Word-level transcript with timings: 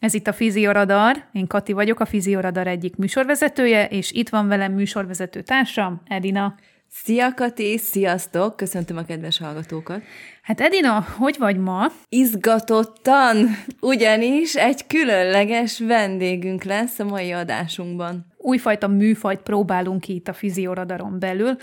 Ez 0.00 0.14
itt 0.14 0.26
a 0.26 0.32
Fizioradar. 0.32 1.24
Én 1.32 1.46
Kati 1.46 1.72
vagyok, 1.72 2.00
a 2.00 2.04
Fizioradar 2.04 2.66
egyik 2.66 2.96
műsorvezetője, 2.96 3.86
és 3.86 4.12
itt 4.12 4.28
van 4.28 4.48
velem 4.48 4.72
műsorvezető 4.72 5.42
társam, 5.42 6.02
Edina. 6.08 6.54
Szia 6.88 7.34
Kati, 7.34 7.78
sziasztok! 7.78 8.56
Köszöntöm 8.56 8.96
a 8.96 9.04
kedves 9.04 9.38
hallgatókat. 9.38 10.02
Hát 10.42 10.60
Edina, 10.60 11.06
hogy 11.16 11.36
vagy 11.38 11.56
ma? 11.56 11.86
Izgatottan, 12.08 13.36
ugyanis 13.80 14.54
egy 14.54 14.86
különleges 14.86 15.78
vendégünk 15.78 16.62
lesz 16.62 16.98
a 16.98 17.04
mai 17.04 17.32
adásunkban. 17.32 18.26
újfajta 18.36 18.88
műfajt 18.88 19.40
próbálunk 19.40 20.00
ki 20.00 20.14
itt 20.14 20.28
a 20.28 20.32
fizioradaron 20.32 21.18
belül, 21.18 21.56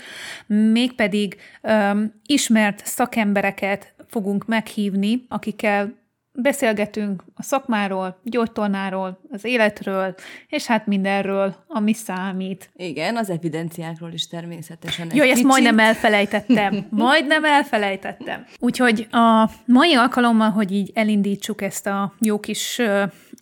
mégpedig 0.46 1.36
öm, 1.62 2.12
ismert 2.26 2.86
szakembereket 2.86 3.94
fogunk 4.06 4.46
meghívni, 4.46 5.26
akikkel 5.28 5.96
beszélgetünk 6.42 7.24
a 7.34 7.42
szakmáról, 7.42 8.20
gyógytornáról, 8.22 9.20
az 9.30 9.44
életről, 9.44 10.14
és 10.48 10.66
hát 10.66 10.86
mindenről, 10.86 11.54
ami 11.66 11.92
számít. 11.92 12.70
Igen, 12.76 13.16
az 13.16 13.30
evidenciákról 13.30 14.12
is 14.12 14.28
természetesen. 14.28 15.10
Jó, 15.12 15.22
ezt 15.22 15.30
kicsit. 15.30 15.46
majdnem 15.46 15.78
elfelejtettem. 15.78 16.86
Majdnem 16.90 17.44
elfelejtettem. 17.44 18.46
Úgyhogy 18.58 19.06
a 19.10 19.50
mai 19.64 19.94
alkalommal, 19.94 20.50
hogy 20.50 20.72
így 20.72 20.90
elindítsuk 20.94 21.62
ezt 21.62 21.86
a 21.86 22.12
jó 22.20 22.40
kis 22.40 22.80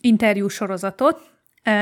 interjú 0.01 0.49
sorozatot, 0.49 1.21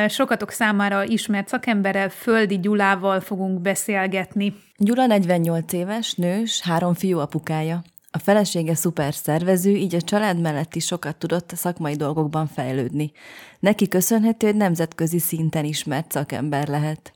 sokatok 0.09 0.51
számára 0.51 1.05
ismert 1.05 1.49
szakemberrel, 1.49 2.09
Földi 2.09 2.61
Gyulával 2.61 3.21
fogunk 3.21 3.61
beszélgetni. 3.61 4.55
Gyula 4.77 5.07
48 5.07 5.73
éves, 5.73 6.15
nős, 6.15 6.61
három 6.61 6.95
fiú 6.95 7.19
apukája. 7.19 7.83
A 8.17 8.19
felesége 8.19 8.75
szuper 8.75 9.15
szervező, 9.15 9.71
így 9.77 9.95
a 9.95 10.01
család 10.01 10.41
mellett 10.41 10.75
is 10.75 10.87
sokat 10.87 11.17
tudott 11.17 11.53
a 11.53 11.57
szakmai 11.57 11.95
dolgokban 11.95 12.47
fejlődni. 12.47 13.13
Neki 13.61 13.89
köszönhető, 13.89 14.47
hogy 14.47 14.57
nemzetközi 14.57 15.19
szinten 15.19 15.65
ismert 15.65 16.13
szakember 16.13 16.69
lehet. 16.69 17.14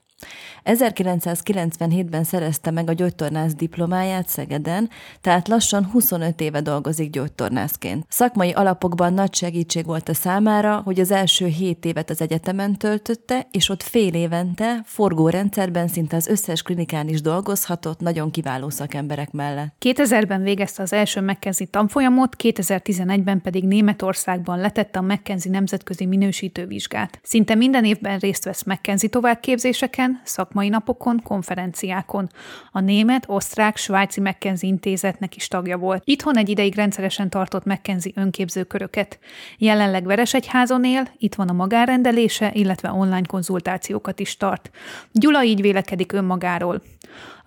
1997-ben 0.64 2.24
szerezte 2.24 2.70
meg 2.70 2.88
a 2.88 2.92
gyógytornász 2.92 3.54
diplomáját 3.54 4.28
Szegeden, 4.28 4.90
tehát 5.20 5.48
lassan 5.48 5.84
25 5.84 6.40
éve 6.40 6.60
dolgozik 6.60 7.10
gyógytornászként. 7.10 8.06
Szakmai 8.08 8.50
alapokban 8.50 9.12
nagy 9.12 9.34
segítség 9.34 9.84
volt 9.86 10.08
a 10.08 10.14
számára, 10.14 10.80
hogy 10.84 11.00
az 11.00 11.10
első 11.10 11.46
7 11.46 11.84
évet 11.84 12.10
az 12.10 12.20
egyetemen 12.20 12.76
töltötte, 12.76 13.46
és 13.50 13.68
ott 13.68 13.82
fél 13.82 14.14
évente 14.14 14.80
forgórendszerben 14.84 15.88
szinte 15.88 16.16
az 16.16 16.26
összes 16.26 16.62
klinikán 16.62 17.08
is 17.08 17.20
dolgozhatott 17.20 18.00
nagyon 18.00 18.30
kiváló 18.30 18.70
szakemberek 18.70 19.30
mellett. 19.30 19.74
2000-ben 19.80 20.42
végezte 20.42 20.82
az 20.82 20.92
első 20.92 21.20
McKenzie 21.20 21.66
tanfolyamot, 21.66 22.36
2011-ben 22.38 23.40
pedig 23.40 23.64
Németországban 23.64 24.58
letette 24.58 24.98
a 24.98 25.02
McKenzie 25.02 25.52
nemzetközi 25.52 26.06
minősítővizsgát. 26.06 27.20
Szinte 27.22 27.54
minden 27.54 27.84
évben 27.84 28.18
részt 28.18 28.44
vesz 28.44 28.62
McKenzie 28.64 29.08
továbbképzéseken, 29.08 30.07
szakmai 30.24 30.68
napokon, 30.68 31.22
konferenciákon. 31.22 32.28
A 32.72 32.80
német, 32.80 33.24
osztrák, 33.26 33.76
svájci 33.76 34.20
McKenzie 34.20 34.68
intézetnek 34.68 35.36
is 35.36 35.48
tagja 35.48 35.76
volt. 35.76 36.02
Itthon 36.04 36.36
egy 36.36 36.48
ideig 36.48 36.74
rendszeresen 36.74 37.30
tartott 37.30 37.64
McKenzie 37.64 38.12
önképzőköröket. 38.14 39.18
Jelenleg 39.58 40.04
Veresegyházon 40.04 40.84
él, 40.84 41.08
itt 41.18 41.34
van 41.34 41.48
a 41.48 41.52
magánrendelése, 41.52 42.50
illetve 42.52 42.90
online 42.90 43.26
konzultációkat 43.26 44.20
is 44.20 44.36
tart. 44.36 44.70
Gyula 45.12 45.44
így 45.44 45.60
vélekedik 45.60 46.12
önmagáról. 46.12 46.82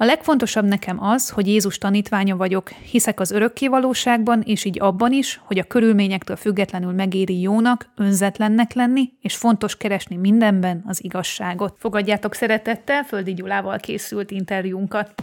A 0.02 0.06
legfontosabb 0.06 0.66
nekem 0.66 1.04
az, 1.04 1.30
hogy 1.30 1.48
Jézus 1.48 1.78
tanítványa 1.78 2.36
vagyok, 2.36 2.70
hiszek 2.70 3.20
az 3.20 3.32
örökkévalóságban, 3.32 4.42
és 4.42 4.66
így 4.66 4.80
abban 4.80 5.12
is, 5.12 5.42
hogy 5.44 5.60
a 5.60 5.64
körülményektől 5.64 6.36
függetlenül 6.36 6.92
megéri 6.92 7.42
jónak, 7.42 7.90
önzetlennek 7.96 8.74
lenni, 8.74 9.14
és 9.20 9.36
fontos 9.36 9.78
keresni 9.78 10.16
mindenben 10.16 10.84
az 10.88 11.04
igazságot. 11.04 11.76
Fogadjátok 11.80 12.34
szeretettel 12.34 13.04
Földi 13.04 13.34
Gyulával 13.34 13.78
készült 13.78 14.32
interjúnkat. 14.32 15.14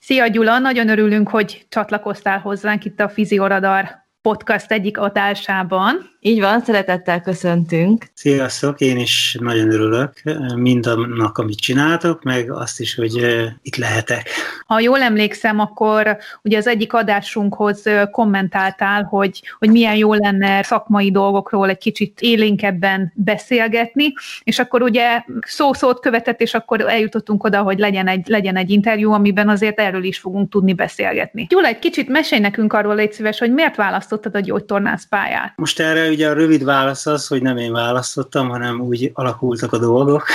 Szia 0.00 0.26
Gyula, 0.26 0.58
nagyon 0.58 0.88
örülünk, 0.88 1.28
hogy 1.28 1.66
csatlakoztál 1.68 2.38
hozzánk 2.38 2.84
itt 2.84 3.00
a 3.00 3.08
Fizioradar 3.08 4.08
podcast 4.22 4.72
egyik 4.72 4.98
adásában. 4.98 6.08
Így 6.22 6.40
van, 6.40 6.60
szeretettel 6.60 7.20
köszöntünk. 7.20 8.04
Sziasztok, 8.14 8.80
én 8.80 8.98
is 8.98 9.36
nagyon 9.40 9.70
örülök 9.72 10.12
mindannak, 10.56 11.38
amit 11.38 11.60
csináltok, 11.60 12.22
meg 12.22 12.52
azt 12.52 12.80
is, 12.80 12.94
hogy 12.94 13.14
itt 13.62 13.76
lehetek. 13.76 14.28
Ha 14.66 14.80
jól 14.80 15.00
emlékszem, 15.00 15.58
akkor 15.58 16.16
ugye 16.42 16.56
az 16.56 16.66
egyik 16.66 16.92
adásunkhoz 16.92 17.82
kommentáltál, 18.10 19.02
hogy, 19.02 19.42
hogy 19.58 19.70
milyen 19.70 19.96
jó 19.96 20.14
lenne 20.14 20.62
szakmai 20.62 21.10
dolgokról 21.10 21.68
egy 21.68 21.78
kicsit 21.78 22.20
élénkebben 22.20 23.12
beszélgetni, 23.14 24.12
és 24.42 24.58
akkor 24.58 24.82
ugye 24.82 25.22
szó-szót 25.40 26.00
követett, 26.00 26.40
és 26.40 26.54
akkor 26.54 26.80
eljutottunk 26.80 27.44
oda, 27.44 27.62
hogy 27.62 27.78
legyen 27.78 28.08
egy, 28.08 28.28
legyen 28.28 28.56
egy 28.56 28.70
interjú, 28.70 29.12
amiben 29.12 29.48
azért 29.48 29.80
erről 29.80 30.04
is 30.04 30.18
fogunk 30.18 30.50
tudni 30.50 30.74
beszélgetni. 30.74 31.46
Gyula, 31.48 31.66
egy 31.66 31.78
kicsit 31.78 32.08
mesélj 32.08 32.40
nekünk 32.40 32.72
arról, 32.72 32.94
légy 32.94 33.12
szíves, 33.12 33.38
hogy 33.38 33.52
miért 33.52 33.76
választottad 34.10 34.34
a 34.34 34.46
gyógytornász 34.46 35.06
pályát? 35.08 35.52
Most 35.56 35.80
erre 35.80 36.08
ugye 36.08 36.28
a 36.28 36.32
rövid 36.32 36.64
válasz 36.64 37.06
az, 37.06 37.26
hogy 37.26 37.42
nem 37.42 37.56
én 37.56 37.72
választottam, 37.72 38.48
hanem 38.48 38.80
úgy 38.80 39.10
alakultak 39.14 39.72
a 39.72 39.78
dolgok. 39.78 40.26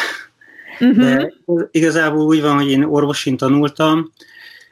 Uh-huh. 0.79 0.97
De 0.97 1.33
igazából 1.71 2.25
úgy 2.25 2.41
van, 2.41 2.55
hogy 2.55 2.69
én 2.69 2.83
orvosin 2.83 3.37
tanultam, 3.37 4.11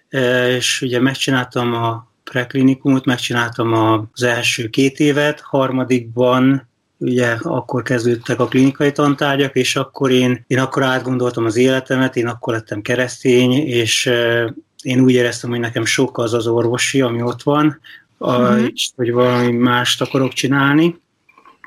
eh, 0.09 0.56
és 0.56 0.81
ugye 0.81 1.00
megcsináltam 1.00 1.74
a 1.74 2.08
preklinikumot, 2.24 3.06
megcsináltam 3.06 3.74
az 3.74 4.24
első 4.24 4.68
két 4.69 5.00
évet, 5.00 5.40
harmadikban 5.40 6.68
ugye 6.97 7.35
akkor 7.41 7.81
kezdődtek 7.81 8.40
a 8.40 8.47
klinikai 8.47 8.91
tantárgyak, 8.91 9.56
és 9.56 9.75
akkor 9.75 10.12
én, 10.12 10.44
én 10.47 10.59
akkor 10.59 10.84
átgondoltam 10.84 11.46
az 11.46 11.56
életemet, 11.56 12.16
én 12.16 12.28
akkor 12.28 12.53
lettem 12.53 12.81
keresztény, 12.81 13.52
és 13.52 14.06
eh, 14.06 14.46
én 14.81 15.00
úgy 15.00 15.14
éreztem, 15.14 15.50
hogy 15.50 15.59
nekem 15.59 15.85
sok 15.85 16.18
az 16.18 16.34
az 16.34 16.47
orvosi, 16.47 17.02
ami 17.02 17.22
ott 17.22 17.44
van, 17.44 17.80
a, 18.23 18.38
Mhm. 18.38 18.66
és 18.73 18.89
hogy 18.95 19.11
valami 19.11 19.51
mást 19.51 20.01
akarok 20.01 20.34
csinálni, 20.34 21.01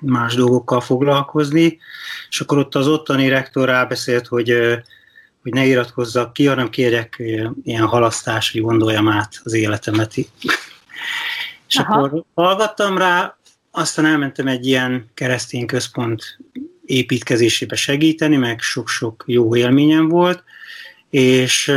más 0.00 0.34
dolgokkal 0.34 0.80
foglalkozni, 0.80 1.78
és 2.28 2.40
akkor 2.40 2.58
ott 2.58 2.74
az 2.74 2.88
ottani 2.88 3.28
rektor 3.28 3.68
rábeszélt, 3.68 4.26
hogy, 4.26 4.48
hogy 5.42 5.52
ne 5.52 5.64
iratkozzak 5.66 6.32
ki, 6.32 6.46
hanem 6.46 6.70
kérjek 6.70 7.22
ilyen 7.62 7.86
halasztást, 7.86 8.52
hogy 8.52 8.60
gondoljam 8.60 9.08
át 9.08 9.40
az 9.44 9.52
életemet. 9.52 10.16
és 10.16 11.76
Aha. 11.76 12.02
akkor 12.02 12.24
hallgattam 12.34 12.98
rá, 12.98 13.36
aztán 13.70 14.06
elmentem 14.06 14.46
egy 14.46 14.66
ilyen 14.66 15.10
keresztény 15.14 15.66
központ 15.66 16.38
építkezésébe 16.84 17.76
segíteni, 17.76 18.36
meg 18.36 18.60
sok-sok 18.60 19.24
jó 19.26 19.56
élményem 19.56 20.08
volt, 20.08 20.44
és 21.10 21.72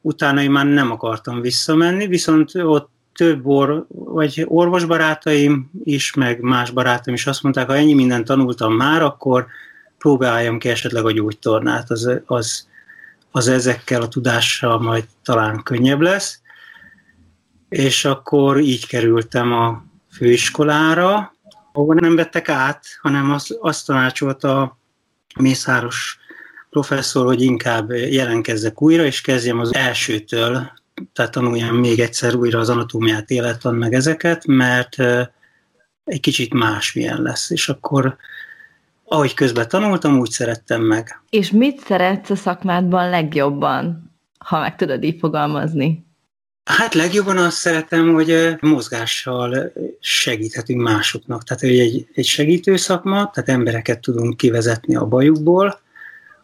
utána 0.00 0.42
én 0.42 0.50
már 0.50 0.66
nem 0.66 0.90
akartam 0.90 1.40
visszamenni, 1.40 2.06
viszont 2.06 2.54
ott 2.54 2.90
több 3.18 3.46
or, 3.46 3.86
vagy 3.88 4.44
orvosbarátaim 4.48 5.70
is, 5.84 6.14
meg 6.14 6.40
más 6.40 6.70
barátaim 6.70 7.16
is 7.16 7.26
azt 7.26 7.42
mondták, 7.42 7.66
ha 7.66 7.76
ennyi 7.76 7.94
mindent 7.94 8.24
tanultam 8.24 8.74
már, 8.74 9.02
akkor 9.02 9.46
próbáljam 9.98 10.58
ki 10.58 10.68
esetleg 10.68 11.04
a 11.04 11.12
gyógytornát, 11.12 11.90
az, 11.90 12.10
az, 12.26 12.68
az 13.30 13.48
ezekkel 13.48 14.02
a 14.02 14.08
tudással 14.08 14.80
majd 14.80 15.04
talán 15.22 15.62
könnyebb 15.62 16.00
lesz. 16.00 16.40
És 17.68 18.04
akkor 18.04 18.58
így 18.58 18.86
kerültem 18.86 19.52
a 19.52 19.84
főiskolára, 20.12 21.34
ahol 21.72 21.94
nem 21.94 22.16
vettek 22.16 22.48
át, 22.48 22.84
hanem 23.00 23.30
azt, 23.30 23.56
azt 23.60 23.86
tanácsolta 23.86 24.60
a 24.60 24.78
Mészáros 25.38 26.18
professzor, 26.70 27.24
hogy 27.24 27.42
inkább 27.42 27.90
jelenkezzek 27.90 28.82
újra, 28.82 29.04
és 29.04 29.20
kezdjem 29.20 29.58
az 29.58 29.74
elsőtől, 29.74 30.72
tehát 31.12 31.32
tanuljam 31.32 31.76
még 31.76 32.00
egyszer 32.00 32.34
újra 32.34 32.58
az 32.58 32.68
anatómiát, 32.68 33.30
élettan, 33.30 33.74
meg 33.74 33.92
ezeket, 33.92 34.46
mert 34.46 34.96
egy 36.04 36.20
kicsit 36.20 36.54
másmilyen 36.54 37.22
lesz. 37.22 37.50
És 37.50 37.68
akkor, 37.68 38.16
ahogy 39.04 39.34
közben 39.34 39.68
tanultam, 39.68 40.18
úgy 40.18 40.30
szerettem 40.30 40.82
meg. 40.82 41.22
És 41.30 41.50
mit 41.50 41.80
szeretsz 41.80 42.30
a 42.30 42.36
szakmádban 42.36 43.10
legjobban, 43.10 44.12
ha 44.38 44.60
meg 44.60 44.76
tudod 44.76 45.02
így 45.02 45.18
fogalmazni? 45.18 46.06
Hát 46.64 46.94
legjobban 46.94 47.36
azt 47.36 47.56
szeretem, 47.56 48.12
hogy 48.12 48.56
mozgással 48.60 49.72
segíthetünk 50.00 50.82
másoknak. 50.82 51.44
Tehát 51.44 51.62
hogy 51.62 51.78
egy, 51.78 52.08
egy 52.14 52.24
segítő 52.26 52.76
szakma, 52.76 53.30
tehát 53.30 53.48
embereket 53.48 54.00
tudunk 54.00 54.36
kivezetni 54.36 54.96
a 54.96 55.04
bajukból, 55.06 55.80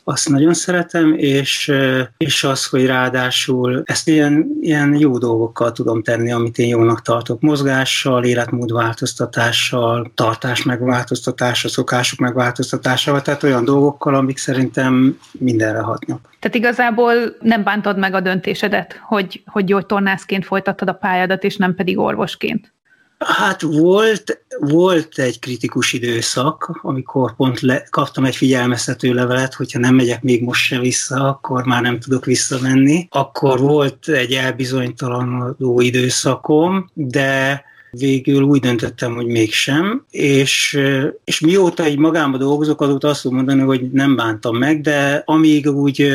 azt 0.04 0.28
nagyon 0.28 0.54
szeretem, 0.54 1.14
és, 1.16 1.72
és 2.16 2.44
az, 2.44 2.66
hogy 2.66 2.86
ráadásul 2.86 3.82
ezt 3.84 4.08
ilyen, 4.08 4.46
ilyen 4.60 4.94
jó 4.98 5.18
dolgokkal 5.18 5.72
tudom 5.72 6.02
tenni, 6.02 6.32
amit 6.32 6.58
én 6.58 6.68
jónak 6.68 7.02
tartok. 7.02 7.40
Mozgással, 7.40 8.24
életmódváltoztatással, 8.24 10.12
tartás 10.14 10.62
megváltoztatása, 10.62 11.68
szokások 11.68 12.18
megváltoztatásával, 12.18 13.22
tehát 13.22 13.42
olyan 13.42 13.64
dolgokkal, 13.64 14.14
amik 14.14 14.38
szerintem 14.38 15.18
mindenre 15.32 15.80
hatnak. 15.80 16.32
Tehát 16.40 16.56
igazából 16.56 17.14
nem 17.40 17.62
bántad 17.62 17.98
meg 17.98 18.14
a 18.14 18.20
döntésedet, 18.20 19.00
hogy, 19.02 19.42
hogy 19.46 19.64
gyógytornászként 19.64 20.44
folytattad 20.44 20.88
a 20.88 20.92
pályádat, 20.92 21.44
és 21.44 21.56
nem 21.56 21.74
pedig 21.74 21.98
orvosként? 21.98 22.73
Hát 23.18 23.62
volt, 23.62 24.44
volt 24.58 25.18
egy 25.18 25.38
kritikus 25.38 25.92
időszak, 25.92 26.78
amikor 26.82 27.36
pont 27.36 27.60
le, 27.60 27.86
kaptam 27.90 28.24
egy 28.24 28.36
figyelmeztető 28.36 29.14
levelet, 29.14 29.54
hogyha 29.54 29.78
nem 29.78 29.94
megyek 29.94 30.22
még 30.22 30.42
most 30.42 30.64
se 30.64 30.78
vissza, 30.78 31.28
akkor 31.28 31.64
már 31.64 31.82
nem 31.82 32.00
tudok 32.00 32.24
visszamenni. 32.24 33.06
Akkor 33.10 33.60
volt 33.60 34.08
egy 34.08 34.32
elbizonytalanodó 34.32 35.80
időszakom, 35.80 36.90
de 36.94 37.64
végül 37.90 38.42
úgy 38.42 38.60
döntöttem, 38.60 39.14
hogy 39.14 39.26
mégsem, 39.26 40.04
és, 40.10 40.80
és 41.24 41.40
mióta 41.40 41.88
így 41.88 41.98
magámba 41.98 42.38
dolgozok, 42.38 42.80
azóta 42.80 43.08
azt 43.08 43.22
tudom 43.22 43.36
mondani, 43.36 43.60
hogy 43.60 43.90
nem 43.90 44.16
bántam 44.16 44.56
meg, 44.56 44.80
de 44.80 45.22
amíg 45.24 45.66
úgy 45.66 46.12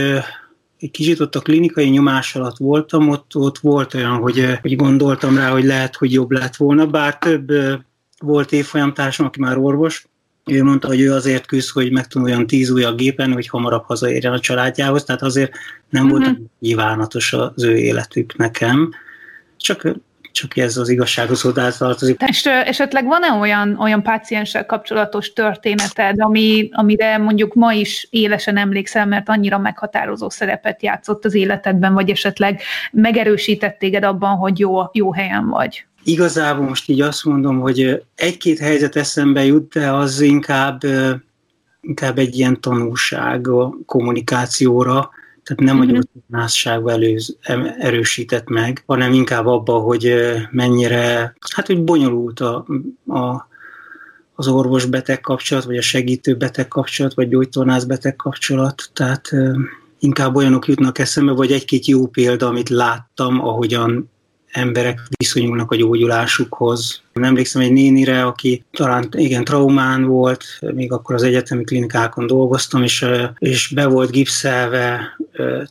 egy 0.79 0.91
kicsit 0.91 1.19
ott 1.19 1.35
a 1.35 1.39
klinikai 1.39 1.89
nyomás 1.89 2.35
alatt 2.35 2.57
voltam, 2.57 3.09
ott, 3.09 3.35
ott 3.35 3.57
volt 3.57 3.93
olyan, 3.93 4.17
hogy, 4.17 4.57
hogy 4.61 4.75
gondoltam 4.75 5.37
rá, 5.37 5.49
hogy 5.49 5.63
lehet, 5.63 5.95
hogy 5.95 6.13
jobb 6.13 6.31
lett 6.31 6.55
volna, 6.55 6.85
bár 6.85 7.17
több 7.17 7.51
volt 8.19 8.51
évfolyamtársam, 8.51 9.25
aki 9.25 9.39
már 9.39 9.57
orvos, 9.57 10.07
ő 10.45 10.63
mondta, 10.63 10.87
hogy 10.87 11.01
ő 11.01 11.13
azért 11.13 11.45
küzd, 11.45 11.69
hogy 11.69 11.91
megtanuljon 11.91 12.47
tíz 12.47 12.69
új 12.69 12.83
a 12.83 12.95
gépen, 12.95 13.33
hogy 13.33 13.47
hamarabb 13.47 13.83
hazaérjen 13.83 14.33
a 14.33 14.39
családjához, 14.39 15.03
tehát 15.03 15.21
azért 15.21 15.51
nem 15.89 16.05
uh-huh. 16.05 16.19
volt 16.19 16.39
kívánatos 16.61 17.33
az 17.33 17.63
ő 17.63 17.77
életük 17.77 18.37
nekem. 18.37 18.91
Csak 19.57 19.95
csak 20.31 20.57
ez 20.57 20.77
az 20.77 20.89
igazsághoz 20.89 21.41
hozzátartozik. 21.41 22.21
És 22.27 22.45
esetleg 22.45 23.05
van-e 23.05 23.31
olyan, 23.31 23.77
olyan 23.79 24.03
pácienssel 24.03 24.65
kapcsolatos 24.65 25.33
történeted, 25.33 26.21
ami, 26.21 26.69
amire 26.71 27.17
mondjuk 27.17 27.53
ma 27.53 27.73
is 27.73 28.07
élesen 28.09 28.57
emlékszel, 28.57 29.05
mert 29.05 29.29
annyira 29.29 29.57
meghatározó 29.57 30.29
szerepet 30.29 30.83
játszott 30.83 31.25
az 31.25 31.33
életedben, 31.33 31.93
vagy 31.93 32.09
esetleg 32.09 32.61
megerősített 32.91 33.77
téged 33.79 34.03
abban, 34.03 34.35
hogy 34.35 34.59
jó, 34.59 34.81
jó 34.91 35.13
helyen 35.13 35.47
vagy? 35.47 35.85
Igazából 36.03 36.65
most 36.65 36.89
így 36.89 37.01
azt 37.01 37.25
mondom, 37.25 37.59
hogy 37.59 38.03
egy-két 38.15 38.59
helyzet 38.59 38.95
eszembe 38.95 39.45
jut, 39.45 39.73
de 39.73 39.91
az 39.91 40.21
inkább, 40.21 40.81
inkább 41.81 42.17
egy 42.17 42.37
ilyen 42.37 42.61
tanulság 42.61 43.47
a 43.47 43.73
kommunikációra, 43.85 45.09
tehát 45.49 45.73
nem 45.73 45.79
a 45.79 45.85
gyógytornászságba 45.85 46.91
előz, 46.91 47.37
erősített 47.79 48.47
meg, 48.47 48.83
hanem 48.85 49.13
inkább 49.13 49.45
abba, 49.45 49.73
hogy 49.73 50.13
mennyire, 50.51 51.35
hát 51.55 51.67
hogy 51.67 51.83
bonyolult 51.83 52.39
a, 52.39 52.65
a, 53.07 53.47
az 54.35 54.47
orvos-beteg 54.47 55.21
kapcsolat, 55.21 55.63
vagy 55.63 55.77
a 55.77 55.81
segítő-beteg 55.81 56.67
kapcsolat, 56.67 57.13
vagy 57.13 57.29
gyógytornász-beteg 57.29 58.15
kapcsolat. 58.15 58.89
Tehát 58.93 59.29
inkább 59.99 60.35
olyanok 60.35 60.67
jutnak 60.67 60.99
eszembe, 60.99 61.31
vagy 61.31 61.51
egy-két 61.51 61.85
jó 61.85 62.07
példa, 62.07 62.47
amit 62.47 62.69
láttam, 62.69 63.39
ahogyan 63.47 64.09
emberek 64.51 64.99
viszonyulnak 65.17 65.71
a 65.71 65.75
gyógyulásukhoz. 65.75 67.01
Emlékszem 67.13 67.61
egy 67.61 67.71
nénire, 67.71 68.23
aki 68.23 68.63
talán 68.71 69.07
igen 69.11 69.43
traumán 69.43 70.03
volt, 70.03 70.43
még 70.73 70.91
akkor 70.91 71.15
az 71.15 71.23
egyetemi 71.23 71.63
klinikákon 71.63 72.27
dolgoztam, 72.27 72.83
és, 72.83 73.05
és 73.37 73.71
be 73.75 73.85
volt 73.85 74.11
gipszelve 74.11 75.17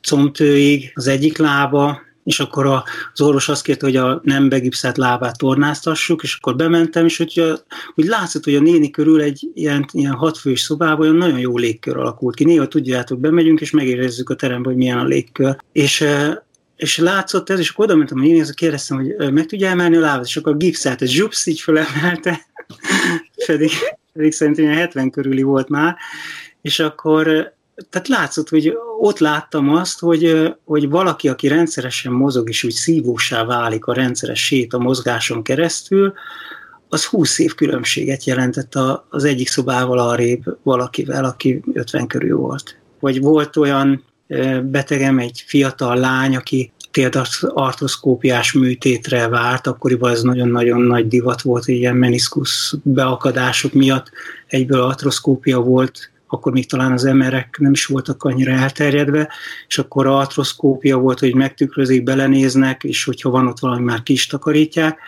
combtőig 0.02 0.92
az 0.94 1.06
egyik 1.06 1.38
lába, 1.38 2.06
és 2.28 2.40
akkor 2.40 2.66
az 3.12 3.20
orvos 3.20 3.48
azt 3.48 3.62
kérte, 3.62 3.86
hogy 3.86 3.96
a 3.96 4.20
nem 4.24 4.48
begipszelt 4.48 4.96
lábát 4.96 5.38
tornáztassuk, 5.38 6.22
és 6.22 6.34
akkor 6.34 6.56
bementem, 6.56 7.04
és 7.04 7.16
hogy, 7.16 7.52
hogy 7.94 8.04
látszott, 8.04 8.44
hogy 8.44 8.54
a 8.54 8.60
néni 8.60 8.90
körül 8.90 9.20
egy 9.20 9.50
ilyen, 9.54 9.84
ilyen 9.92 10.12
hatfős 10.12 10.60
szobában 10.60 11.00
olyan 11.00 11.16
nagyon 11.16 11.38
jó 11.38 11.58
légkör 11.58 11.96
alakult 11.96 12.34
ki. 12.34 12.44
Néha 12.44 12.68
tudjátok, 12.68 13.20
bemegyünk, 13.20 13.60
és 13.60 13.70
megérezzük 13.70 14.30
a 14.30 14.34
teremben, 14.34 14.72
hogy 14.72 14.82
milyen 14.82 14.98
a 14.98 15.04
légkör. 15.04 15.56
És 15.72 16.04
és 16.78 16.98
látszott 16.98 17.50
ez, 17.50 17.58
és 17.58 17.70
akkor 17.70 17.84
oda 17.84 17.96
mentem 17.96 18.18
a 18.18 18.22
nénihez, 18.22 18.50
kérdeztem, 18.50 18.96
hogy 18.96 19.32
meg 19.32 19.46
tudja 19.46 19.68
emelni 19.68 19.96
a 19.96 20.00
lábat, 20.00 20.26
és 20.26 20.36
akkor 20.36 20.52
a 20.52 20.56
gipszelt, 20.56 21.02
ez 21.02 21.08
zsupsz, 21.08 21.46
így 21.46 21.60
fölemelte, 21.60 22.46
pedig, 23.46 23.70
pedig 24.12 24.32
szerintem 24.32 24.66
70 24.66 25.10
körüli 25.10 25.42
volt 25.42 25.68
már, 25.68 25.96
és 26.62 26.78
akkor 26.78 27.52
tehát 27.90 28.08
látszott, 28.08 28.48
hogy 28.48 28.76
ott 29.00 29.18
láttam 29.18 29.68
azt, 29.68 30.00
hogy, 30.00 30.52
hogy 30.64 30.88
valaki, 30.88 31.28
aki 31.28 31.48
rendszeresen 31.48 32.12
mozog, 32.12 32.48
és 32.48 32.64
úgy 32.64 32.72
szívósá 32.72 33.44
válik 33.44 33.84
a 33.84 33.92
rendszeres 33.92 34.44
sét 34.44 34.72
a 34.72 34.78
mozgáson 34.78 35.42
keresztül, 35.42 36.12
az 36.88 37.04
20 37.04 37.38
év 37.38 37.54
különbséget 37.54 38.24
jelentett 38.24 38.74
az 39.08 39.24
egyik 39.24 39.48
szobával 39.48 39.98
arrébb 39.98 40.42
valakivel, 40.62 41.24
aki 41.24 41.62
50 41.72 42.06
körül 42.06 42.36
volt. 42.36 42.76
Vagy 43.00 43.20
volt 43.20 43.56
olyan 43.56 44.04
betegem, 44.62 45.18
egy 45.18 45.44
fiatal 45.46 45.96
lány, 45.96 46.36
aki 46.36 46.72
térdartroszkópiás 46.90 48.52
műtétre 48.52 49.28
várt, 49.28 49.66
akkoriban 49.66 50.10
ez 50.10 50.22
nagyon-nagyon 50.22 50.80
nagy 50.80 51.08
divat 51.08 51.42
volt, 51.42 51.68
ilyen 51.68 51.96
meniszkusz 51.96 52.74
beakadások 52.82 53.72
miatt 53.72 54.10
egyből 54.46 54.80
artroszkópia 54.80 55.58
volt 55.58 56.10
akkor 56.32 56.52
még 56.52 56.68
talán 56.68 56.92
az 56.92 57.04
emerek 57.04 57.56
nem 57.58 57.72
is 57.72 57.86
voltak 57.86 58.24
annyira 58.24 58.52
elterjedve, 58.52 59.28
és 59.68 59.78
akkor 59.78 60.06
a 60.06 60.18
artroszkópia 60.18 60.96
volt, 60.96 61.18
hogy 61.18 61.34
megtükrözik, 61.34 62.02
belenéznek, 62.02 62.84
és 62.84 63.04
hogyha 63.04 63.30
van 63.30 63.46
ott 63.46 63.58
valami, 63.58 63.84
már 63.84 64.02
kis 64.02 64.26
takarítják, 64.26 64.98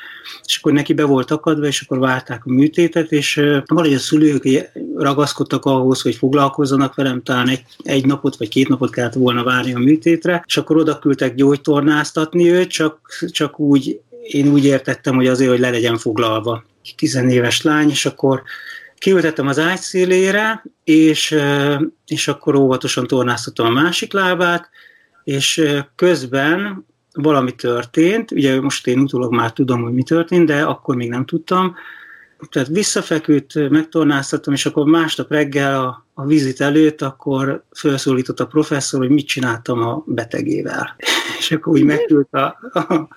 és 0.44 0.58
akkor 0.58 0.72
neki 0.72 0.93
be 0.93 1.05
volt 1.05 1.31
akadva, 1.31 1.67
és 1.67 1.81
akkor 1.81 1.99
várták 1.99 2.46
a 2.46 2.50
műtétet, 2.50 3.12
és 3.12 3.34
valahogy 3.67 3.94
a 3.94 3.99
szülők 3.99 4.49
ragaszkodtak 4.96 5.64
ahhoz, 5.64 6.00
hogy 6.00 6.14
foglalkozzanak 6.14 6.94
velem, 6.94 7.22
talán 7.22 7.49
egy, 7.49 7.62
egy 7.82 8.06
napot 8.06 8.37
vagy 8.37 8.49
két 8.49 8.69
napot 8.69 8.90
kellett 8.90 9.12
volna 9.12 9.44
várni 9.44 9.75
a 9.75 9.78
műtétre, 9.78 10.44
és 10.46 10.56
akkor 10.56 10.77
oda 10.77 10.98
küldtek 10.98 11.34
gyógytornáztatni 11.34 12.50
őt, 12.50 12.69
csak, 12.69 13.00
csak 13.31 13.60
úgy, 13.60 14.00
én 14.22 14.48
úgy 14.48 14.65
értettem, 14.65 15.15
hogy 15.15 15.27
azért, 15.27 15.50
hogy 15.50 15.60
le 15.60 15.70
legyen 15.70 15.98
foglalva. 15.98 16.65
Tizenéves 16.96 17.62
lány, 17.62 17.91
és 17.91 18.06
akkor 18.06 18.43
kiültettem 19.00 19.46
az 19.46 19.58
ágy 19.58 19.78
szélére, 19.78 20.64
és, 20.84 21.36
és 22.06 22.28
akkor 22.28 22.54
óvatosan 22.54 23.06
tornáztatom 23.06 23.66
a 23.66 23.80
másik 23.82 24.12
lábát, 24.12 24.70
és 25.24 25.62
közben 25.94 26.86
valami 27.12 27.54
történt, 27.54 28.30
ugye 28.30 28.60
most 28.60 28.86
én 28.86 28.98
utólag 28.98 29.32
már 29.32 29.52
tudom, 29.52 29.82
hogy 29.82 29.92
mi 29.92 30.02
történt, 30.02 30.46
de 30.46 30.62
akkor 30.62 30.96
még 30.96 31.08
nem 31.08 31.24
tudtam, 31.24 31.74
tehát 32.49 32.69
visszafeküdt, 32.69 33.70
megtornáztattam, 33.70 34.53
és 34.53 34.67
akkor 34.67 34.87
másnap 34.87 35.31
reggel 35.31 35.81
a, 35.81 36.06
a 36.15 36.27
vizit 36.27 36.61
előtt, 36.61 37.03
akkor 37.03 37.65
felszólított 37.70 38.41
a 38.41 38.47
professzor, 38.47 39.01
hogy 39.01 39.11
mit 39.11 39.27
csináltam 39.27 39.82
a 39.82 40.03
betegével. 40.06 40.97
És 41.39 41.51
akkor 41.51 41.73
úgy 41.73 41.85
megült 41.85 42.29
a, 42.32 42.59
a, 42.73 43.09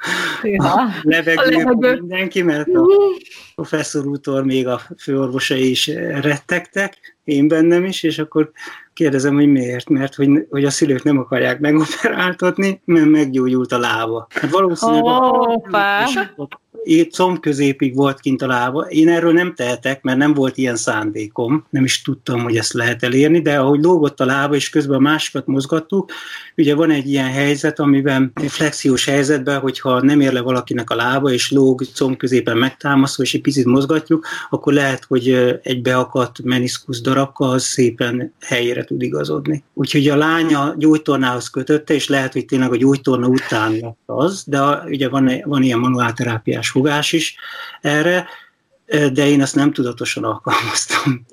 a 0.58 0.92
levegő 1.01 1.63
mindenki, 1.63 2.42
mert 2.42 2.68
a 2.68 2.86
professzor 3.56 4.06
útól 4.06 4.44
még 4.44 4.68
a 4.68 4.82
főorvosai 4.98 5.70
is 5.70 5.88
rettegtek, 6.22 7.18
én 7.24 7.48
bennem 7.48 7.84
is, 7.84 8.03
és 8.03 8.20
akkor 8.20 8.51
kérdezem, 8.94 9.34
hogy 9.34 9.48
miért, 9.48 9.89
mert 9.89 10.15
hogy, 10.15 10.48
hogy 10.50 10.65
a 10.65 10.70
szülők 10.70 11.03
nem 11.03 11.18
akarják 11.18 11.60
megoperáltatni, 11.60 12.82
mert 12.86 13.10
meggyógyult 13.10 13.72
a 13.72 13.77
lába. 13.77 14.27
Hát 14.30 14.51
valószínűleg 14.51 15.03
oh, 15.03 15.75
a, 16.36 16.62
comb 17.11 17.39
középig 17.39 17.95
volt 17.95 18.19
kint 18.19 18.41
a 18.41 18.47
lába. 18.47 18.81
Én 18.81 19.09
erről 19.09 19.33
nem 19.33 19.53
tehetek, 19.55 20.01
mert 20.01 20.17
nem 20.17 20.33
volt 20.33 20.57
ilyen 20.57 20.75
szándékom, 20.75 21.65
nem 21.69 21.83
is 21.83 22.01
tudtam, 22.01 22.43
hogy 22.43 22.57
ezt 22.57 22.73
lehet 22.73 23.03
elérni, 23.03 23.41
de 23.41 23.59
ahogy 23.59 23.83
lógott 23.83 24.19
a 24.19 24.25
lába, 24.25 24.55
és 24.55 24.69
közben 24.69 24.97
a 24.97 24.99
másikat 24.99 25.47
mozgattuk, 25.47 26.11
ugye 26.57 26.75
van 26.75 26.91
egy 26.91 27.09
ilyen 27.09 27.31
helyzet, 27.31 27.79
amiben 27.79 28.31
flexiós 28.47 29.05
helyzetben, 29.05 29.59
hogyha 29.59 30.01
nem 30.01 30.19
ér 30.19 30.33
le 30.33 30.41
valakinek 30.41 30.89
a 30.89 30.95
lába, 30.95 31.31
és 31.31 31.51
lóg 31.51 31.83
comb 31.93 32.17
középen 32.17 32.57
megtámasztva, 32.57 33.23
és 33.23 33.33
egy 33.33 33.41
picit 33.41 33.65
mozgatjuk, 33.65 34.25
akkor 34.49 34.73
lehet, 34.73 35.03
hogy 35.03 35.59
egy 35.63 35.81
beakadt 35.81 36.43
meniszkusz 36.43 37.01
darabka 37.01 37.49
az 37.49 37.63
szépen 37.63 38.33
helyére 38.39 38.83
tud 38.83 39.01
igazodni. 39.01 39.63
Úgyhogy 39.73 40.07
a 40.07 40.15
lánya 40.15 40.75
gyógytornához 40.77 41.49
kötötte, 41.49 41.93
és 41.93 42.07
lehet, 42.07 42.33
hogy 42.33 42.45
tényleg 42.45 42.71
a 42.71 42.77
gyógytorna 42.77 43.27
után 43.27 43.71
lett 43.71 43.97
az, 44.05 44.43
de 44.47 44.61
ugye 44.85 45.09
van, 45.09 45.31
van 45.45 45.63
ilyen 45.63 45.79
manuálterápiás 45.79 46.73
fogás 46.74 47.12
is 47.12 47.36
erre, 47.82 48.27
de 48.86 49.27
én 49.27 49.42
azt 49.42 49.56
nem 49.56 49.74
tudatosan 49.74 50.24
alkalmaztam. 50.24 51.25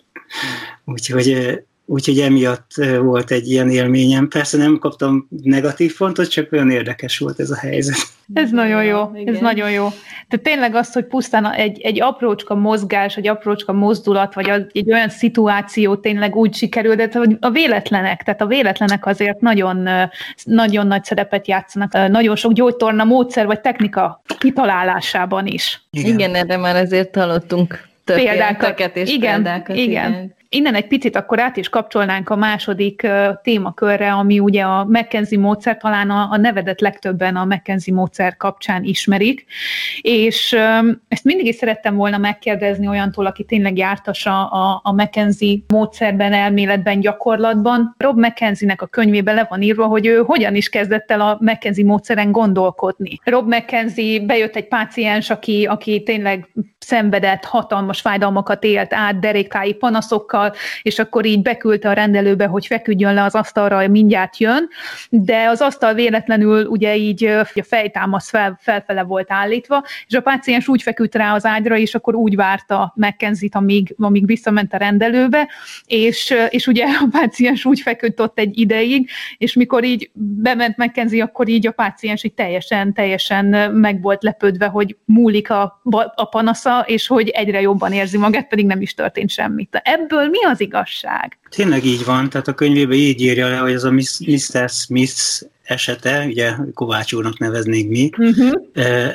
Úgyhogy 0.85 1.61
úgyhogy 1.91 2.19
emiatt 2.19 2.71
volt 3.01 3.31
egy 3.31 3.51
ilyen 3.51 3.71
élményem. 3.71 4.29
Persze 4.29 4.57
nem 4.57 4.79
kaptam 4.79 5.29
negatív 5.43 5.97
pontot, 5.97 6.31
csak 6.31 6.53
olyan 6.53 6.71
érdekes 6.71 7.19
volt 7.19 7.41
ez 7.41 7.51
a 7.51 7.57
helyzet. 7.57 7.97
Ez 8.35 8.51
nagyon 8.51 8.85
jó, 8.85 9.11
Igen. 9.15 9.35
ez 9.35 9.41
nagyon 9.41 9.71
jó. 9.71 9.89
Tehát 10.29 10.45
tényleg 10.45 10.75
az, 10.75 10.93
hogy 10.93 11.05
pusztán 11.05 11.53
egy, 11.53 11.81
egy 11.81 12.01
aprócska 12.01 12.55
mozgás, 12.55 13.17
egy 13.17 13.29
aprócska 13.29 13.73
mozdulat, 13.73 14.35
vagy 14.35 14.49
egy 14.73 14.93
olyan 14.93 15.09
szituáció 15.09 15.97
tényleg 15.97 16.37
úgy 16.37 16.55
sikerül, 16.55 16.95
de 16.95 17.11
a 17.41 17.51
véletlenek, 17.51 18.23
tehát 18.23 18.41
a 18.41 18.47
véletlenek 18.47 19.07
azért 19.07 19.41
nagyon, 19.41 19.89
nagyon 20.45 20.87
nagy 20.87 21.05
szerepet 21.05 21.49
játszanak. 21.49 21.93
Nagyon 22.09 22.37
sok 22.37 22.53
gyógytorna 22.53 23.05
módszer 23.05 23.47
vagy 23.47 23.61
technika 23.61 24.23
kitalálásában 24.39 25.47
is. 25.47 25.83
Igen, 25.91 26.13
Igen 26.13 26.35
erre 26.35 26.57
már 26.57 26.77
ezért 26.77 27.17
hallottunk 27.17 27.89
több 28.05 28.17
példákat. 28.17 28.97
és 28.97 29.11
igen, 29.11 29.43
példákat. 29.43 29.77
Igen. 29.77 30.11
igen. 30.11 30.39
Innen 30.53 30.75
egy 30.75 30.87
picit 30.87 31.17
akkor 31.17 31.41
át 31.41 31.57
is 31.57 31.69
kapcsolnánk 31.69 32.29
a 32.29 32.37
második 32.37 33.07
témakörre, 33.43 34.13
ami 34.13 34.39
ugye 34.39 34.63
a 34.63 34.85
McKenzie 34.85 35.39
módszer, 35.39 35.77
talán 35.77 36.11
a, 36.11 36.29
a 36.31 36.37
nevedet 36.37 36.81
legtöbben 36.81 37.37
a 37.37 37.45
McKenzie 37.45 37.95
módszer 37.95 38.37
kapcsán 38.37 38.85
ismerik, 38.85 39.45
és 40.01 40.53
ezt 41.09 41.25
mindig 41.25 41.47
is 41.47 41.55
szerettem 41.55 41.95
volna 41.95 42.19
megkérdezni 42.19 42.89
olyantól, 42.89 43.27
aki 43.27 43.45
tényleg 43.45 43.77
jártasa 43.77 44.47
a, 44.47 44.81
a 44.85 44.93
McKenzie 44.93 45.59
módszerben, 45.69 46.33
elméletben, 46.33 47.01
gyakorlatban. 47.01 47.95
Rob 47.99 48.19
McKenzie-nek 48.19 48.83
a 48.83 48.87
könyvében 48.87 49.35
le 49.35 49.47
van 49.51 49.63
írva, 49.63 49.87
hogy 49.87 50.07
ő 50.07 50.23
hogyan 50.27 50.55
is 50.55 50.69
kezdett 50.69 51.11
el 51.11 51.21
a 51.21 51.39
McKenzie 51.41 51.85
módszeren 51.85 52.33
gondolkodni. 52.33 53.21
Rob 53.25 53.55
McKenzie 53.55 54.21
bejött 54.21 54.57
egy 54.57 54.69
páciens, 54.69 55.31
aki, 55.31 55.67
aki 55.67 56.03
tényleg 56.03 56.49
szenvedett, 56.79 57.45
hatalmas 57.45 58.01
fájdalmakat 58.01 58.65
élt 58.65 58.95
át, 58.95 59.19
derékái 59.19 59.75
panaszokkal, 59.75 60.40
asztal, 60.41 60.53
és 60.83 60.99
akkor 60.99 61.25
így 61.25 61.43
beküldte 61.43 61.89
a 61.89 61.93
rendelőbe, 61.93 62.47
hogy 62.47 62.67
feküdjön 62.67 63.15
le 63.15 63.25
az 63.25 63.35
asztalra, 63.35 63.89
mindjárt 63.89 64.39
jön, 64.39 64.69
de 65.11 65.49
az 65.49 65.61
asztal 65.61 65.95
véletlenül 65.95 66.67
ugye 66.67 66.97
így 66.97 67.25
a 67.25 67.45
fejtámasz 67.63 68.31
fel, 68.31 68.59
felfele 68.61 69.03
volt 69.03 69.33
állítva, 69.33 69.85
és 70.07 70.15
a 70.15 70.21
páciens 70.21 70.69
úgy 70.69 70.83
feküdt 70.83 71.15
rá 71.15 71.35
az 71.35 71.45
ágyra, 71.45 71.77
és 71.77 71.95
akkor 71.95 72.15
úgy 72.15 72.37
várta 72.37 72.93
McKenzie-t, 72.97 73.55
amíg, 73.55 73.95
amíg 73.99 74.27
visszament 74.27 74.75
a 74.75 74.77
rendelőbe, 74.77 75.49
és, 75.87 76.35
és 76.49 76.67
ugye 76.67 76.85
a 76.85 77.09
páciens 77.11 77.65
úgy 77.65 77.81
feküdt 77.81 78.21
ott 78.21 78.39
egy 78.39 78.59
ideig, 78.59 79.11
és 79.39 79.55
mikor 79.55 79.85
így 79.85 80.11
bement 80.13 80.77
McKenzie, 80.77 81.23
akkor 81.23 81.49
így 81.49 81.67
a 81.67 81.71
páciens 81.73 82.25
így 82.25 82.35
teljesen, 82.35 82.93
teljesen 82.93 83.73
meg 83.73 84.03
volt 84.03 84.23
lepődve, 84.23 84.67
hogy 84.67 84.97
múlik 85.05 85.51
a, 85.51 85.81
a 86.15 86.25
panasza, 86.25 86.85
és 86.87 87.07
hogy 87.07 87.29
egyre 87.29 87.61
jobban 87.61 87.93
érzi 87.93 88.19
magát, 88.19 88.49
pedig 88.49 88.67
nem 88.67 88.81
is 88.81 88.95
történt 88.95 89.31
semmit. 89.31 89.81
Ebből 89.85 90.29
mi 90.31 90.45
az 90.45 90.61
igazság? 90.61 91.39
Tényleg 91.49 91.85
így 91.85 92.05
van, 92.05 92.29
tehát 92.29 92.49
a 92.49 92.55
könyvében 92.55 92.97
így 92.97 93.21
írja 93.21 93.49
le, 93.49 93.57
hogy 93.57 93.73
ez 93.73 93.85
a 93.85 93.91
Mr. 93.91 94.69
Smith 94.69 95.43
esete, 95.63 96.25
ugye 96.27 96.53
Kovács 96.75 97.13
úrnak 97.13 97.39
neveznék 97.39 97.89
mi, 97.89 98.11
uh-huh. 98.17 98.53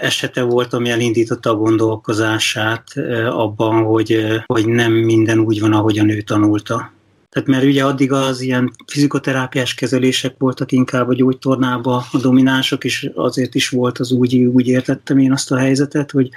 esete 0.02 0.42
volt, 0.42 0.74
ami 0.74 0.90
elindította 0.90 1.50
a 1.50 1.56
gondolkozását 1.56 2.84
abban, 3.30 3.84
hogy, 3.84 4.26
hogy 4.46 4.68
nem 4.68 4.92
minden 4.92 5.40
úgy 5.40 5.60
van, 5.60 5.74
ahogy 5.74 6.00
a 6.00 6.04
nő 6.04 6.22
tanulta. 6.22 6.94
Tehát 7.36 7.50
mert 7.50 7.64
ugye 7.64 7.84
addig 7.84 8.12
az 8.12 8.42
ilyen 8.42 8.72
fizikoterápiás 8.88 9.74
kezelések 9.74 10.36
voltak 10.38 10.72
inkább 10.72 11.10
a 11.10 11.14
gyógytornába 11.14 12.06
a 12.12 12.18
dominánsok, 12.18 12.84
és 12.84 13.12
azért 13.14 13.56
is 13.56 13.70
volt 13.70 13.98
az 13.98 14.12
úgy, 14.12 14.36
úgy 14.36 14.68
értettem 14.68 15.18
én 15.18 15.32
azt 15.32 15.52
a 15.52 15.58
helyzetet, 15.58 16.12
hogy, 16.12 16.30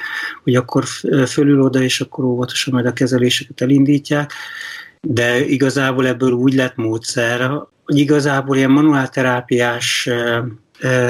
hogy 0.43 0.55
akkor 0.55 0.85
fölül 1.27 1.63
oda, 1.63 1.83
és 1.83 2.01
akkor 2.01 2.25
óvatosan 2.25 2.75
majd 2.75 2.87
a 2.87 2.93
kezeléseket 2.93 3.61
elindítják. 3.61 4.33
De 5.01 5.47
igazából 5.47 6.07
ebből 6.07 6.33
úgy 6.33 6.55
lett 6.55 6.77
módszer, 6.77 7.51
hogy 7.85 7.99
igazából 7.99 8.57
ilyen 8.57 8.71
manuálterápiás 8.71 10.09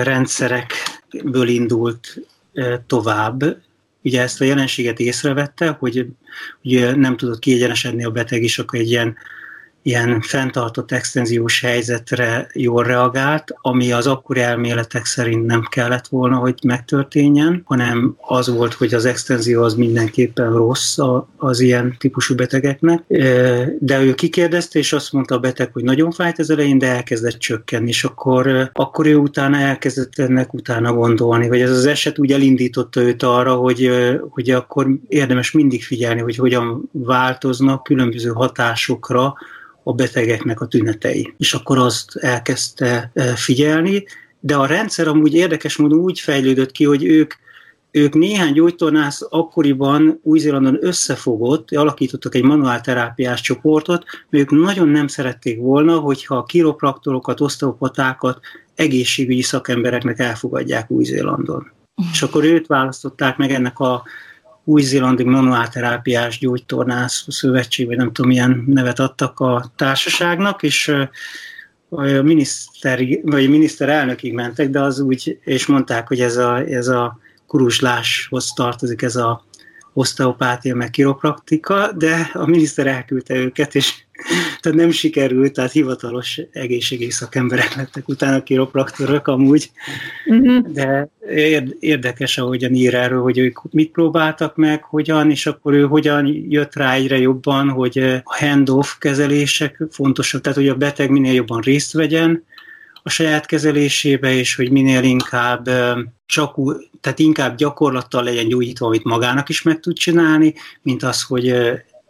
rendszerekből 0.03 1.49
indult 1.49 2.21
tovább, 2.87 3.57
ugye 4.03 4.23
ezt 4.23 4.41
a 4.41 4.45
jelenséget 4.45 4.99
észrevette, 5.01 5.69
hogy 5.69 6.07
ugye 6.65 6.97
nem 6.97 7.17
tudott 7.17 7.39
kiegyenesedni 7.39 8.05
a 8.05 8.11
beteg 8.11 8.43
is, 8.43 8.59
akkor 8.59 8.79
egy 8.79 8.91
ilyen 8.91 9.17
ilyen 9.89 10.21
fenntartott 10.21 10.93
extenziós 10.93 11.61
helyzetre 11.61 12.49
jól 12.53 12.85
reagált, 12.85 13.55
ami 13.61 13.93
az 13.93 14.07
akkori 14.07 14.41
elméletek 14.41 15.05
szerint 15.05 15.47
nem 15.47 15.63
kellett 15.71 16.07
volna, 16.07 16.37
hogy 16.37 16.55
megtörténjen, 16.65 17.63
hanem 17.65 18.17
az 18.21 18.49
volt, 18.49 18.73
hogy 18.73 18.95
az 18.95 19.05
extenzió 19.05 19.63
az 19.63 19.75
mindenképpen 19.75 20.53
rossz 20.53 20.99
az 21.37 21.61
ilyen 21.61 21.97
típusú 21.99 22.35
betegeknek. 22.35 23.03
De 23.79 24.01
ő 24.01 24.15
kikérdezte, 24.15 24.79
és 24.79 24.93
azt 24.93 25.13
mondta 25.13 25.35
a 25.35 25.39
beteg, 25.39 25.73
hogy 25.73 25.83
nagyon 25.83 26.11
fájt 26.11 26.39
az 26.39 26.51
elején, 26.51 26.79
de 26.79 26.87
elkezdett 26.87 27.39
csökkenni, 27.39 27.89
és 27.89 28.05
akkor, 28.05 28.71
akkor 28.73 29.07
ő 29.07 29.17
utána 29.17 29.57
elkezdett 29.57 30.19
ennek 30.19 30.55
utána 30.55 30.93
gondolni, 30.93 31.47
hogy 31.47 31.61
ez 31.61 31.71
az 31.71 31.87
eset 31.87 32.19
úgy 32.19 32.33
elindította 32.33 33.01
őt 33.01 33.23
arra, 33.23 33.55
hogy, 33.55 33.91
hogy 34.29 34.51
akkor 34.51 34.87
érdemes 35.09 35.51
mindig 35.51 35.85
figyelni, 35.85 36.21
hogy 36.21 36.37
hogyan 36.37 36.89
változnak 36.93 37.83
különböző 37.83 38.31
hatásokra 38.31 39.35
a 39.89 39.93
betegeknek 39.93 40.61
a 40.61 40.67
tünetei. 40.67 41.35
És 41.39 41.55
akkor 41.55 41.79
azt 41.79 42.17
elkezdte 42.17 43.11
e, 43.15 43.23
figyelni, 43.37 44.05
de 44.41 44.57
a 44.57 44.67
rendszer 44.67 45.09
amúgy 45.09 45.35
érdekes 45.35 45.77
módon 45.77 45.99
úgy 45.99 46.21
fejlődött 46.21 46.71
ki, 46.71 46.85
hogy 46.85 47.05
ők 47.05 47.35
ők 47.91 48.15
néhány 48.15 48.53
gyógytornász 48.53 49.27
akkoriban 49.29 50.21
Új-Zélandon 50.23 50.79
összefogott, 50.81 51.75
alakítottak 51.75 52.35
egy 52.35 52.43
manuálterápiás 52.43 53.41
csoportot, 53.41 54.05
mert 54.31 54.45
ők 54.45 54.61
nagyon 54.61 54.89
nem 54.89 55.07
szerették 55.07 55.59
volna, 55.59 55.99
hogyha 55.99 56.37
a 56.37 56.45
kiropraktorokat, 56.45 57.41
oszteopatákat 57.41 58.41
egészségügyi 58.75 59.43
szakembereknek 59.43 60.19
elfogadják 60.19 60.91
Új-Zélandon. 60.91 61.73
És 62.13 62.23
akkor 62.23 62.45
őt 62.45 62.67
választották 62.67 63.37
meg 63.37 63.51
ennek 63.51 63.79
a 63.79 64.03
új-zélandi 64.69 65.25
manuálterápiás 65.25 66.39
gyógytornász 66.39 67.25
szövetség, 67.29 67.87
vagy 67.87 67.97
nem 67.97 68.13
tudom, 68.13 68.31
milyen 68.31 68.65
nevet 68.67 68.99
adtak 68.99 69.41
a 69.41 69.73
társaságnak, 69.77 70.63
és 70.63 70.89
a 71.89 72.03
miniszteri, 72.03 73.21
vagy 73.25 73.49
miniszterelnökig 73.49 74.33
mentek, 74.33 74.71
de 74.71 74.81
az 74.81 75.01
úgy, 75.01 75.39
és 75.45 75.67
mondták, 75.67 76.09
hogy 76.09 76.21
ez 76.21 76.37
a, 76.37 76.59
ez 76.59 76.89
a 76.89 77.19
kurusláshoz 77.47 78.53
tartozik 78.53 79.03
ez 79.03 79.17
a 79.17 79.45
oszteopátia, 79.93 80.75
meg 80.75 80.91
kiropraktika, 80.91 81.93
de 81.93 82.31
a 82.33 82.47
miniszter 82.47 82.87
elküldte 82.87 83.35
őket, 83.35 83.75
és 83.75 83.95
tehát 84.61 84.79
nem 84.79 84.91
sikerült, 84.91 85.53
tehát 85.53 85.73
hivatalos 85.73 86.41
egészségügyi 86.53 87.11
szakemberek 87.11 87.75
lettek 87.77 88.09
utána 88.09 88.43
kiropraktorok 88.43 89.29
amúgy, 89.29 89.71
uh-huh. 90.27 90.73
de 90.73 91.09
érdekes, 91.81 92.39
ahogyan 92.39 92.75
ír 92.75 92.95
erről, 92.95 93.23
hogy 93.23 93.39
ők 93.39 93.73
mit 93.73 93.91
próbáltak 93.91 94.57
meg, 94.57 94.83
hogyan, 94.83 95.31
és 95.31 95.47
akkor 95.47 95.73
ő 95.73 95.87
hogyan 95.87 96.45
jött 96.49 96.75
rá 96.75 96.95
egyre 96.95 97.19
jobban, 97.19 97.69
hogy 97.69 97.99
a 98.25 98.37
handoff 98.37 98.89
kezelések 98.99 99.83
fontosak, 99.91 100.41
tehát 100.41 100.59
hogy 100.59 100.69
a 100.69 100.75
beteg 100.75 101.11
minél 101.11 101.35
jobban 101.35 101.61
részt 101.61 101.93
vegyen, 101.93 102.45
a 103.03 103.11
saját 103.11 103.47
kezelésébe, 103.47 104.33
és 104.33 104.55
hogy 104.55 104.71
minél 104.71 105.03
inkább 105.03 105.69
csak 106.27 106.59
úgy, 106.59 106.77
tehát 107.01 107.19
inkább 107.19 107.57
gyakorlattal 107.57 108.23
legyen 108.23 108.49
gyógyítva, 108.49 108.87
amit 108.87 109.05
magának 109.05 109.49
is 109.49 109.63
meg 109.63 109.81
tud 109.81 109.97
csinálni, 109.97 110.55
mint 110.83 111.03
az, 111.03 111.23
hogy 111.23 111.55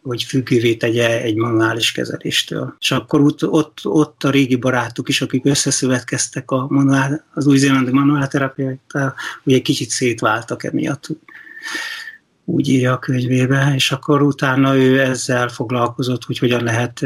hogy 0.09 0.23
függővé 0.23 0.75
tegye 0.75 1.23
egy 1.23 1.35
manuális 1.35 1.93
kezeléstől. 1.93 2.75
És 2.81 2.91
akkor 2.91 3.21
ott, 3.21 3.47
ott, 3.47 3.79
ott 3.83 4.25
a 4.25 4.31
régi 4.31 4.57
barátok 4.57 5.09
is, 5.09 5.21
akik 5.21 5.45
összeszövetkeztek 5.45 6.51
a 6.51 6.67
manuál, 6.69 7.25
az 7.35 7.47
új-zélandi 7.47 7.93
manuálterápiával, 7.93 9.15
ugye 9.45 9.59
kicsit 9.59 9.91
szétváltak 9.91 10.65
emiatt 10.65 11.09
úgy 12.45 12.69
írja 12.69 12.93
a 12.93 12.99
könyvébe, 12.99 13.73
és 13.75 13.93
akkor 13.93 14.23
utána 14.23 14.77
ő 14.77 15.01
ezzel 15.01 15.49
foglalkozott, 15.49 16.25
hogy 16.25 16.39
hogyan 16.39 16.63
lehet 16.63 17.01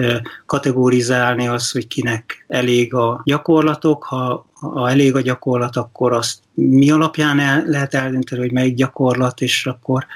kategorizálni 0.47 1.49
azt, 1.49 1.73
hogy 1.73 1.87
kinek 1.87 2.45
elég 2.49 2.95
a 2.95 3.21
gyakorlatok, 3.25 4.03
ha, 4.05 4.47
ha 4.53 4.91
elég 4.91 5.15
a 5.15 5.21
gyakorlat, 5.21 5.77
akkor 5.77 6.13
azt 6.13 6.39
mi 6.55 6.91
alapján 6.91 7.39
el, 7.39 7.65
lehet 7.67 7.95
eldönteni, 7.95 8.41
hogy 8.41 8.53
melyik 8.53 8.75
gyakorlat, 8.75 9.41
és 9.41 9.67
akkor 9.67 10.07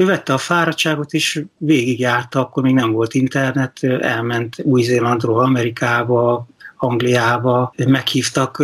ő 0.00 0.04
vette 0.04 0.32
a 0.32 0.38
fáradtságot, 0.38 1.12
és 1.12 1.44
végigjárta, 1.58 2.40
akkor 2.40 2.62
még 2.62 2.74
nem 2.74 2.92
volt 2.92 3.14
internet, 3.14 3.82
elment 4.00 4.56
Új-Zélandról 4.62 5.40
Amerikába, 5.40 6.46
Angliába, 6.76 7.74
meghívtak, 7.86 8.62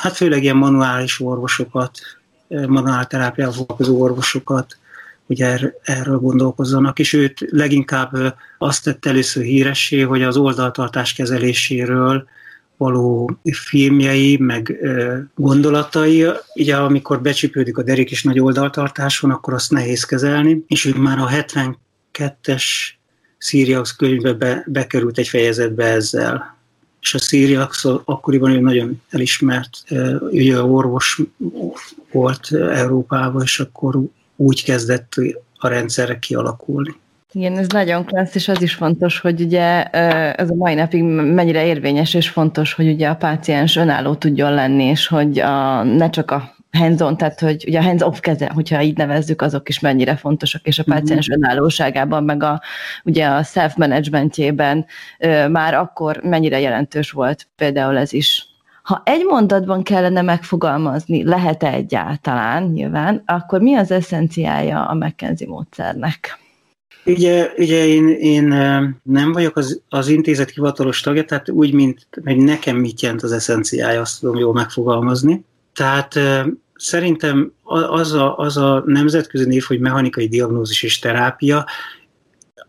hát 0.00 0.16
főleg 0.16 0.42
ilyen 0.42 0.56
manuális 0.56 1.20
orvosokat, 1.20 1.98
manuálterápiával 2.48 3.54
foglalkozó 3.54 4.00
orvosokat, 4.00 4.78
hogy 5.26 5.40
er, 5.40 5.74
erről 5.82 6.18
gondolkozzanak, 6.18 6.98
és 6.98 7.12
őt 7.12 7.46
leginkább 7.50 8.36
azt 8.58 8.84
tett 8.84 9.06
először 9.06 9.42
híressé, 9.42 10.00
hogy 10.00 10.22
az 10.22 10.36
oldaltartás 10.36 11.12
kezeléséről 11.12 12.24
való 12.76 13.38
filmjei, 13.52 14.36
meg 14.36 14.76
gondolatai, 15.34 16.26
ugye 16.54 16.76
amikor 16.76 17.22
becsípődik 17.22 17.78
a 17.78 17.82
derék 17.82 18.10
is 18.10 18.22
nagy 18.22 18.40
oldaltartáson, 18.40 19.30
akkor 19.30 19.54
azt 19.54 19.70
nehéz 19.70 20.04
kezelni, 20.04 20.64
és 20.66 20.84
ők 20.84 20.96
már 20.96 21.18
a 21.18 21.28
72-es 21.28 22.64
Siriax 23.38 23.96
könyvbe 23.96 24.32
be, 24.32 24.64
bekerült 24.66 25.18
egy 25.18 25.28
fejezetbe 25.28 25.84
ezzel. 25.84 26.56
És 27.00 27.14
a 27.14 27.18
Siriax 27.18 27.84
akkoriban 28.04 28.50
ő 28.50 28.60
nagyon 28.60 29.02
elismert, 29.10 29.70
ugye 30.20 30.62
orvos 30.62 31.20
volt 32.12 32.52
Európában, 32.52 33.42
és 33.42 33.60
akkor 33.60 34.00
úgy 34.36 34.64
kezdett 34.64 35.12
a 35.56 35.68
rendszerre 35.68 36.18
kialakulni. 36.18 36.94
Igen, 37.32 37.58
ez 37.58 37.66
nagyon 37.66 38.04
klassz, 38.04 38.34
és 38.34 38.48
az 38.48 38.62
is 38.62 38.74
fontos, 38.74 39.20
hogy 39.20 39.40
ugye 39.40 39.82
ez 39.82 40.50
a 40.50 40.54
mai 40.54 40.74
napig 40.74 41.02
mennyire 41.02 41.66
érvényes, 41.66 42.14
és 42.14 42.28
fontos, 42.28 42.72
hogy 42.72 42.88
ugye 42.88 43.08
a 43.08 43.16
páciens 43.16 43.76
önálló 43.76 44.14
tudjon 44.14 44.54
lenni, 44.54 44.84
és 44.84 45.06
hogy 45.06 45.38
a, 45.38 45.82
ne 45.82 46.10
csak 46.10 46.30
a 46.30 46.54
hands-on, 46.72 47.16
tehát 47.16 47.40
hogy 47.40 47.64
ugye 47.66 47.78
a 47.78 47.82
hands-off 47.82 48.20
keze, 48.20 48.50
hogyha 48.54 48.82
így 48.82 48.96
nevezzük, 48.96 49.42
azok 49.42 49.68
is 49.68 49.80
mennyire 49.80 50.16
fontosak, 50.16 50.66
és 50.66 50.78
a 50.78 50.82
mhm. 50.86 50.96
páciens 50.96 51.30
mm-hmm. 51.30 51.42
önállóságában, 51.42 52.24
meg 52.24 52.42
a, 52.42 52.60
ugye 53.04 53.26
a 53.26 53.42
self-managementjében 53.42 54.86
már 55.50 55.74
akkor 55.74 56.20
mennyire 56.22 56.60
jelentős 56.60 57.10
volt 57.10 57.48
például 57.56 57.98
ez 57.98 58.12
is. 58.12 58.46
Ha 58.82 59.02
egy 59.04 59.24
mondatban 59.24 59.82
kellene 59.82 60.22
megfogalmazni, 60.22 61.24
lehet-e 61.24 61.72
egyáltalán 61.72 62.62
nyilván, 62.62 63.22
akkor 63.26 63.60
mi 63.60 63.74
az 63.74 63.90
eszenciája 63.90 64.84
a 64.86 64.94
McKenzie 64.94 65.48
módszernek? 65.48 66.40
Ugye, 67.04 67.52
ugye 67.56 67.86
én, 67.86 68.08
én 68.08 68.44
nem 69.02 69.32
vagyok 69.32 69.56
az, 69.56 69.80
az 69.88 70.08
intézet 70.08 70.50
hivatalos 70.50 71.00
tagja, 71.00 71.24
tehát 71.24 71.50
úgy, 71.50 71.72
mint 71.72 72.06
meg 72.22 72.36
nekem 72.36 72.76
mit 72.76 73.00
jelent 73.00 73.22
az 73.22 73.32
eszenciája, 73.32 74.00
azt 74.00 74.20
tudom 74.20 74.36
jól 74.36 74.52
megfogalmazni. 74.52 75.44
Tehát 75.74 76.18
szerintem 76.74 77.52
az 77.90 78.12
a, 78.12 78.36
az 78.36 78.56
a 78.56 78.82
nemzetközi 78.86 79.44
név, 79.44 79.62
hogy 79.62 79.80
mechanikai 79.80 80.28
diagnózis 80.28 80.82
és 80.82 80.98
terápia, 80.98 81.66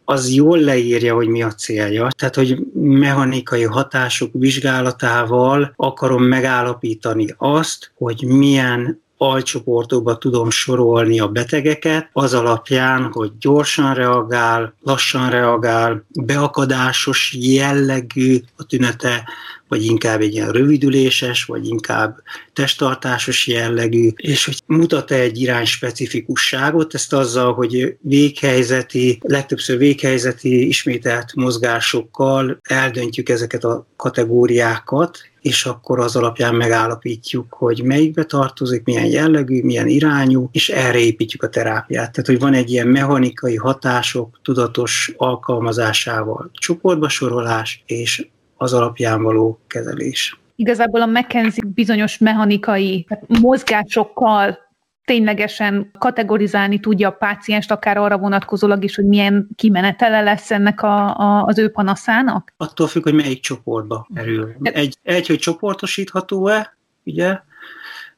az 0.05 0.33
jól 0.33 0.59
leírja, 0.59 1.15
hogy 1.15 1.27
mi 1.27 1.43
a 1.43 1.53
célja. 1.53 2.07
Tehát, 2.17 2.35
hogy 2.35 2.59
mechanikai 2.73 3.63
hatások 3.63 4.29
vizsgálatával 4.33 5.73
akarom 5.75 6.23
megállapítani 6.23 7.35
azt, 7.37 7.91
hogy 7.95 8.23
milyen 8.27 9.02
alcsoportokba 9.17 10.17
tudom 10.17 10.49
sorolni 10.49 11.19
a 11.19 11.27
betegeket, 11.27 12.09
az 12.13 12.33
alapján, 12.33 13.11
hogy 13.11 13.31
gyorsan 13.39 13.93
reagál, 13.93 14.73
lassan 14.81 15.29
reagál, 15.29 16.05
beakadásos 16.09 17.35
jellegű 17.39 18.39
a 18.57 18.63
tünete, 18.63 19.23
vagy 19.67 19.85
inkább 19.85 20.21
egy 20.21 20.33
ilyen 20.33 20.51
rövidüléses, 20.51 21.45
vagy 21.45 21.67
inkább 21.67 22.17
testtartásos 22.53 23.47
jellegű, 23.47 24.09
és 24.15 24.45
hogy 24.45 24.57
mutat-e 24.65 25.15
egy 25.15 25.41
irány 25.41 25.65
specifikusságot, 25.65 26.93
ezt 26.93 27.13
azzal, 27.13 27.53
hogy 27.53 27.97
véghelyzeti, 28.01 29.19
legtöbbször 29.21 29.77
véghelyzeti 29.77 30.67
ismételt 30.67 31.35
mozgásokkal 31.35 32.59
eldöntjük 32.61 33.29
ezeket 33.29 33.63
a 33.63 33.87
kategóriákat, 33.95 35.31
és 35.41 35.65
akkor 35.65 35.99
az 35.99 36.15
alapján 36.15 36.55
megállapítjuk, 36.55 37.53
hogy 37.53 37.83
melyikbe 37.83 38.23
tartozik, 38.23 38.83
milyen 38.83 39.05
jellegű, 39.05 39.63
milyen 39.63 39.87
irányú, 39.87 40.49
és 40.51 40.69
erre 40.69 40.99
építjük 40.99 41.43
a 41.43 41.49
terápiát. 41.49 42.11
Tehát, 42.11 42.25
hogy 42.25 42.39
van 42.39 42.53
egy 42.53 42.71
ilyen 42.71 42.87
mechanikai 42.87 43.55
hatások 43.55 44.39
tudatos 44.43 45.13
alkalmazásával 45.17 46.49
csoportba 46.53 47.09
sorolás, 47.09 47.83
és 47.85 48.27
az 48.63 48.73
alapján 48.73 49.23
való 49.23 49.59
kezelés. 49.67 50.39
Igazából 50.55 51.01
a 51.01 51.05
McKenzie 51.05 51.63
bizonyos 51.65 52.17
mechanikai 52.17 53.07
mozgásokkal 53.27 54.57
ténylegesen 55.05 55.91
kategorizálni 55.97 56.79
tudja 56.79 57.09
a 57.09 57.11
pácienst, 57.11 57.71
akár 57.71 57.97
arra 57.97 58.17
vonatkozólag 58.17 58.83
is, 58.83 58.95
hogy 58.95 59.05
milyen 59.05 59.47
kimenetele 59.55 60.21
lesz 60.21 60.51
ennek 60.51 60.81
a, 60.81 61.17
a, 61.17 61.43
az 61.43 61.57
ő 61.57 61.69
panaszának? 61.69 62.53
Attól 62.57 62.87
függ, 62.87 63.03
hogy 63.03 63.13
melyik 63.13 63.41
csoportba 63.41 64.07
kerül. 64.15 64.55
Egy, 64.61 64.97
egy 65.03 65.27
hogy 65.27 65.39
csoportosítható-e, 65.39 66.77
ugye, 67.03 67.39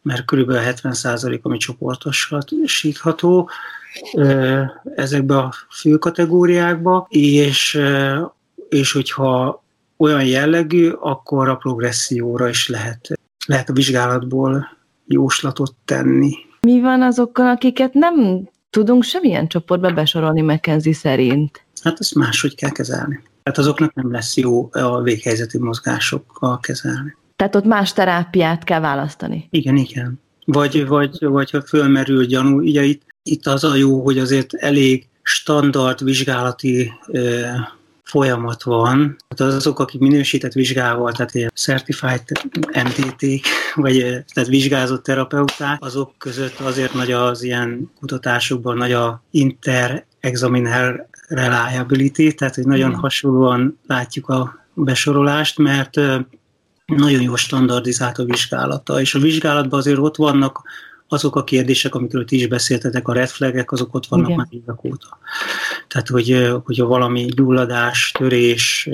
mert 0.01 0.25
körülbelül 0.25 0.73
70% 0.75 1.41
ami 1.41 1.57
csoportosítható 1.57 3.49
ezekbe 4.95 5.37
a 5.37 5.53
fő 5.69 5.97
kategóriákba, 5.97 7.07
és, 7.09 7.79
és 8.69 8.91
hogyha 8.91 9.63
olyan 9.97 10.25
jellegű, 10.25 10.89
akkor 10.89 11.49
a 11.49 11.55
progresszióra 11.55 12.49
is 12.49 12.69
lehet, 12.69 13.09
lehet 13.47 13.69
a 13.69 13.73
vizsgálatból 13.73 14.67
jóslatot 15.05 15.75
tenni. 15.85 16.33
Mi 16.61 16.81
van 16.81 17.01
azokkal, 17.01 17.47
akiket 17.47 17.93
nem 17.93 18.47
tudunk 18.69 19.03
semmilyen 19.03 19.47
csoportba 19.47 19.91
besorolni 19.91 20.41
McKenzie 20.41 20.93
szerint? 20.93 21.65
Hát 21.81 21.99
ezt 21.99 22.15
máshogy 22.15 22.55
kell 22.55 22.69
kezelni. 22.69 23.23
Tehát 23.43 23.59
azoknak 23.59 23.93
nem 23.93 24.11
lesz 24.11 24.37
jó 24.37 24.69
a 24.71 25.01
véghelyzeti 25.01 25.57
mozgásokkal 25.57 26.59
kezelni. 26.59 27.15
Tehát 27.35 27.55
ott 27.55 27.65
más 27.65 27.93
terápiát 27.93 28.63
kell 28.63 28.79
választani? 28.79 29.47
Igen, 29.49 29.75
igen. 29.75 30.19
Vagy, 30.45 30.87
vagy, 30.87 31.17
vagy 31.19 31.51
ha 31.51 31.61
fölmerül 31.61 32.25
gyanú, 32.25 32.59
ugye 32.59 32.83
itt, 32.83 33.01
itt 33.23 33.45
az 33.45 33.63
a 33.63 33.75
jó, 33.75 34.03
hogy 34.03 34.19
azért 34.19 34.53
elég 34.53 35.07
standard 35.21 36.03
vizsgálati 36.03 36.91
folyamat 38.05 38.63
van. 38.63 39.15
Hát 39.29 39.39
azok, 39.39 39.79
akik 39.79 39.99
minősített 39.99 40.53
vizsgával, 40.53 41.11
tehát 41.11 41.33
ilyen 41.33 41.51
certified 41.55 42.21
MTT, 42.71 43.25
vagy 43.75 43.97
tehát 44.33 44.49
vizsgázott 44.49 45.03
terapeuták, 45.03 45.83
azok 45.83 46.13
között 46.17 46.59
azért 46.59 46.93
nagy 46.93 47.11
az 47.11 47.43
ilyen 47.43 47.91
kutatásokban 47.99 48.77
nagy 48.77 48.91
a 48.91 49.23
inter 49.31 50.05
examiner 50.19 51.07
reliability, 51.27 52.33
tehát 52.33 52.55
hogy 52.55 52.65
nagyon 52.65 52.95
hasonlóan 52.95 53.79
látjuk 53.87 54.29
a 54.29 54.65
besorolást, 54.73 55.57
mert 55.57 55.95
nagyon 56.85 57.21
jó 57.21 57.35
standardizált 57.35 58.17
a 58.17 58.23
vizsgálata, 58.23 59.01
és 59.01 59.15
a 59.15 59.19
vizsgálatban 59.19 59.79
azért 59.79 59.97
ott 59.97 60.15
vannak 60.15 60.61
azok 61.07 61.35
a 61.35 61.43
kérdések, 61.43 61.95
amikről 61.95 62.25
ti 62.25 62.35
is 62.35 62.47
beszéltetek, 62.47 63.07
a 63.07 63.13
red 63.13 63.29
flagek, 63.29 63.71
azok 63.71 63.95
ott 63.95 64.05
vannak 64.05 64.25
Igen. 64.25 64.37
már 64.37 64.47
évek 64.49 64.83
óta. 64.83 65.17
Tehát, 65.87 66.07
hogy, 66.07 66.51
hogyha 66.63 66.85
valami 66.85 67.25
gyulladás, 67.25 68.11
törés, 68.17 68.89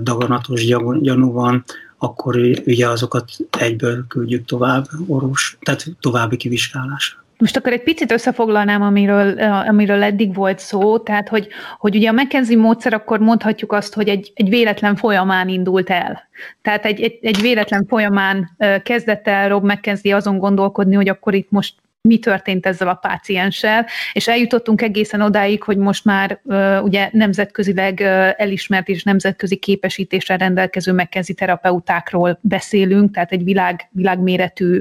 daganatos 0.00 0.64
gyanú 1.00 1.32
van, 1.32 1.64
akkor 1.98 2.36
ugye 2.66 2.88
azokat 2.88 3.30
egyből 3.50 4.06
küldjük 4.08 4.44
tovább 4.44 4.86
orvos, 5.06 5.58
tehát 5.60 5.86
további 6.00 6.36
kivizsgálásra. 6.36 7.19
Most 7.40 7.56
akkor 7.56 7.72
egy 7.72 7.82
picit 7.82 8.12
összefoglalnám, 8.12 8.82
amiről, 8.82 9.38
amiről 9.40 10.02
eddig 10.02 10.34
volt 10.34 10.58
szó, 10.58 10.98
tehát 10.98 11.28
hogy, 11.28 11.48
hogy 11.78 11.96
ugye 11.96 12.08
a 12.08 12.12
McKenzie 12.12 12.56
módszer, 12.56 12.92
akkor 12.92 13.18
mondhatjuk 13.18 13.72
azt, 13.72 13.94
hogy 13.94 14.08
egy, 14.08 14.32
egy 14.34 14.48
véletlen 14.48 14.96
folyamán 14.96 15.48
indult 15.48 15.90
el. 15.90 16.28
Tehát 16.62 16.84
egy, 16.84 17.00
egy, 17.00 17.18
egy 17.22 17.40
véletlen 17.40 17.84
folyamán 17.88 18.56
kezdett 18.82 19.28
el 19.28 19.48
Rob 19.48 19.64
McKenzie 19.64 20.16
azon 20.16 20.38
gondolkodni, 20.38 20.94
hogy 20.94 21.08
akkor 21.08 21.34
itt 21.34 21.50
most 21.50 21.74
mi 22.08 22.18
történt 22.18 22.66
ezzel 22.66 22.88
a 22.88 22.94
pácienssel, 22.94 23.86
és 24.12 24.28
eljutottunk 24.28 24.82
egészen 24.82 25.20
odáig, 25.20 25.62
hogy 25.62 25.76
most 25.76 26.04
már 26.04 26.40
ugye 26.82 27.08
nemzetközileg 27.12 28.00
elismert 28.36 28.88
és 28.88 29.02
nemzetközi 29.02 29.56
képesítéssel 29.56 30.36
rendelkező 30.36 30.92
megkenzi 30.92 31.34
terapeutákról 31.34 32.38
beszélünk, 32.40 33.14
tehát 33.14 33.32
egy 33.32 33.44
világ, 33.44 33.88
világméretű 33.90 34.80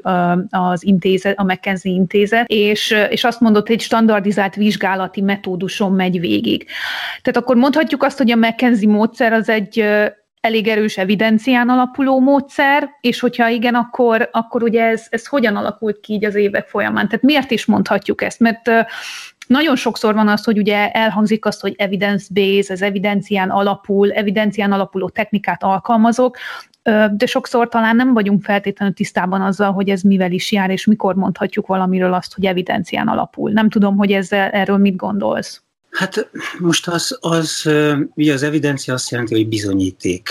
az 0.50 0.86
intézet, 0.86 1.38
a 1.38 1.44
McKenzie 1.44 1.92
intézet, 1.92 2.48
és, 2.48 2.96
és 3.10 3.24
azt 3.24 3.40
mondott, 3.40 3.70
egy 3.70 3.82
standardizált 3.82 4.56
vizsgálati 4.56 5.22
metóduson 5.22 5.92
megy 5.92 6.20
végig. 6.20 6.66
Tehát 7.22 7.40
akkor 7.40 7.56
mondhatjuk 7.56 8.04
azt, 8.04 8.18
hogy 8.18 8.32
a 8.32 8.36
McKenzie 8.36 8.90
módszer 8.90 9.34
az 9.34 9.50
egy 9.50 9.86
elég 10.42 10.68
erős 10.68 10.98
evidencián 10.98 11.70
alapuló 11.70 12.20
módszer, 12.20 12.90
és 13.02 13.20
hogyha 13.20 13.50
igen, 13.50 13.76
akkor, 13.76 14.30
akkor 14.32 14.64
ugye 14.64 14.84
ez, 14.84 15.08
ez 15.10 15.28
hogyan 15.28 15.56
alakult 15.56 16.00
ki 16.00 16.14
így 16.14 16.26
az 16.26 16.36
évek 16.36 16.68
folyamán? 16.68 17.08
Tehát 17.08 17.24
miért 17.24 17.52
is 17.52 17.66
mondhatjuk 17.66 18.22
ezt? 18.22 18.40
Mert 18.40 18.72
nagyon 19.48 19.76
sokszor 19.76 20.14
van 20.14 20.28
az, 20.28 20.44
hogy 20.44 20.58
ugye 20.58 20.92
elhangzik 20.92 21.46
azt, 21.46 21.62
hogy 21.62 21.74
evidence-based, 21.78 22.72
az 22.72 22.82
evidencián 22.82 23.50
alapul, 23.50 24.12
evidencián 24.12 24.72
alapuló 24.72 25.10
technikát 25.10 25.64
alkalmazok, 25.64 26.38
de 27.12 27.26
sokszor 27.26 27.68
talán 27.68 27.96
nem 27.96 28.14
vagyunk 28.14 28.44
feltétlenül 28.44 28.94
tisztában 28.94 29.42
azzal, 29.42 29.72
hogy 29.72 29.90
ez 29.90 30.02
mivel 30.02 30.32
is 30.32 30.52
jár, 30.52 30.70
és 30.70 30.86
mikor 30.86 31.16
mondhatjuk 31.16 31.68
valamiről 31.68 32.14
azt, 32.14 32.34
hogy 32.34 32.46
evidencián 32.46 33.08
alapul. 33.08 33.52
Nem 33.52 33.70
tudom, 33.70 33.98
hogy 33.98 34.12
ezzel, 34.12 34.50
erről 34.50 34.78
mit 34.78 34.96
gondolsz. 34.96 35.64
Hát 35.92 36.30
most 36.60 36.88
az, 36.88 37.18
az, 37.20 37.70
ugye 38.16 38.34
az 38.34 38.44
evidencia 38.44 38.94
azt 38.94 39.10
jelenti, 39.10 39.36
hogy 39.36 39.48
bizonyíték. 39.48 40.30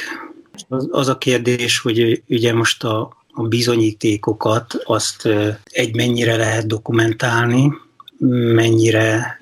Az, 0.69 0.89
az 0.91 1.09
a 1.09 1.19
kérdés, 1.19 1.79
hogy 1.79 2.23
ugye 2.29 2.55
most 2.55 2.85
a, 2.85 3.17
a 3.33 3.43
bizonyítékokat 3.43 4.83
azt 4.85 5.29
egy 5.65 5.95
mennyire 5.95 6.37
lehet 6.37 6.67
dokumentálni, 6.67 7.73
mennyire... 8.55 9.39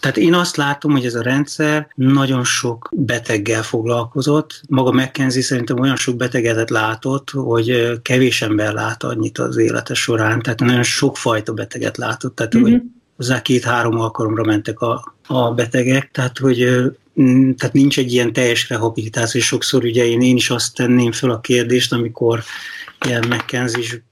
Tehát 0.00 0.16
én 0.16 0.34
azt 0.34 0.56
látom, 0.56 0.92
hogy 0.92 1.04
ez 1.04 1.14
a 1.14 1.22
rendszer 1.22 1.88
nagyon 1.94 2.44
sok 2.44 2.88
beteggel 2.92 3.62
foglalkozott. 3.62 4.60
Maga 4.68 4.92
McKenzie 4.92 5.42
szerintem 5.42 5.80
olyan 5.80 5.96
sok 5.96 6.16
beteget 6.16 6.70
látott, 6.70 7.30
hogy 7.30 8.00
kevés 8.02 8.42
ember 8.42 8.72
lát 8.72 9.02
annyit 9.02 9.38
az 9.38 9.56
élete 9.56 9.94
során. 9.94 10.42
Tehát 10.42 10.60
nagyon 10.60 10.82
sokfajta 10.82 11.52
beteget 11.52 11.96
látott. 11.96 12.36
Tehát, 12.36 12.56
mm-hmm. 12.56 12.72
hogy 12.72 12.82
hozzá 13.16 13.42
két-három 13.42 14.00
alkalomra 14.00 14.44
mentek 14.44 14.80
a, 14.80 15.14
a 15.26 15.54
betegek, 15.54 16.10
tehát 16.10 16.38
hogy 16.38 16.66
mm, 17.20 17.50
tehát 17.50 17.74
nincs 17.74 17.98
egy 17.98 18.12
ilyen 18.12 18.32
teljes 18.32 18.68
rehabilitáció. 18.68 19.40
Sokszor 19.40 19.84
ugye 19.84 20.06
én, 20.06 20.20
én 20.20 20.36
is 20.36 20.50
azt 20.50 20.74
tenném 20.74 21.12
fel 21.12 21.30
a 21.30 21.40
kérdést, 21.40 21.92
amikor 21.92 22.42
ilyen 23.06 23.24
McKenzie 23.28 24.02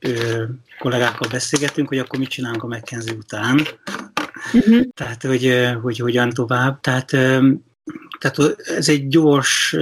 kollégákkal 0.79 1.29
beszélgetünk, 1.31 1.89
hogy 1.89 1.99
akkor 1.99 2.19
mit 2.19 2.29
csinálunk 2.29 2.63
a 2.63 2.67
McKenzie 2.67 3.15
után. 3.15 3.61
Uh-huh. 4.53 4.83
Tehát, 4.95 5.23
hogy, 5.23 5.69
hogy 5.83 5.99
hogyan 5.99 6.31
tovább. 6.31 6.81
Tehát, 6.81 7.07
tehát 8.19 8.57
ez 8.77 8.89
egy 8.89 9.09
gyors 9.09 9.77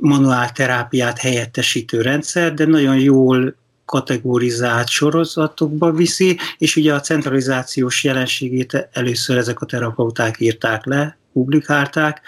manuál 0.00 0.52
terápiát 0.52 1.18
helyettesítő 1.18 2.00
rendszer, 2.00 2.54
de 2.54 2.64
nagyon 2.64 2.98
jól 2.98 3.54
kategorizált 3.84 4.88
sorozatokba 4.88 5.92
viszi, 5.92 6.38
és 6.58 6.76
ugye 6.76 6.94
a 6.94 7.00
centralizációs 7.00 8.04
jelenségét 8.04 8.88
először 8.92 9.36
ezek 9.36 9.60
a 9.60 9.66
terapeuták 9.66 10.40
írták 10.40 10.84
le, 10.84 11.16
publikálták, 11.32 12.20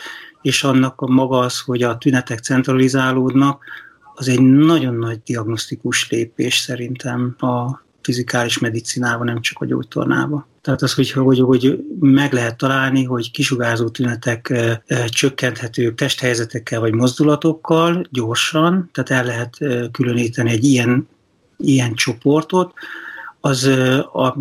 és 0.42 0.64
annak 0.64 1.00
a 1.00 1.06
maga 1.06 1.38
az, 1.38 1.60
hogy 1.60 1.82
a 1.82 1.98
tünetek 1.98 2.38
centralizálódnak, 2.38 3.64
az 4.14 4.28
egy 4.28 4.40
nagyon 4.40 4.94
nagy 4.94 5.20
diagnosztikus 5.24 6.10
lépés 6.10 6.56
szerintem 6.56 7.36
a 7.38 7.84
fizikális 8.02 8.58
medicinában, 8.58 9.26
nem 9.26 9.40
csak 9.40 9.60
a 9.60 9.66
gyógytornában. 9.66 10.46
Tehát 10.60 10.82
az, 10.82 10.94
hogy, 10.94 11.10
hogy, 11.10 11.40
hogy 11.40 11.84
meg 12.00 12.32
lehet 12.32 12.56
találni, 12.56 13.04
hogy 13.04 13.30
kisugárzó 13.30 13.88
tünetek 13.88 14.50
e, 14.50 14.82
e, 14.86 15.04
csökkenthetők 15.04 15.94
testhelyzetekkel 15.94 16.80
vagy 16.80 16.92
mozdulatokkal 16.92 18.06
gyorsan, 18.10 18.90
tehát 18.92 19.10
el 19.10 19.24
lehet 19.24 19.56
e, 19.60 19.88
különíteni 19.90 20.50
egy 20.50 20.64
ilyen, 20.64 21.08
ilyen 21.58 21.94
csoportot, 21.94 22.72
az 23.40 23.70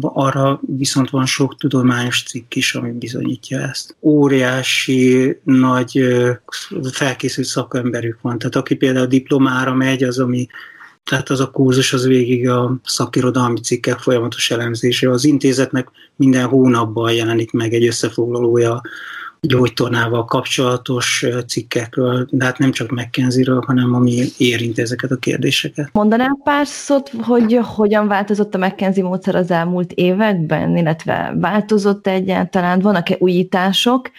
arra 0.01 0.59
viszont 0.77 1.09
van 1.09 1.25
sok 1.25 1.57
tudományos 1.57 2.23
cikk 2.23 2.55
is, 2.55 2.75
ami 2.75 2.91
bizonyítja 2.91 3.59
ezt. 3.59 3.95
Óriási 4.01 5.37
nagy 5.43 6.05
felkészült 6.91 7.47
szakemberük 7.47 8.17
van. 8.21 8.37
Tehát 8.37 8.55
aki 8.55 8.75
például 8.75 9.05
diplomára 9.05 9.73
megy, 9.73 10.03
az 10.03 10.19
ami 10.19 10.47
tehát 11.03 11.29
az 11.29 11.39
a 11.39 11.51
kurzus 11.51 11.93
az 11.93 12.05
végig 12.05 12.49
a 12.49 12.75
szakirodalmi 12.83 13.59
cikkek 13.59 13.99
folyamatos 13.99 14.51
elemzése. 14.51 15.09
Az 15.09 15.25
intézetnek 15.25 15.87
minden 16.15 16.47
hónapban 16.47 17.13
jelenik 17.13 17.51
meg 17.51 17.73
egy 17.73 17.87
összefoglalója 17.87 18.81
gyógytornával 19.47 20.25
kapcsolatos 20.25 21.25
cikkekről, 21.47 22.27
de 22.29 22.45
hát 22.45 22.57
nem 22.57 22.71
csak 22.71 22.91
McKenzie-ről, 22.91 23.63
hanem 23.65 23.93
ami 23.93 24.23
érint 24.37 24.79
ezeket 24.79 25.11
a 25.11 25.15
kérdéseket. 25.15 25.89
Mondanál 25.91 26.39
pár 26.43 26.67
szót, 26.67 27.11
hogy 27.21 27.59
hogyan 27.63 28.07
változott 28.07 28.55
a 28.55 28.57
McKenzie 28.57 29.03
módszer 29.03 29.35
az 29.35 29.51
elmúlt 29.51 29.91
években, 29.91 30.77
illetve 30.77 31.35
változott 31.39 32.07
egyáltalán, 32.07 32.79
vannak-e 32.79 33.15
újítások, 33.19 34.11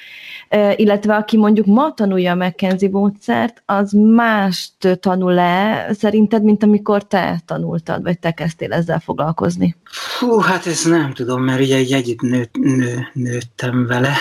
illetve 0.77 1.15
aki 1.15 1.37
mondjuk 1.37 1.67
ma 1.67 1.95
tanulja 1.95 2.33
a 2.33 2.35
McKenzie 2.35 2.89
módszert, 2.91 3.63
az 3.67 3.93
mást 3.93 4.99
tanul-e 5.01 5.89
szerinted, 5.93 6.43
mint 6.43 6.63
amikor 6.63 7.07
te 7.07 7.43
tanultad, 7.47 8.03
vagy 8.03 8.19
te 8.19 8.31
kezdtél 8.31 8.73
ezzel 8.73 9.01
foglalkozni? 9.01 9.77
Hú, 10.19 10.39
hát 10.39 10.67
ezt 10.67 10.89
nem 10.89 11.13
tudom, 11.13 11.43
mert 11.43 11.61
ugye 11.61 11.77
egy 11.77 11.93
együtt 11.93 12.21
nő, 12.21 12.49
nő, 12.53 13.09
nőttem 13.13 13.87
vele. 13.87 14.13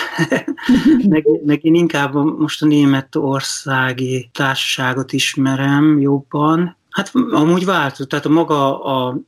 meg, 1.08 1.24
meg 1.44 1.64
én 1.64 1.74
inkább 1.74 2.14
most 2.38 2.62
a 2.62 2.66
németországi 2.66 4.30
társaságot 4.32 5.12
ismerem 5.12 6.00
jobban. 6.00 6.76
Hát 6.90 7.12
amúgy 7.30 7.64
változott, 7.64 8.08
tehát 8.08 8.26
a 8.26 8.28
maga 8.28 8.84
a 8.84 9.18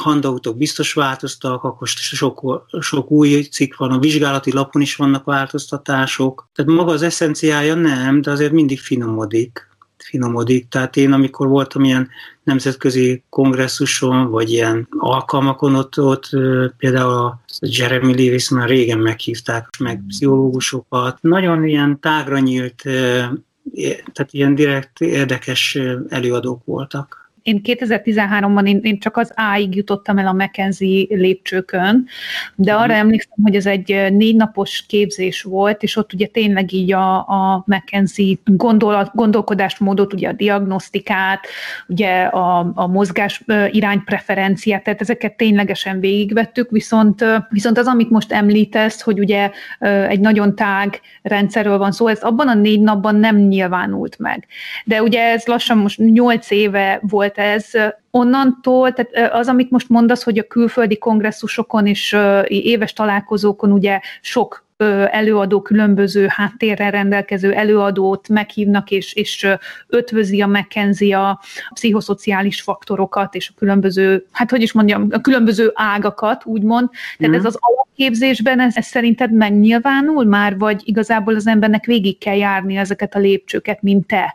handautok 0.00 0.56
biztos 0.56 0.92
változtak, 0.92 1.64
akkor 1.64 1.88
sok, 1.88 2.66
sok 2.80 3.10
új 3.10 3.42
cikk 3.42 3.76
van, 3.76 3.90
a 3.90 3.98
vizsgálati 3.98 4.52
lapon 4.52 4.82
is 4.82 4.96
vannak 4.96 5.24
változtatások. 5.24 6.48
Tehát 6.54 6.72
maga 6.72 6.92
az 6.92 7.02
eszenciája 7.02 7.74
nem, 7.74 8.20
de 8.20 8.30
azért 8.30 8.52
mindig 8.52 8.80
finomodik. 8.80 9.68
finomodik. 9.96 10.68
Tehát 10.68 10.96
én, 10.96 11.12
amikor 11.12 11.48
voltam 11.48 11.84
ilyen 11.84 12.08
nemzetközi 12.42 13.22
kongresszuson, 13.28 14.30
vagy 14.30 14.50
ilyen 14.50 14.88
alkalmakon, 14.98 15.74
ott, 15.74 15.98
ott 16.00 16.28
például 16.76 17.12
a 17.12 17.40
Jeremy 17.60 18.14
Lewis 18.14 18.48
már 18.48 18.68
régen 18.68 18.98
meghívták, 18.98 19.68
meg 19.78 20.02
pszichológusokat. 20.08 21.18
Nagyon 21.20 21.64
ilyen 21.64 22.00
tágra 22.00 22.38
nyílt, 22.38 22.82
tehát 24.12 24.28
ilyen 24.30 24.54
direkt 24.54 25.00
érdekes 25.00 25.78
előadók 26.08 26.64
voltak 26.64 27.29
én 27.42 27.60
2013-ban 27.64 28.66
én, 28.66 28.80
én 28.82 28.98
csak 28.98 29.16
az 29.16 29.32
A-ig 29.34 29.76
jutottam 29.76 30.18
el 30.18 30.26
a 30.26 30.32
McKenzie 30.32 31.06
lépcsőkön, 31.08 32.06
de 32.54 32.74
arra 32.74 32.92
mhm. 32.92 33.00
emlékszem, 33.00 33.38
hogy 33.42 33.54
ez 33.54 33.66
egy 33.66 34.06
négy 34.10 34.36
napos 34.36 34.84
képzés 34.86 35.42
volt, 35.42 35.82
és 35.82 35.96
ott 35.96 36.12
ugye 36.12 36.26
tényleg 36.26 36.72
így 36.72 36.92
a, 36.92 37.16
a 37.16 37.64
McKenzie 37.66 38.36
gondolat, 38.44 39.10
gondolkodásmódot, 39.14 40.12
ugye 40.12 40.28
a 40.28 40.32
diagnosztikát, 40.32 41.46
ugye 41.88 42.22
a, 42.22 42.72
a 42.74 42.86
mozgás 42.86 43.44
iránypreferenciát, 43.70 44.82
tehát 44.82 45.00
ezeket 45.00 45.36
ténylegesen 45.36 46.00
végigvettük, 46.00 46.70
viszont, 46.70 47.24
viszont 47.48 47.78
az, 47.78 47.86
amit 47.86 48.10
most 48.10 48.32
említesz, 48.32 49.00
hogy 49.00 49.18
ugye 49.18 49.50
egy 50.08 50.20
nagyon 50.20 50.54
tág 50.54 51.00
rendszerről 51.22 51.78
van 51.78 51.92
szó, 51.92 52.06
ez 52.06 52.22
abban 52.22 52.48
a 52.48 52.54
négy 52.54 52.80
napban 52.80 53.16
nem 53.16 53.36
nyilvánult 53.36 54.18
meg. 54.18 54.46
De 54.84 55.02
ugye 55.02 55.22
ez 55.22 55.46
lassan 55.46 55.78
most 55.78 55.98
nyolc 55.98 56.50
éve 56.50 57.00
volt 57.02 57.29
volt 57.36 57.54
ez. 57.54 57.92
Onnantól, 58.10 58.92
tehát 58.92 59.32
az, 59.32 59.48
amit 59.48 59.70
most 59.70 59.88
mondasz, 59.88 60.22
hogy 60.22 60.38
a 60.38 60.46
külföldi 60.46 60.98
kongresszusokon 60.98 61.86
és 61.86 62.16
éves 62.46 62.92
találkozókon 62.92 63.72
ugye 63.72 64.00
sok 64.20 64.68
előadó, 65.10 65.62
különböző 65.62 66.26
háttérrel 66.28 66.90
rendelkező 66.90 67.52
előadót 67.52 68.28
meghívnak, 68.28 68.90
és, 68.90 69.12
és 69.12 69.46
ötvözi 69.86 70.40
a 70.40 70.46
McKenzie 70.46 71.18
a 71.18 71.40
pszichoszociális 71.74 72.60
faktorokat, 72.60 73.34
és 73.34 73.48
a 73.48 73.58
különböző, 73.58 74.26
hát 74.32 74.50
hogy 74.50 74.62
is 74.62 74.72
mondjam, 74.72 75.06
a 75.10 75.20
különböző 75.20 75.70
ágakat, 75.74 76.44
úgymond. 76.44 76.88
Tehát 77.18 77.34
mm. 77.34 77.38
ez 77.38 77.44
az 77.44 77.56
alapképzésben, 77.60 78.60
ez, 78.60 78.76
ez 78.76 78.86
szerinted 78.86 79.32
megnyilvánul 79.32 80.24
már, 80.24 80.58
vagy 80.58 80.80
igazából 80.84 81.34
az 81.34 81.46
embernek 81.46 81.84
végig 81.84 82.18
kell 82.18 82.36
járni 82.36 82.76
ezeket 82.76 83.14
a 83.14 83.18
lépcsőket, 83.18 83.82
mint 83.82 84.06
te, 84.06 84.34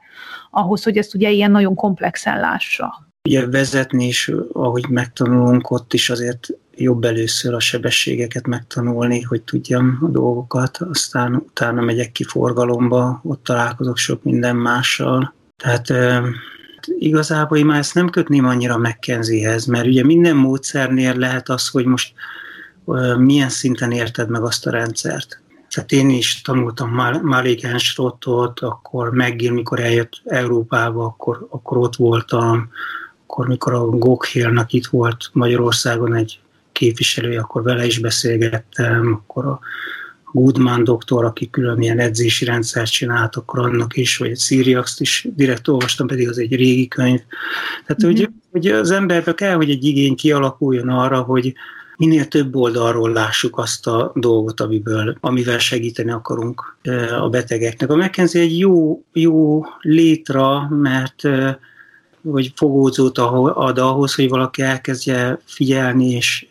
ahhoz, 0.55 0.83
hogy 0.83 0.97
ezt 0.97 1.15
ugye 1.15 1.29
ilyen 1.29 1.51
nagyon 1.51 1.75
komplexen 1.75 2.39
lássa? 2.39 3.07
Ugye 3.23 3.47
vezetni 3.47 4.05
is, 4.05 4.31
ahogy 4.53 4.85
megtanulunk, 4.89 5.71
ott 5.71 5.93
is 5.93 6.09
azért 6.09 6.47
jobb 6.75 7.03
először 7.03 7.53
a 7.53 7.59
sebességeket 7.59 8.47
megtanulni, 8.47 9.21
hogy 9.21 9.41
tudjam 9.41 9.99
a 10.01 10.07
dolgokat, 10.07 10.77
aztán 10.77 11.35
utána 11.35 11.81
megyek 11.81 12.11
ki 12.11 12.23
forgalomba, 12.23 13.21
ott 13.23 13.43
találkozok 13.43 13.97
sok 13.97 14.23
minden 14.23 14.55
mással. 14.55 15.33
Tehát 15.57 15.93
igazából 16.97 17.57
én 17.57 17.65
már 17.65 17.79
ezt 17.79 17.95
nem 17.95 18.09
kötném 18.09 18.45
annyira 18.45 18.77
McKenziehez, 18.77 19.65
mert 19.65 19.85
ugye 19.85 20.03
minden 20.03 20.35
módszernél 20.35 21.15
lehet 21.15 21.49
az, 21.49 21.67
hogy 21.67 21.85
most 21.85 22.13
milyen 23.17 23.49
szinten 23.49 23.91
érted 23.91 24.29
meg 24.29 24.43
azt 24.43 24.65
a 24.65 24.71
rendszert. 24.71 25.41
Tehát 25.69 25.91
én 25.91 26.09
is 26.09 26.41
tanultam 26.41 26.89
Malik 27.21 27.63
Enschrottot, 27.63 28.59
akkor 28.59 29.11
McGill, 29.11 29.53
mikor 29.53 29.79
eljött 29.79 30.21
Európába, 30.25 31.03
akkor, 31.03 31.47
akkor 31.49 31.77
ott 31.77 31.95
voltam, 31.95 32.69
akkor 33.23 33.47
mikor 33.47 33.73
a 33.73 33.85
Gokhélnak 33.85 34.73
itt 34.73 34.85
volt 34.85 35.29
Magyarországon 35.33 36.13
egy 36.13 36.39
képviselője, 36.71 37.39
akkor 37.39 37.63
vele 37.63 37.85
is 37.85 37.99
beszélgettem, 37.99 39.13
akkor 39.13 39.45
a 39.45 39.59
Goodman 40.31 40.83
doktor, 40.83 41.25
aki 41.25 41.49
külön 41.49 41.81
ilyen 41.81 41.99
edzési 41.99 42.45
rendszert 42.45 42.91
csinált, 42.91 43.35
akkor 43.35 43.59
annak 43.59 43.97
is, 43.97 44.17
vagy 44.17 44.29
egy 44.29 44.39
Siriax-t 44.39 44.99
is 44.99 45.27
direkt 45.35 45.67
olvastam, 45.67 46.07
pedig 46.07 46.29
az 46.29 46.37
egy 46.37 46.55
régi 46.55 46.87
könyv. 46.87 47.19
Tehát, 47.85 48.05
mm-hmm. 48.05 48.15
hogy, 48.15 48.29
hogy 48.51 48.67
az 48.67 48.91
emberbe 48.91 49.33
kell, 49.33 49.55
hogy 49.55 49.69
egy 49.69 49.83
igény 49.83 50.15
kialakuljon 50.15 50.89
arra, 50.89 51.21
hogy 51.21 51.53
minél 51.97 52.27
több 52.27 52.55
oldalról 52.55 53.11
lássuk 53.11 53.57
azt 53.57 53.87
a 53.87 54.11
dolgot, 54.15 54.59
amiből, 54.59 55.17
amivel 55.19 55.59
segíteni 55.59 56.11
akarunk 56.11 56.77
a 57.19 57.29
betegeknek. 57.29 57.89
A 57.89 57.95
McKenzie 57.95 58.41
egy 58.41 58.59
jó, 58.59 59.03
jó 59.13 59.63
létra, 59.81 60.67
mert 60.69 61.21
vagy 62.21 62.51
fogódzót 62.55 63.17
ad 63.17 63.77
ahhoz, 63.77 64.15
hogy 64.15 64.29
valaki 64.29 64.61
elkezdje 64.61 65.39
figyelni 65.45 66.09
és 66.09 66.47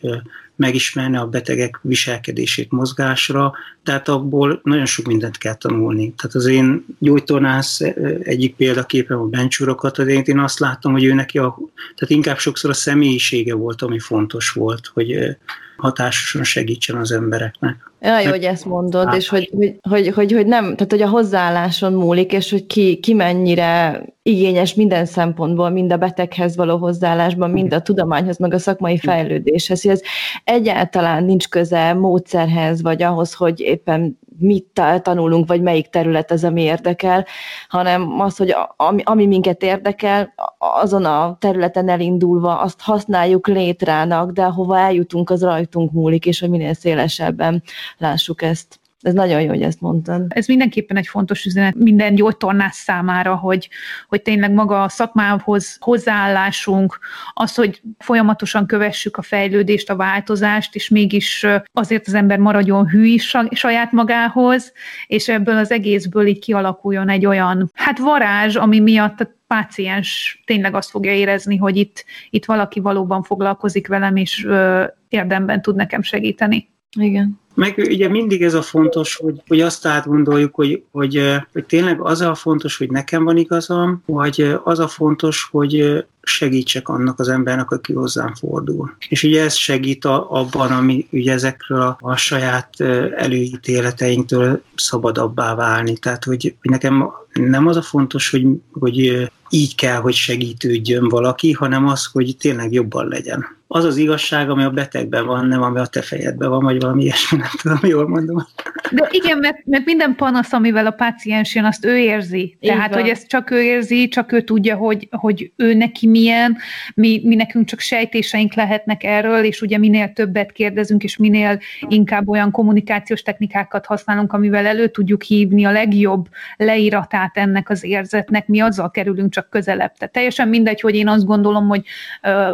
megismerni 0.55 1.17
a 1.17 1.27
betegek 1.27 1.79
viselkedését 1.81 2.71
mozgásra, 2.71 3.53
tehát 3.83 4.07
abból 4.07 4.59
nagyon 4.63 4.85
sok 4.85 5.05
mindent 5.05 5.37
kell 5.37 5.55
tanulni. 5.55 6.13
Tehát 6.17 6.35
az 6.35 6.45
én 6.45 6.85
gyógytornász 6.99 7.79
egyik 8.23 8.55
példaképem 8.55 9.19
a 9.19 9.25
bencsúrokat, 9.25 9.97
az 9.97 10.07
én 10.07 10.39
azt 10.39 10.59
láttam, 10.59 10.91
hogy 10.91 11.03
ő 11.03 11.13
neki 11.13 11.37
a, 11.37 11.57
tehát 11.95 12.13
inkább 12.13 12.37
sokszor 12.37 12.69
a 12.69 12.73
személyisége 12.73 13.53
volt, 13.53 13.81
ami 13.81 13.99
fontos 13.99 14.49
volt, 14.49 14.91
hogy 14.93 15.37
hatásosan 15.77 16.43
segítsen 16.43 16.95
az 16.95 17.11
embereknek. 17.11 17.91
Ja, 18.01 18.19
jó, 18.19 18.29
hogy 18.29 18.43
ezt 18.43 18.65
mondod, 18.65 19.13
és 19.13 19.29
hogy, 19.29 19.49
hogy, 19.57 19.77
hogy, 19.89 20.07
hogy, 20.07 20.31
hogy 20.31 20.45
nem, 20.45 20.63
tehát 20.63 20.91
hogy 20.91 21.01
a 21.01 21.09
hozzáálláson 21.09 21.93
múlik, 21.93 22.33
és 22.33 22.51
hogy 22.51 22.65
ki, 22.65 22.99
ki 22.99 23.13
mennyire 23.13 24.03
igényes 24.21 24.73
minden 24.73 25.05
szempontból, 25.05 25.69
mind 25.69 25.91
a 25.91 25.97
beteghez 25.97 26.55
való 26.55 26.77
hozzáállásban, 26.77 27.49
mind 27.49 27.73
a 27.73 27.81
tudományhoz, 27.81 28.37
meg 28.37 28.53
a 28.53 28.57
szakmai 28.57 28.97
fejlődéshez, 28.97 29.81
hogy 29.81 29.91
ez 29.91 30.01
egyáltalán 30.43 31.23
nincs 31.23 31.47
köze 31.47 31.93
módszerhez, 31.93 32.81
vagy 32.81 33.03
ahhoz, 33.03 33.33
hogy 33.33 33.59
éppen 33.59 34.19
mit 34.37 34.81
tanulunk, 35.01 35.47
vagy 35.47 35.61
melyik 35.61 35.87
terület 35.87 36.31
ez, 36.31 36.43
ami 36.43 36.61
érdekel, 36.61 37.25
hanem 37.67 38.19
az, 38.21 38.37
hogy 38.37 38.55
ami, 38.75 39.01
ami 39.05 39.25
minket 39.25 39.63
érdekel, 39.63 40.33
azon 40.57 41.05
a 41.05 41.37
területen 41.39 41.89
elindulva 41.89 42.59
azt 42.59 42.81
használjuk 42.81 43.47
létrának, 43.47 44.31
de 44.31 44.43
hova 44.43 44.77
eljutunk, 44.77 45.29
az 45.29 45.43
rajtunk 45.43 45.91
múlik, 45.91 46.25
és 46.25 46.39
hogy 46.39 46.49
minél 46.49 46.73
szélesebben 46.73 47.63
lássuk 47.97 48.41
ezt. 48.41 48.79
Ez 49.05 49.13
nagyon 49.13 49.41
jó, 49.41 49.47
hogy 49.47 49.61
ezt 49.61 49.81
mondtad. 49.81 50.25
Ez 50.27 50.47
mindenképpen 50.47 50.97
egy 50.97 51.07
fontos 51.07 51.45
üzenet 51.45 51.75
minden 51.75 52.15
gyógytornász 52.15 52.77
számára, 52.77 53.35
hogy, 53.35 53.69
hogy 54.07 54.21
tényleg 54.21 54.51
maga 54.51 54.83
a 54.83 54.89
szakmához 54.89 55.77
hozzáállásunk, 55.79 56.99
az, 57.33 57.55
hogy 57.55 57.81
folyamatosan 57.97 58.65
kövessük 58.65 59.17
a 59.17 59.21
fejlődést, 59.21 59.89
a 59.89 59.95
változást, 59.95 60.75
és 60.75 60.89
mégis 60.89 61.45
azért 61.73 62.07
az 62.07 62.13
ember 62.13 62.37
maradjon 62.37 62.87
hű 62.87 63.05
is 63.05 63.35
saját 63.51 63.91
magához, 63.91 64.71
és 65.07 65.29
ebből 65.29 65.57
az 65.57 65.71
egészből 65.71 66.27
így 66.27 66.39
kialakuljon 66.39 67.09
egy 67.09 67.25
olyan, 67.25 67.71
hát 67.73 67.99
varázs, 67.99 68.55
ami 68.55 68.79
miatt 68.79 69.19
a 69.19 69.33
páciens 69.47 70.41
tényleg 70.45 70.75
azt 70.75 70.89
fogja 70.89 71.13
érezni, 71.13 71.57
hogy 71.57 71.77
itt, 71.77 72.05
itt 72.29 72.45
valaki 72.45 72.79
valóban 72.79 73.23
foglalkozik 73.23 73.87
velem, 73.87 74.15
és 74.15 74.45
ö, 74.45 74.83
érdemben 75.07 75.61
tud 75.61 75.75
nekem 75.75 76.01
segíteni. 76.01 76.69
Igen. 76.99 77.43
Meg 77.55 77.77
ugye 77.77 78.09
mindig 78.09 78.43
ez 78.43 78.53
a 78.53 78.61
fontos, 78.61 79.15
hogy, 79.15 79.41
hogy 79.47 79.61
azt 79.61 79.85
átgondoljuk, 79.85 80.55
hogy, 80.55 80.83
hogy, 80.91 81.31
hogy 81.51 81.65
tényleg 81.65 82.01
az 82.01 82.21
a 82.21 82.35
fontos, 82.35 82.77
hogy 82.77 82.89
nekem 82.91 83.23
van 83.23 83.37
igazam, 83.37 84.03
vagy 84.05 84.55
az 84.63 84.79
a 84.79 84.87
fontos, 84.87 85.47
hogy 85.51 86.05
segítsek 86.21 86.89
annak 86.89 87.19
az 87.19 87.29
embernek, 87.29 87.71
aki 87.71 87.93
hozzám 87.93 88.33
fordul. 88.33 88.95
És 89.09 89.23
ugye 89.23 89.43
ez 89.43 89.53
segít 89.53 90.05
a, 90.05 90.31
abban, 90.31 90.71
ami 90.71 91.07
ugye 91.11 91.33
ezekről 91.33 91.81
a, 91.81 91.97
a 91.99 92.15
saját 92.15 92.81
előítéleteinktől 93.15 94.61
szabadabbá 94.75 95.55
válni. 95.55 95.97
Tehát, 95.97 96.23
hogy, 96.23 96.55
hogy 96.61 96.71
nekem 96.71 97.11
nem 97.33 97.67
az 97.67 97.77
a 97.77 97.81
fontos, 97.81 98.29
hogy, 98.29 98.47
hogy 98.71 99.29
így 99.49 99.75
kell, 99.75 99.99
hogy 99.99 100.13
segítődjön 100.13 101.07
valaki, 101.07 101.51
hanem 101.51 101.87
az, 101.87 102.05
hogy 102.05 102.35
tényleg 102.39 102.73
jobban 102.73 103.07
legyen 103.07 103.55
az 103.67 103.83
az 103.83 103.97
igazság, 103.97 104.49
ami 104.49 104.63
a 104.63 104.69
betegben 104.69 105.25
van, 105.25 105.47
nem 105.47 105.61
ami 105.61 105.79
a 105.79 105.85
te 105.85 106.01
fejedben 106.01 106.49
van, 106.49 106.63
vagy 106.63 106.81
valami 106.81 107.03
ilyesmi, 107.03 107.37
nem 107.37 107.49
tudom, 107.61 107.79
jól 107.81 108.07
mondom. 108.07 108.47
De 108.91 109.07
igen, 109.11 109.37
mert, 109.37 109.65
mert 109.65 109.85
minden 109.85 110.15
panasz, 110.15 110.53
amivel 110.53 110.85
a 110.85 110.91
páciens 110.91 111.55
jön, 111.55 111.65
azt 111.65 111.85
ő 111.85 111.97
érzi. 111.97 112.57
Tehát, 112.61 112.93
hogy 112.95 113.07
ezt 113.07 113.27
csak 113.27 113.51
ő 113.51 113.61
érzi, 113.61 114.07
csak 114.07 114.31
ő 114.31 114.41
tudja, 114.41 114.75
hogy, 114.75 115.07
hogy 115.11 115.51
ő 115.55 115.73
neki 115.73 116.07
milyen, 116.07 116.57
mi, 116.95 117.21
mi 117.23 117.35
nekünk 117.35 117.65
csak 117.65 117.79
sejtéseink 117.79 118.53
lehetnek 118.53 119.03
erről, 119.03 119.43
és 119.43 119.61
ugye 119.61 119.77
minél 119.77 120.13
többet 120.13 120.51
kérdezünk, 120.51 121.03
és 121.03 121.17
minél 121.17 121.59
inkább 121.87 122.29
olyan 122.29 122.51
kommunikációs 122.51 123.21
technikákat 123.21 123.85
használunk, 123.85 124.33
amivel 124.33 124.65
elő 124.65 124.87
tudjuk 124.87 125.23
hívni 125.23 125.65
a 125.65 125.71
legjobb 125.71 126.27
leíratát 126.57 127.37
ennek 127.37 127.69
az 127.69 127.83
érzetnek, 127.83 128.47
mi 128.47 128.59
azzal 128.59 128.91
kerülünk 128.91 129.31
csak 129.31 129.49
közelebb. 129.49 129.93
Tehát 129.97 130.13
teljesen 130.13 130.47
mindegy, 130.47 130.81
hogy 130.81 130.95
én 130.95 131.07
azt 131.07 131.25
gondolom, 131.25 131.67
hogy 131.67 131.81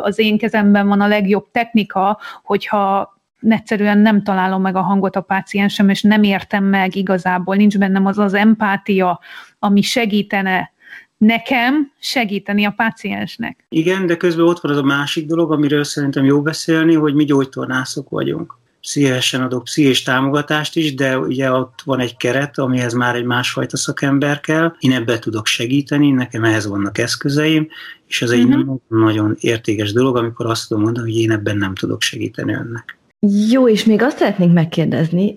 az 0.02 0.20
én 0.20 0.38
kezemben 0.38 0.88
van 0.88 1.02
a 1.02 1.08
legjobb 1.12 1.52
technika, 1.52 2.20
hogyha 2.44 3.14
egyszerűen 3.50 3.98
nem 3.98 4.24
találom 4.24 4.62
meg 4.62 4.76
a 4.76 4.82
hangot 4.82 5.16
a 5.16 5.22
páciensem, 5.22 5.90
és 5.90 6.02
nem 6.02 6.24
értem 6.24 6.64
meg 6.64 6.96
igazából, 6.96 7.56
nincs 7.56 7.78
bennem 7.78 8.06
az 8.06 8.18
az 8.18 8.34
empátia, 8.34 9.20
ami 9.60 9.82
segítene 9.82 10.72
nekem 11.18 11.92
segíteni 12.00 12.66
a 12.66 12.72
páciensnek. 12.72 13.66
Igen, 13.70 14.06
de 14.06 14.18
közben 14.18 14.46
ott 14.46 14.60
van 14.60 14.72
az 14.72 14.78
a 14.78 14.84
másik 14.84 15.26
dolog, 15.26 15.52
amiről 15.52 15.84
szerintem 15.84 16.26
jó 16.26 16.42
beszélni, 16.42 16.96
hogy 16.96 17.14
mi 17.14 17.24
gyógytornászok 17.24 18.10
vagyunk. 18.10 18.58
Szívesen 18.82 19.42
adok 19.42 19.64
pszichés 19.64 20.04
támogatást 20.04 20.76
is, 20.76 20.94
de 20.94 21.18
ugye 21.18 21.52
ott 21.52 21.82
van 21.84 22.00
egy 22.00 22.18
keret, 22.18 22.58
amihez 22.58 22.94
már 22.94 23.16
egy 23.16 23.26
másfajta 23.26 23.78
szakember 23.78 24.40
kell. 24.40 24.76
Én 24.80 24.92
ebbe 24.92 25.20
tudok 25.20 25.48
segíteni, 25.48 26.12
nekem 26.12 26.44
ehhez 26.44 26.68
vannak 26.68 26.98
eszközeim, 26.98 27.68
és 28.08 28.22
ez 28.22 28.30
egy 28.30 28.44
uh-huh. 28.44 28.80
nagyon 28.88 29.36
értékes 29.40 29.94
dolog, 29.94 30.18
amikor 30.18 30.46
azt 30.46 30.68
tudom 30.68 30.84
mondani, 30.84 31.12
hogy 31.12 31.22
én 31.22 31.32
ebben 31.32 31.58
nem 31.58 31.76
tudok 31.76 32.02
segíteni 32.02 32.54
önnek. 32.54 33.01
Jó, 33.50 33.68
és 33.68 33.86
még 33.86 34.02
azt 34.02 34.18
szeretnénk 34.18 34.54
megkérdezni, 34.54 35.34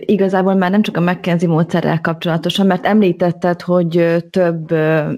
igazából 0.00 0.54
már 0.54 0.70
nem 0.70 0.82
csak 0.82 0.96
a 0.96 1.00
McKenzie 1.00 1.48
módszerrel 1.48 2.00
kapcsolatosan, 2.00 2.66
mert 2.66 2.86
említetted, 2.86 3.62
hogy 3.62 4.24
több 4.30 4.70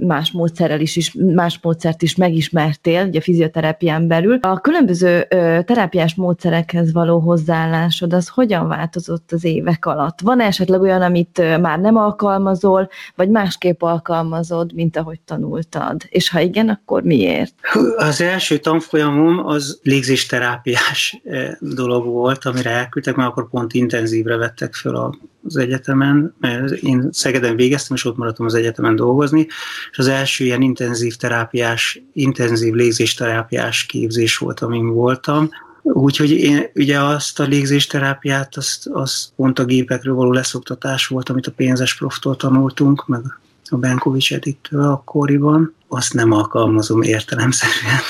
más 0.07 0.31
módszerrel 0.31 0.81
is, 0.81 1.15
más 1.35 1.59
módszert 1.63 2.03
is 2.03 2.17
megismertél, 2.17 3.07
ugye 3.07 3.19
a 3.19 3.23
fizioterápián 3.23 4.09
belül. 4.09 4.39
A 4.41 4.61
különböző 4.61 5.27
terápiás 5.65 6.15
módszerekhez 6.15 6.93
való 6.93 7.19
hozzáállásod, 7.19 8.13
az 8.13 8.29
hogyan 8.29 8.69
változott 8.69 9.33
az 9.33 9.45
évek 9.45 9.87
alatt? 9.87 10.21
Van 10.21 10.41
esetleg 10.41 10.81
olyan, 10.81 11.03
amit 11.03 11.43
már 11.61 11.79
nem 11.79 11.97
alkalmazol, 11.97 12.89
vagy 13.15 13.29
másképp 13.29 13.83
alkalmazod, 13.83 14.75
mint 14.75 14.97
ahogy 14.97 15.21
tanultad? 15.21 16.03
És 16.09 16.31
ha 16.31 16.41
igen, 16.41 16.69
akkor 16.69 17.03
miért? 17.03 17.55
Az 17.97 18.21
első 18.21 18.59
tanfolyamom 18.59 19.47
az 19.47 19.81
légzésterápiás 19.83 21.23
dolog 21.61 21.89
dolog 21.91 22.07
volt, 22.07 22.45
amire 22.45 22.71
elküldtek, 22.71 23.15
mert 23.15 23.29
akkor 23.29 23.49
pont 23.49 23.73
intenzívre 23.73 24.37
vettek 24.37 24.75
föl 24.75 25.19
az 25.45 25.57
egyetemen, 25.57 26.35
mert 26.41 26.71
én 26.71 27.09
Szegeden 27.13 27.57
végeztem, 27.57 27.97
és 27.97 28.05
ott 28.05 28.17
maradtam 28.17 28.47
az 28.47 28.55
egyetemen 28.55 28.97
dolgozni, 28.97 29.47
és 29.91 29.99
az 29.99 30.09
első 30.09 30.45
ilyen 30.45 30.63
intenzív 30.63 31.17
terápiás, 31.17 32.03
intenzív 32.13 32.73
légzésterápiás 32.75 33.87
képzés 33.87 34.39
volt, 34.39 34.61
amin 34.61 34.89
voltam, 34.89 35.49
Úgyhogy 35.83 36.31
én 36.31 36.71
ugye 36.75 37.01
azt 37.01 37.41
a 37.41 37.45
légzésterápiát, 37.45 38.57
azt, 38.57 38.87
azt 38.87 39.33
pont 39.37 39.59
a 39.59 39.65
gépekről 39.65 40.15
való 40.15 40.33
leszoktatás 40.33 41.07
volt, 41.07 41.29
amit 41.29 41.47
a 41.47 41.53
pénzes 41.53 41.97
proftól 41.97 42.37
tanultunk, 42.37 43.07
meg 43.07 43.21
a 43.65 43.77
Benkovics 43.77 44.33
Edittől 44.33 44.83
akkoriban. 44.83 45.75
Azt 45.89 46.15
nem 46.15 46.33
alkalmazom 46.33 47.03
értelemszerűen. 47.03 48.01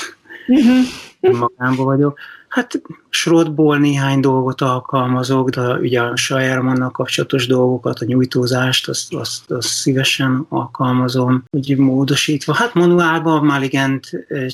Uh-huh. 0.47 0.85
Magámba 1.21 1.83
vagyok. 1.83 2.19
Hát 2.47 2.81
srotból 3.09 3.77
néhány 3.77 4.19
dolgot 4.19 4.61
alkalmazok, 4.61 5.49
de 5.49 5.73
ugye 5.73 6.01
a 6.01 6.15
Sajermannal 6.15 6.91
kapcsolatos 6.91 7.47
dolgokat, 7.47 7.99
a 7.99 8.05
nyújtózást, 8.05 8.89
azt, 8.89 9.13
azt, 9.13 9.51
azt 9.51 9.67
szívesen 9.67 10.45
alkalmazom, 10.49 11.43
úgy 11.49 11.77
módosítva. 11.77 12.53
Hát 12.53 12.73
manuálban 12.73 13.45
már 13.45 13.63
igent 13.63 14.09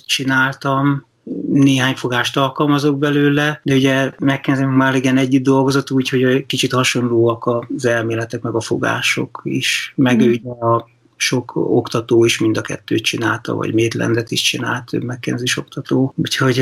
csináltam, 0.05 1.05
néhány 1.47 1.95
fogást 1.95 2.37
alkalmazok 2.37 2.97
belőle, 2.97 3.59
de 3.63 3.75
ugye 3.75 4.11
megkezdem 4.19 4.69
már 4.69 4.95
igen 4.95 5.17
együtt 5.17 5.43
dolgozott, 5.43 5.91
úgyhogy 5.91 6.45
kicsit 6.45 6.73
hasonlóak 6.73 7.45
az 7.45 7.85
elméletek, 7.85 8.41
meg 8.41 8.55
a 8.55 8.61
fogások 8.61 9.41
is, 9.43 9.93
meg 9.95 10.23
mm. 10.23 10.29
ugye 10.29 10.49
a 10.49 10.87
sok 11.17 11.55
oktató 11.55 12.25
is 12.25 12.39
mind 12.39 12.57
a 12.57 12.61
kettőt 12.61 13.03
csinálta, 13.03 13.55
vagy 13.55 13.73
Maitlandet 13.73 14.31
is 14.31 14.41
csinált, 14.41 14.91
McKenzie 14.91 15.53
oktató. 15.57 16.13
Úgyhogy 16.15 16.59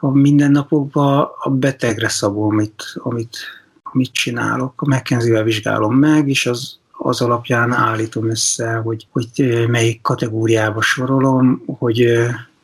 a 0.00 0.10
mindennapokban 0.10 1.28
a 1.38 1.50
betegre 1.50 2.08
szabom, 2.08 2.48
amit, 2.48 2.82
amit, 2.94 3.36
amit 3.82 4.12
csinálok. 4.12 4.82
A 4.82 4.94
McKenzie-vel 4.94 5.42
vizsgálom 5.42 5.96
meg, 5.96 6.28
és 6.28 6.46
az, 6.46 6.78
az 6.92 7.20
alapján 7.20 7.72
állítom 7.72 8.30
össze, 8.30 8.74
hogy, 8.74 9.06
hogy 9.10 9.64
melyik 9.68 10.00
kategóriába 10.00 10.82
sorolom, 10.82 11.62
hogy, 11.66 12.06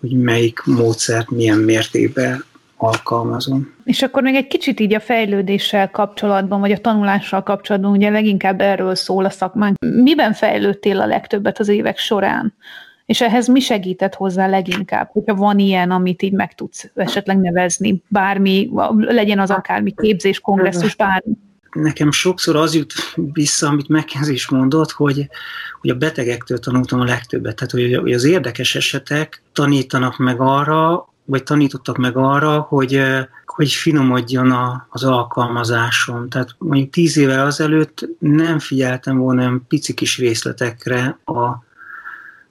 hogy 0.00 0.12
melyik 0.12 0.62
módszert 0.64 1.30
milyen 1.30 1.58
mértékben 1.58 2.44
alkalmazom. 2.76 3.74
És 3.84 4.02
akkor 4.02 4.22
még 4.22 4.34
egy 4.34 4.46
kicsit 4.46 4.80
így 4.80 4.94
a 4.94 5.00
fejlődéssel 5.00 5.90
kapcsolatban, 5.90 6.60
vagy 6.60 6.72
a 6.72 6.78
tanulással 6.78 7.42
kapcsolatban, 7.42 7.90
ugye 7.90 8.10
leginkább 8.10 8.60
erről 8.60 8.94
szól 8.94 9.24
a 9.24 9.30
szakmánk. 9.30 9.76
Miben 9.78 10.32
fejlődtél 10.32 11.00
a 11.00 11.06
legtöbbet 11.06 11.58
az 11.58 11.68
évek 11.68 11.98
során? 11.98 12.54
És 13.06 13.20
ehhez 13.20 13.46
mi 13.46 13.60
segített 13.60 14.14
hozzá 14.14 14.46
leginkább, 14.46 15.08
hogyha 15.12 15.34
van 15.34 15.58
ilyen, 15.58 15.90
amit 15.90 16.22
így 16.22 16.32
meg 16.32 16.54
tudsz 16.54 16.90
esetleg 16.94 17.38
nevezni, 17.38 18.02
bármi, 18.08 18.70
legyen 18.96 19.38
az 19.38 19.50
akármi 19.50 19.94
képzés, 19.96 20.40
kongresszus, 20.40 20.94
bármi. 20.94 21.32
Nekem 21.72 22.10
sokszor 22.10 22.56
az 22.56 22.74
jut 22.74 22.92
vissza, 23.32 23.68
amit 23.68 23.88
McKenzie 23.88 24.32
is 24.32 24.48
mondott, 24.48 24.90
hogy, 24.90 25.28
hogy 25.80 25.90
a 25.90 25.94
betegektől 25.94 26.58
tanultam 26.58 27.00
a 27.00 27.04
legtöbbet. 27.04 27.56
Tehát, 27.56 27.70
hogy, 27.70 27.96
hogy 27.96 28.12
az 28.12 28.24
érdekes 28.24 28.74
esetek 28.74 29.42
tanítanak 29.52 30.16
meg 30.16 30.40
arra, 30.40 31.08
vagy 31.26 31.42
tanítottak 31.42 31.96
meg 31.96 32.16
arra, 32.16 32.60
hogy, 32.60 33.00
hogy 33.46 33.72
finomodjon 33.72 34.50
a, 34.50 34.86
az 34.90 35.04
alkalmazásom. 35.04 36.28
Tehát 36.28 36.54
mondjuk 36.58 36.90
tíz 36.90 37.16
évvel 37.16 37.46
azelőtt 37.46 38.08
nem 38.18 38.58
figyeltem 38.58 39.18
volna 39.18 39.60
pici 39.68 39.94
kis 39.94 40.18
részletekre 40.18 41.18
a, 41.24 41.64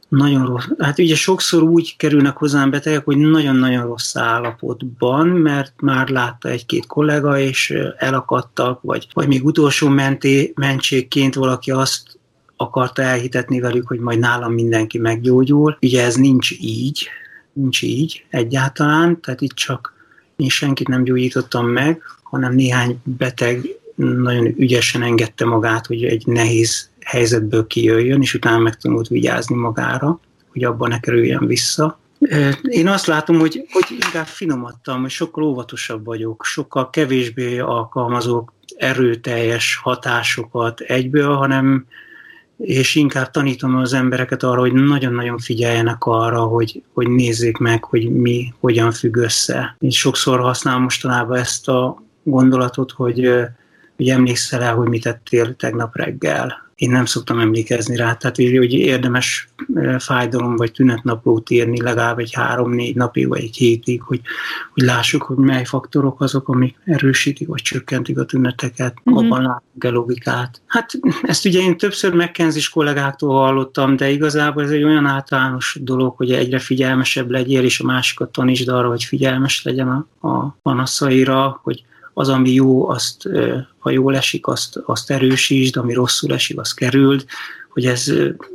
nagyon 0.07 0.45
rossz. 0.45 0.65
Hát 0.77 0.99
ugye 0.99 1.15
sokszor 1.15 1.63
úgy 1.63 1.95
kerülnek 1.97 2.37
hozzám 2.37 2.69
betegek, 2.69 3.05
hogy 3.05 3.17
nagyon-nagyon 3.17 3.85
rossz 3.85 4.15
állapotban, 4.15 5.27
mert 5.27 5.73
már 5.81 6.09
látta 6.09 6.49
egy-két 6.49 6.85
kollega, 6.85 7.39
és 7.39 7.73
elakadtak, 7.97 8.81
vagy, 8.81 9.07
vagy 9.13 9.27
még 9.27 9.45
utolsó 9.45 9.87
menté, 9.87 10.53
mentségként 10.55 11.35
valaki 11.35 11.71
azt 11.71 12.19
akarta 12.57 13.01
elhitetni 13.01 13.59
velük, 13.59 13.87
hogy 13.87 13.99
majd 13.99 14.19
nálam 14.19 14.53
mindenki 14.53 14.97
meggyógyul. 14.97 15.77
Ugye 15.81 16.03
ez 16.03 16.15
nincs 16.15 16.51
így, 16.59 17.07
nincs 17.55 17.81
így 17.81 18.25
egyáltalán, 18.29 19.21
tehát 19.21 19.41
itt 19.41 19.53
csak 19.53 19.93
én 20.35 20.49
senkit 20.49 20.87
nem 20.87 21.03
gyógyítottam 21.03 21.67
meg, 21.67 22.01
hanem 22.23 22.53
néhány 22.53 23.01
beteg 23.03 23.67
nagyon 23.95 24.45
ügyesen 24.45 25.01
engedte 25.01 25.45
magát, 25.45 25.85
hogy 25.85 26.03
egy 26.03 26.25
nehéz 26.25 26.89
helyzetből 27.05 27.67
kijöjjön, 27.67 28.21
és 28.21 28.33
utána 28.33 28.57
megtanult 28.57 29.07
vigyázni 29.07 29.55
magára, 29.55 30.19
hogy 30.51 30.63
abban 30.63 30.89
ne 30.89 30.99
kerüljen 30.99 31.47
vissza. 31.47 31.99
Én 32.61 32.87
azt 32.87 33.05
látom, 33.05 33.39
hogy, 33.39 33.65
hogy 33.71 33.85
inkább 33.89 34.25
finomadtam, 34.25 35.01
hogy 35.01 35.09
sokkal 35.09 35.43
óvatosabb 35.43 36.05
vagyok, 36.05 36.43
sokkal 36.45 36.89
kevésbé 36.89 37.59
alkalmazok 37.59 38.53
erőteljes 38.77 39.79
hatásokat 39.83 40.79
egyből, 40.79 41.35
hanem 41.35 41.85
és 42.57 42.95
inkább 42.95 43.31
tanítom 43.31 43.75
az 43.75 43.93
embereket 43.93 44.43
arra, 44.43 44.59
hogy 44.59 44.73
nagyon-nagyon 44.73 45.37
figyeljenek 45.37 46.05
arra, 46.05 46.41
hogy, 46.41 46.83
hogy 46.93 47.09
nézzék 47.09 47.57
meg, 47.57 47.83
hogy 47.83 48.09
mi 48.09 48.53
hogyan 48.59 48.91
függ 48.91 49.15
össze. 49.15 49.75
Én 49.79 49.89
sokszor 49.89 50.39
használom 50.39 50.81
mostanában 50.81 51.37
ezt 51.37 51.67
a 51.67 52.03
gondolatot, 52.23 52.91
hogy, 52.91 53.29
hogy 53.95 54.09
emlékszel 54.09 54.61
el, 54.61 54.75
hogy 54.75 54.87
mit 54.87 55.03
tettél 55.03 55.55
tegnap 55.55 55.95
reggel 55.95 56.64
én 56.75 56.89
nem 56.89 57.05
szoktam 57.05 57.39
emlékezni 57.39 57.95
rá, 57.95 58.13
tehát 58.13 58.35
hogy 58.35 58.73
érdemes 58.73 59.47
fájdalom 59.99 60.55
vagy 60.55 60.71
tünetnaplót 60.71 61.49
írni 61.49 61.81
legalább 61.81 62.19
egy 62.19 62.33
három-négy 62.33 62.95
napig, 62.95 63.27
vagy 63.27 63.41
egy 63.41 63.55
hétig, 63.55 64.01
hogy, 64.01 64.21
hogy 64.73 64.83
lássuk, 64.83 65.21
hogy 65.21 65.37
mely 65.37 65.63
faktorok 65.63 66.21
azok, 66.21 66.47
amik 66.47 66.75
erősítik 66.85 67.47
vagy 67.47 67.61
csökkentik 67.61 68.19
a 68.19 68.25
tüneteket, 68.25 68.93
uh-huh. 69.03 69.23
abban 69.23 69.41
látunk 69.41 69.83
el 69.83 69.91
logikát. 69.91 70.61
Hát 70.67 70.91
ezt 71.21 71.45
ugye 71.45 71.59
én 71.59 71.77
többször 71.77 72.13
megkenzis 72.13 72.69
kollégáktól 72.69 73.33
hallottam, 73.33 73.95
de 73.95 74.09
igazából 74.09 74.63
ez 74.63 74.71
egy 74.71 74.83
olyan 74.83 75.05
általános 75.05 75.77
dolog, 75.81 76.15
hogy 76.15 76.31
egyre 76.31 76.59
figyelmesebb 76.59 77.29
legyél, 77.29 77.63
és 77.63 77.79
a 77.79 77.85
másikat 77.85 78.31
tanítsd 78.31 78.67
arra, 78.67 78.87
hogy 78.87 79.03
figyelmes 79.03 79.63
legyen 79.63 79.87
a, 79.87 80.27
a 80.27 80.57
panaszaira, 80.61 81.59
hogy 81.63 81.83
az, 82.17 82.29
ami 82.29 82.51
jó, 82.51 82.89
azt, 82.89 83.29
ha 83.77 83.89
jól 83.89 84.15
esik, 84.15 84.47
azt, 84.47 84.79
azt 84.85 85.11
erősítsd, 85.11 85.77
ami 85.77 85.93
rosszul 85.93 86.33
esik, 86.33 86.59
azt 86.59 86.75
kerüld, 86.75 87.25
hogy 87.69 87.85
ez 87.85 88.13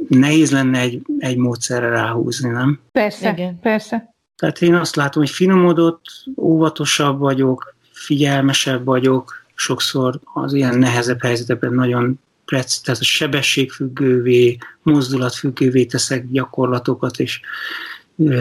nehéz 0.08 0.50
lenne 0.50 0.78
egy, 0.78 1.02
egy 1.18 1.36
módszerre 1.36 1.88
ráhúzni, 1.88 2.48
nem? 2.48 2.80
Persze, 2.92 3.30
Igen. 3.30 3.60
persze. 3.60 4.14
Tehát 4.36 4.62
én 4.62 4.74
azt 4.74 4.96
látom, 4.96 5.22
hogy 5.22 5.32
finomodott, 5.32 6.04
óvatosabb 6.36 7.18
vagyok, 7.18 7.74
figyelmesebb 7.92 8.84
vagyok, 8.84 9.44
sokszor 9.54 10.20
az 10.34 10.52
ilyen 10.52 10.78
nehezebb 10.78 11.22
helyzetekben 11.22 11.72
nagyon 11.72 12.20
prec, 12.44 12.78
tehát 12.78 13.00
a 13.00 13.04
sebességfüggővé, 13.04 14.58
mozdulatfüggővé 14.82 15.84
teszek 15.84 16.30
gyakorlatokat, 16.30 17.18
és 17.18 17.40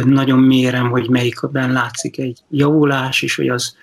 nagyon 0.05 0.39
mérem, 0.39 0.89
hogy 0.89 1.09
melyikben 1.09 1.71
látszik 1.71 2.17
egy 2.17 2.39
javulás, 2.49 3.21
és 3.21 3.35
hogy 3.35 3.49
az 3.49 3.75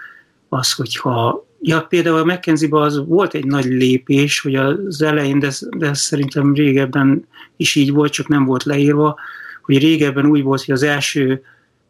az, 0.48 0.72
hogyha 0.72 1.44
Ja, 1.60 1.80
például 1.80 2.18
a 2.18 2.24
mckenzie 2.24 2.68
az 2.70 3.06
volt 3.06 3.34
egy 3.34 3.44
nagy 3.44 3.64
lépés, 3.64 4.40
hogy 4.40 4.54
az 4.54 5.02
elején, 5.02 5.38
de, 5.38 5.50
de 5.76 5.94
szerintem 5.94 6.54
régebben 6.54 7.26
is 7.56 7.74
így 7.74 7.92
volt, 7.92 8.12
csak 8.12 8.28
nem 8.28 8.44
volt 8.44 8.64
leírva, 8.64 9.16
hogy 9.62 9.78
régebben 9.78 10.26
úgy 10.26 10.42
volt, 10.42 10.64
hogy 10.64 10.74
az 10.74 10.82
első 10.82 11.42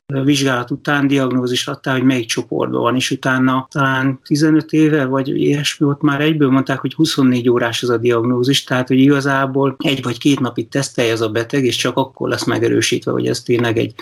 vizsgálat 0.07 0.71
után 0.71 1.07
diagnózis 1.07 1.67
adta, 1.67 1.93
hogy 1.93 2.03
melyik 2.03 2.27
csoportban 2.27 2.81
van, 2.81 2.97
és 2.97 3.11
utána 3.11 3.67
talán 3.71 4.21
15 4.25 4.73
éve, 4.73 5.05
vagy 5.05 5.29
ilyesmi, 5.29 5.87
ott 5.87 6.01
már 6.01 6.21
egyből 6.21 6.51
mondták, 6.51 6.79
hogy 6.81 6.95
24 6.95 7.49
órás 7.49 7.83
az 7.83 7.91
a 7.91 7.97
diagnózis, 7.97 8.65
tehát 8.65 8.89
hogy 8.89 8.99
igazából 8.99 9.77
egy 9.79 10.03
vagy 10.03 10.19
két 10.19 10.41
napig 10.41 10.69
tesztelje 10.69 11.13
az 11.13 11.21
a 11.21 11.29
beteg, 11.29 11.65
és 11.65 11.77
csak 11.77 11.97
akkor 11.97 12.29
lesz 12.29 12.45
megerősítve, 12.45 13.11
hogy 13.11 13.27
ez 13.27 13.43
tényleg 13.43 13.79
egy 13.79 13.95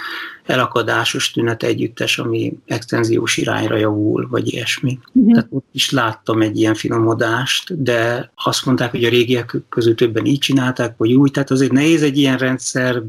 elakadásos 0.45 1.31
tünet 1.31 1.63
együttes, 1.63 2.19
ami 2.19 2.53
extenziós 2.67 3.37
irányra 3.37 3.77
javul, 3.77 4.27
vagy 4.31 4.53
ilyesmi. 4.53 4.99
Uh-huh. 5.13 5.33
Tehát 5.33 5.49
ott 5.51 5.67
is 5.73 5.91
láttam 5.91 6.41
egy 6.41 6.59
ilyen 6.59 6.75
finomodást, 6.75 7.83
de 7.83 8.31
azt 8.45 8.67
mondták, 8.67 8.91
hogy 8.91 9.05
a 9.05 9.09
régiek 9.09 9.57
közül 9.69 9.95
többen 9.95 10.25
így 10.25 10.39
csinálták, 10.39 10.95
vagy 10.97 11.13
úgy, 11.13 11.31
tehát 11.31 11.51
azért 11.51 11.73
nehéz 11.73 12.03
egy 12.03 12.19
ilyen 12.19 12.39
rendszer, 12.39 13.03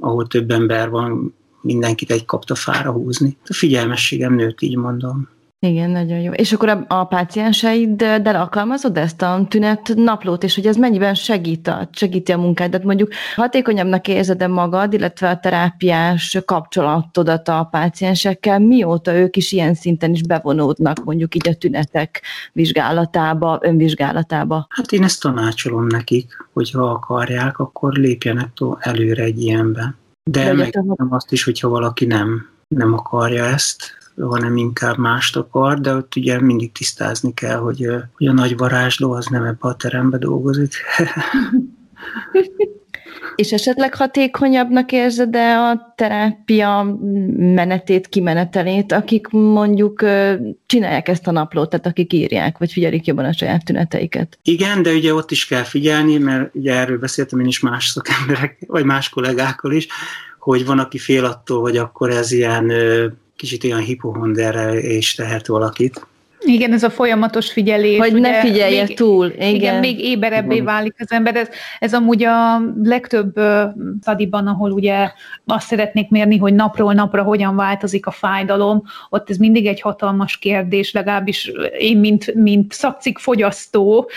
ahol 0.00 0.26
több 0.26 0.50
ember 0.50 0.90
van, 0.90 1.36
mindenkit 1.60 2.10
egy 2.10 2.24
kaptafára 2.24 2.92
húzni. 2.92 3.36
A 3.44 3.52
figyelmességem 3.52 4.34
nőtt, 4.34 4.60
így 4.60 4.76
mondom. 4.76 5.28
Igen, 5.60 5.90
nagyon 5.90 6.18
jó. 6.18 6.32
És 6.32 6.52
akkor 6.52 6.68
a, 6.68 6.84
a 6.88 7.04
pácienseiddel 7.04 8.36
alkalmazod 8.36 8.96
ezt 8.96 9.22
a 9.22 9.46
tünet 9.48 9.92
naplót, 9.94 10.42
és 10.42 10.54
hogy 10.54 10.66
ez 10.66 10.76
mennyiben 10.76 11.14
segít 11.14 11.68
a, 11.68 11.88
segíti 11.92 12.32
a 12.32 12.38
munkádat? 12.38 12.84
Mondjuk 12.84 13.12
hatékonyabbnak 13.34 14.08
érzed-e 14.08 14.46
magad, 14.46 14.92
illetve 14.92 15.28
a 15.28 15.38
terápiás 15.38 16.38
kapcsolatodat 16.44 17.48
a 17.48 17.68
páciensekkel, 17.70 18.58
mióta 18.58 19.14
ők 19.14 19.36
is 19.36 19.52
ilyen 19.52 19.74
szinten 19.74 20.12
is 20.12 20.22
bevonódnak 20.22 21.04
mondjuk 21.04 21.34
így 21.34 21.48
a 21.48 21.54
tünetek 21.54 22.22
vizsgálatába, 22.52 23.58
önvizsgálatába? 23.62 24.66
Hát 24.68 24.92
én 24.92 25.02
ezt 25.02 25.20
tanácsolom 25.20 25.86
nekik, 25.86 26.46
hogy 26.52 26.70
ha 26.70 26.90
akarják, 26.90 27.58
akkor 27.58 27.92
lépjenek 27.92 28.48
előre 28.78 29.22
egy 29.22 29.40
ilyenbe. 29.40 29.94
De, 30.30 30.44
De 30.44 30.52
meg 30.52 30.72
azt 31.08 31.32
is, 31.32 31.44
hogyha 31.44 31.68
valaki 31.68 32.04
nem, 32.04 32.46
nem 32.68 32.92
akarja 32.92 33.44
ezt, 33.44 33.82
hanem 34.20 34.56
inkább 34.56 34.96
mást 34.96 35.36
akar, 35.36 35.80
de 35.80 35.94
ott 35.94 36.16
ugye 36.16 36.40
mindig 36.40 36.72
tisztázni 36.72 37.34
kell, 37.34 37.58
hogy, 37.58 37.86
hogy 38.16 38.26
a 38.26 38.32
nagy 38.32 38.56
varázsló 38.56 39.12
az 39.12 39.26
nem 39.26 39.44
ebbe 39.44 39.68
a 39.68 39.76
terembe 39.76 40.18
dolgozik. 40.18 40.74
És 43.38 43.52
esetleg 43.52 43.94
hatékonyabbnak 43.94 44.92
érzed-e 44.92 45.58
a 45.58 45.94
terápia 45.96 46.98
menetét, 47.36 48.08
kimenetelét, 48.08 48.92
akik 48.92 49.28
mondjuk 49.28 50.04
csinálják 50.66 51.08
ezt 51.08 51.26
a 51.26 51.30
naplót, 51.30 51.70
tehát 51.70 51.86
akik 51.86 52.12
írják, 52.12 52.58
vagy 52.58 52.72
figyelik 52.72 53.06
jobban 53.06 53.24
a 53.24 53.32
saját 53.32 53.64
tüneteiket? 53.64 54.38
Igen, 54.42 54.82
de 54.82 54.92
ugye 54.92 55.14
ott 55.14 55.30
is 55.30 55.46
kell 55.46 55.62
figyelni, 55.62 56.18
mert 56.18 56.54
ugye 56.54 56.74
erről 56.74 56.98
beszéltem 56.98 57.40
én 57.40 57.46
is 57.46 57.60
más 57.60 57.86
szakemberek, 57.86 58.58
vagy 58.66 58.84
más 58.84 59.08
kollégákkal 59.08 59.72
is, 59.72 59.86
hogy 60.38 60.66
van, 60.66 60.78
aki 60.78 60.98
fél 60.98 61.24
attól, 61.24 61.60
hogy 61.60 61.76
akkor 61.76 62.10
ez 62.10 62.32
ilyen 62.32 62.72
kicsit 63.36 63.64
olyan 63.64 63.80
hipohonderrel 63.80 64.76
és 64.76 65.14
tehet 65.14 65.46
valakit. 65.46 66.06
Igen, 66.40 66.72
ez 66.72 66.82
a 66.82 66.90
folyamatos 66.90 67.52
figyelés. 67.52 67.98
Hogy 67.98 68.14
ne 68.14 68.40
figyelje 68.40 68.84
még, 68.86 68.96
túl. 68.96 69.26
Igen, 69.26 69.54
igen 69.54 69.78
még 69.78 70.00
éberebbé 70.00 70.54
igen. 70.54 70.64
válik 70.64 70.94
az 70.98 71.12
ember. 71.12 71.36
Ez, 71.36 71.48
ez 71.78 71.94
amúgy 71.94 72.24
a 72.24 72.60
legtöbb 72.82 73.40
stadiban, 74.02 74.46
ahol 74.46 74.72
ugye 74.72 75.10
azt 75.46 75.66
szeretnék 75.66 76.10
mérni, 76.10 76.38
hogy 76.38 76.54
napról 76.54 76.92
napra 76.92 77.22
hogyan 77.22 77.56
változik 77.56 78.06
a 78.06 78.10
fájdalom, 78.10 78.82
ott 79.08 79.30
ez 79.30 79.36
mindig 79.36 79.66
egy 79.66 79.80
hatalmas 79.80 80.36
kérdés, 80.38 80.92
legalábbis 80.92 81.52
én, 81.78 81.98
mint, 81.98 82.34
mint 82.34 82.72
szakcik 82.72 83.18
fogyasztó, 83.18 84.10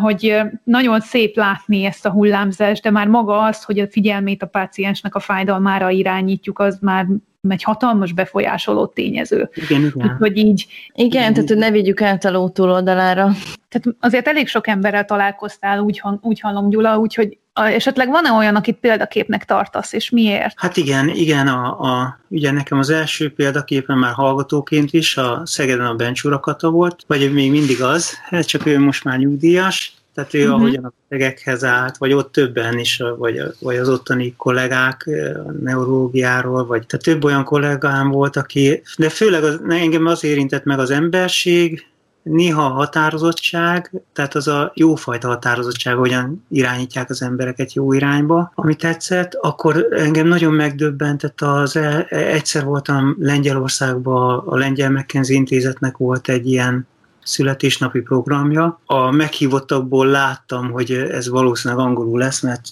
hogy 0.00 0.40
nagyon 0.64 1.00
szép 1.00 1.36
látni 1.36 1.84
ezt 1.84 2.06
a 2.06 2.10
hullámzást, 2.10 2.82
de 2.82 2.90
már 2.90 3.06
maga 3.06 3.38
az, 3.38 3.64
hogy 3.64 3.78
a 3.78 3.88
figyelmét 3.90 4.42
a 4.42 4.46
páciensnek 4.46 5.14
a 5.14 5.20
fájdalmára 5.20 5.90
irányítjuk, 5.90 6.58
az 6.58 6.78
már 6.80 7.06
egy 7.48 7.62
hatalmas 7.62 8.12
befolyásoló 8.12 8.86
tényező. 8.86 9.50
Igen, 9.54 9.84
igen. 9.84 10.10
Úgyhogy 10.12 10.36
így... 10.36 10.66
Igen, 10.94 11.32
tehát 11.32 11.48
hogy 11.48 11.58
ne 11.58 11.70
vigyük 11.70 12.02
át 12.02 12.24
a 12.24 12.30
ló 12.30 12.48
túloldalára. 12.48 13.30
Tehát 13.68 13.96
azért 14.00 14.28
elég 14.28 14.48
sok 14.48 14.66
emberrel 14.66 15.04
találkoztál, 15.04 15.78
úgy, 15.78 16.02
úgy 16.20 16.40
hallom 16.40 16.70
Gyula, 16.70 16.98
úgyhogy 16.98 17.38
esetleg 17.52 18.08
van-e 18.08 18.32
olyan, 18.32 18.56
akit 18.56 18.76
példaképnek 18.76 19.44
tartasz, 19.44 19.92
és 19.92 20.10
miért? 20.10 20.54
Hát 20.56 20.76
igen, 20.76 21.08
igen, 21.08 21.48
a, 21.48 21.80
a, 21.80 22.18
ugye 22.28 22.50
nekem 22.50 22.78
az 22.78 22.90
első 22.90 23.32
példaképen 23.32 23.98
már 23.98 24.12
hallgatóként 24.12 24.92
is, 24.92 25.16
a 25.16 25.42
Szegeden 25.44 25.86
a 25.86 25.94
Bencsúra 25.94 26.40
Kata 26.40 26.70
volt, 26.70 27.04
vagy 27.06 27.32
még 27.32 27.50
mindig 27.50 27.82
az, 27.82 28.18
csak 28.30 28.66
ő 28.66 28.78
most 28.78 29.04
már 29.04 29.18
nyugdíjas, 29.18 29.92
tehát 30.14 30.34
ő 30.34 30.42
uh-huh. 30.42 30.54
ahogyan 30.54 30.84
a 30.84 30.92
betegekhez 31.08 31.64
állt, 31.64 31.96
vagy 31.96 32.12
ott 32.12 32.32
többen 32.32 32.78
is, 32.78 33.02
vagy, 33.18 33.42
vagy 33.60 33.76
az 33.76 33.88
ottani 33.88 34.34
kollégák 34.36 35.08
a 35.46 35.52
neurológiáról, 35.62 36.66
vagy 36.66 36.86
tehát 36.86 37.04
több 37.04 37.24
olyan 37.24 37.44
kollégám 37.44 38.10
volt, 38.10 38.36
aki, 38.36 38.82
de 38.96 39.08
főleg 39.08 39.44
az, 39.44 39.60
engem 39.68 40.06
az 40.06 40.24
érintett 40.24 40.64
meg 40.64 40.78
az 40.78 40.90
emberség, 40.90 41.86
néha 42.22 42.64
a 42.64 42.68
határozottság, 42.68 44.02
tehát 44.12 44.34
az 44.34 44.48
a 44.48 44.72
jófajta 44.74 45.28
határozottság, 45.28 45.94
hogyan 45.94 46.44
irányítják 46.48 47.10
az 47.10 47.22
embereket 47.22 47.72
jó 47.72 47.92
irányba, 47.92 48.52
ami 48.54 48.74
tetszett, 48.74 49.34
akkor 49.34 49.86
engem 49.90 50.26
nagyon 50.26 50.52
megdöbbentett 50.52 51.40
az, 51.40 51.76
e, 51.76 52.06
egyszer 52.08 52.64
voltam 52.64 53.16
Lengyelországban, 53.18 54.38
a 54.46 54.56
Lengyel 54.56 54.90
McKenzie 54.90 55.36
intézetnek 55.36 55.96
volt 55.96 56.28
egy 56.28 56.46
ilyen 56.46 56.86
születésnapi 57.22 58.00
programja. 58.00 58.80
A 58.84 59.10
meghívottakból 59.10 60.06
láttam, 60.06 60.70
hogy 60.70 60.90
ez 60.92 61.28
valószínűleg 61.28 61.84
angolul 61.84 62.18
lesz, 62.18 62.40
mert 62.40 62.68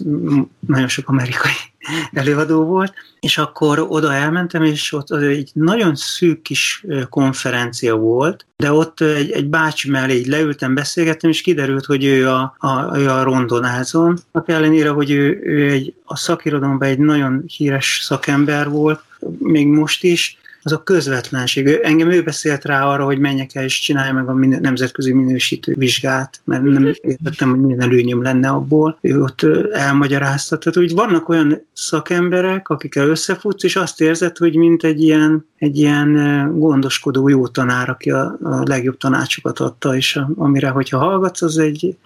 nagyon 0.66 0.88
sok 0.88 1.09
amerikai 1.09 1.53
előadó 2.12 2.64
volt, 2.64 2.94
és 3.20 3.38
akkor 3.38 3.86
oda 3.88 4.14
elmentem, 4.14 4.62
és 4.62 4.92
ott 4.92 5.11
egy 5.11 5.51
nagyon 5.55 5.94
szűk 5.94 6.42
kis 6.42 6.84
konferencia 7.09 7.96
volt, 7.96 8.46
de 8.57 8.72
ott 8.72 9.01
egy, 9.01 9.30
egy 9.30 9.46
bácsi 9.46 9.90
mellé 9.90 10.14
így 10.14 10.26
leültem, 10.26 10.74
beszélgettem, 10.74 11.30
és 11.30 11.40
kiderült, 11.40 11.84
hogy 11.84 12.05
ő 12.05 12.28
a, 12.28 12.55
a, 12.59 12.98
ő 12.98 13.09
a 13.09 13.22
rondonázon. 13.22 14.18
A 14.32 14.51
ellenére, 14.51 14.88
hogy 14.88 15.11
ő, 15.11 15.40
ő 15.42 15.70
egy, 15.70 15.94
a 16.05 16.16
szakirodalomban 16.16 16.88
egy 16.88 16.98
nagyon 16.98 17.44
híres 17.46 18.01
szakember 18.03 18.68
volt, 18.68 19.03
még 19.38 19.66
most 19.66 20.05
is, 20.05 20.39
az 20.63 20.73
a 20.73 20.83
közvetlenség. 20.83 21.67
Engem 21.83 22.11
ő 22.11 22.23
beszélt 22.23 22.65
rá 22.65 22.85
arra, 22.85 23.05
hogy 23.05 23.19
menjek 23.19 23.55
el 23.55 23.65
és 23.65 23.81
csinálja 23.81 24.13
meg 24.13 24.29
a 24.29 24.33
nemzetközi 24.61 25.13
minősítő 25.13 25.75
vizsgát, 25.79 26.41
mert 26.45 26.63
nem 26.63 26.93
értettem, 27.01 27.51
hogy 27.51 27.61
milyen 27.61 27.81
előnyöm 27.81 28.23
lenne 28.23 28.49
abból. 28.49 28.99
Ő 29.01 29.23
ott 29.23 29.47
elmagyarázta. 29.73 30.59
Tehát, 30.59 30.79
hogy 30.79 30.95
vannak 30.95 31.29
olyan 31.29 31.67
szakemberek, 31.73 32.69
akikkel 32.69 33.09
összefutsz, 33.09 33.65
és 33.65 33.77
azt 33.77 34.01
érzed, 34.01 34.37
hogy 34.37 34.57
mint 34.57 34.85
egy 34.85 35.03
ilyen, 35.03 35.47
egy 35.57 35.79
ilyen 35.79 36.13
gondoskodó 36.59 37.29
jó 37.29 37.49
tanár, 37.49 37.89
aki 37.89 38.11
a, 38.11 38.39
a 38.43 38.63
legjobb 38.65 38.97
tanácsokat 38.97 39.59
adta, 39.59 39.97
és 39.97 40.17
a, 40.17 40.31
amire, 40.37 40.69
hogyha 40.69 40.99
hallgatsz, 40.99 41.43
az 41.43 41.59
egy 41.59 41.97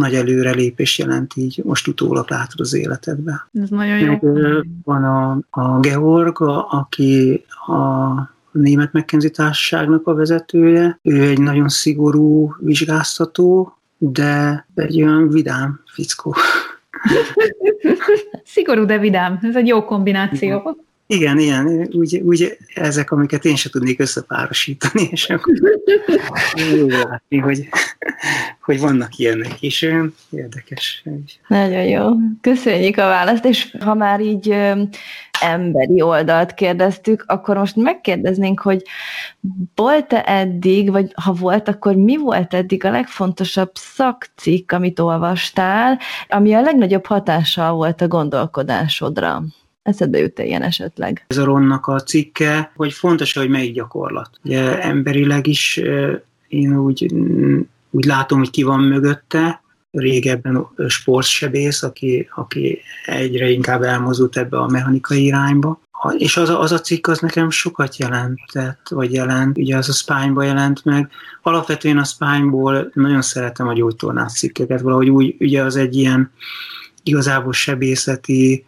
nagy 0.00 0.14
előrelépés 0.14 0.98
jelent 0.98 1.36
így, 1.36 1.62
most 1.64 1.88
utólag 1.88 2.30
látod 2.30 2.60
az 2.60 2.74
életedbe. 2.74 3.48
Ez 3.52 3.68
nagyon 3.68 3.98
jó. 3.98 4.32
Meg, 4.32 4.66
van 4.84 5.04
a, 5.04 5.38
a 5.50 5.80
Georg, 5.80 6.40
a, 6.40 6.66
aki 6.70 7.44
a 7.66 8.38
német 8.52 8.92
McKenzie 8.92 9.30
társaságnak 9.30 10.06
a 10.06 10.14
vezetője. 10.14 10.98
Ő 11.02 11.22
egy 11.22 11.40
nagyon 11.40 11.68
szigorú 11.68 12.54
vizsgáztató, 12.58 13.76
de 13.98 14.66
egy 14.74 15.02
olyan 15.02 15.28
vidám 15.28 15.80
fickó. 15.86 16.34
Szigorú, 18.44 18.84
de 18.84 18.98
vidám. 18.98 19.38
Ez 19.42 19.56
egy 19.56 19.66
jó 19.66 19.84
kombináció. 19.84 20.78
Igen, 21.12 21.38
igen, 21.38 21.88
úgy, 21.92 22.16
úgy 22.16 22.56
ezek, 22.74 23.10
amiket 23.10 23.44
én 23.44 23.56
sem 23.56 23.70
tudnék 23.70 24.00
összepárosítani, 24.00 25.08
és 25.10 25.28
akkor 25.28 25.54
jó 26.76 26.86
látni, 26.88 27.38
hogy, 27.38 27.68
hogy 28.60 28.80
vannak 28.80 29.16
ilyenek 29.16 29.62
is, 29.62 29.86
érdekes. 30.30 31.04
Nagyon 31.46 31.82
jó. 31.82 32.08
Köszönjük 32.40 32.96
a 32.96 33.06
választ, 33.06 33.44
és 33.44 33.76
ha 33.80 33.94
már 33.94 34.20
így 34.20 34.54
emberi 35.40 36.00
oldalt 36.00 36.54
kérdeztük, 36.54 37.24
akkor 37.26 37.56
most 37.56 37.76
megkérdeznénk, 37.76 38.60
hogy 38.60 38.82
volt-e 39.74 40.22
eddig, 40.26 40.90
vagy 40.90 41.12
ha 41.14 41.32
volt, 41.32 41.68
akkor 41.68 41.94
mi 41.94 42.16
volt 42.16 42.54
eddig 42.54 42.84
a 42.84 42.90
legfontosabb 42.90 43.70
szakcikk, 43.74 44.72
amit 44.72 44.98
olvastál, 44.98 45.98
ami 46.28 46.52
a 46.52 46.60
legnagyobb 46.60 47.06
hatással 47.06 47.72
volt 47.72 48.00
a 48.00 48.08
gondolkodásodra? 48.08 49.42
Eszedbe 49.82 50.18
jut 50.18 50.38
-e 50.38 50.44
ilyen 50.44 50.62
esetleg? 50.62 51.24
Ez 51.26 51.38
a 51.38 51.44
Ronnak 51.44 51.86
a 51.86 52.00
cikke, 52.00 52.72
hogy 52.76 52.92
fontos, 52.92 53.32
hogy 53.32 53.48
melyik 53.48 53.74
gyakorlat. 53.74 54.30
Ugye 54.44 54.82
emberileg 54.82 55.46
is 55.46 55.80
én 56.48 56.78
úgy, 56.78 57.14
úgy 57.90 58.04
látom, 58.04 58.38
hogy 58.38 58.50
ki 58.50 58.62
van 58.62 58.80
mögötte, 58.80 59.62
régebben 59.90 60.66
sportsebész, 60.88 61.82
aki, 61.82 62.28
aki 62.34 62.78
egyre 63.04 63.50
inkább 63.50 63.82
elmozdult 63.82 64.36
ebbe 64.36 64.58
a 64.58 64.66
mechanikai 64.66 65.24
irányba. 65.24 65.80
És 66.18 66.36
az 66.36 66.48
a, 66.48 66.60
az 66.60 66.72
a 66.72 66.80
cikk 66.80 67.06
az 67.06 67.18
nekem 67.18 67.50
sokat 67.50 67.96
jelentett, 67.96 68.88
vagy 68.88 69.12
jelent, 69.12 69.58
ugye 69.58 69.76
az 69.76 69.88
a 69.88 69.92
spine 69.92 70.44
jelent 70.44 70.84
meg. 70.84 71.10
Alapvetően 71.42 71.98
a 71.98 72.04
spine 72.04 72.86
nagyon 72.94 73.22
szeretem 73.22 73.68
a 73.68 73.72
gyógytornász 73.72 74.38
cikkeket, 74.38 74.80
valahogy 74.80 75.08
úgy, 75.10 75.36
ugye 75.38 75.62
az 75.62 75.76
egy 75.76 75.96
ilyen 75.96 76.32
igazából 77.02 77.52
sebészeti, 77.52 78.64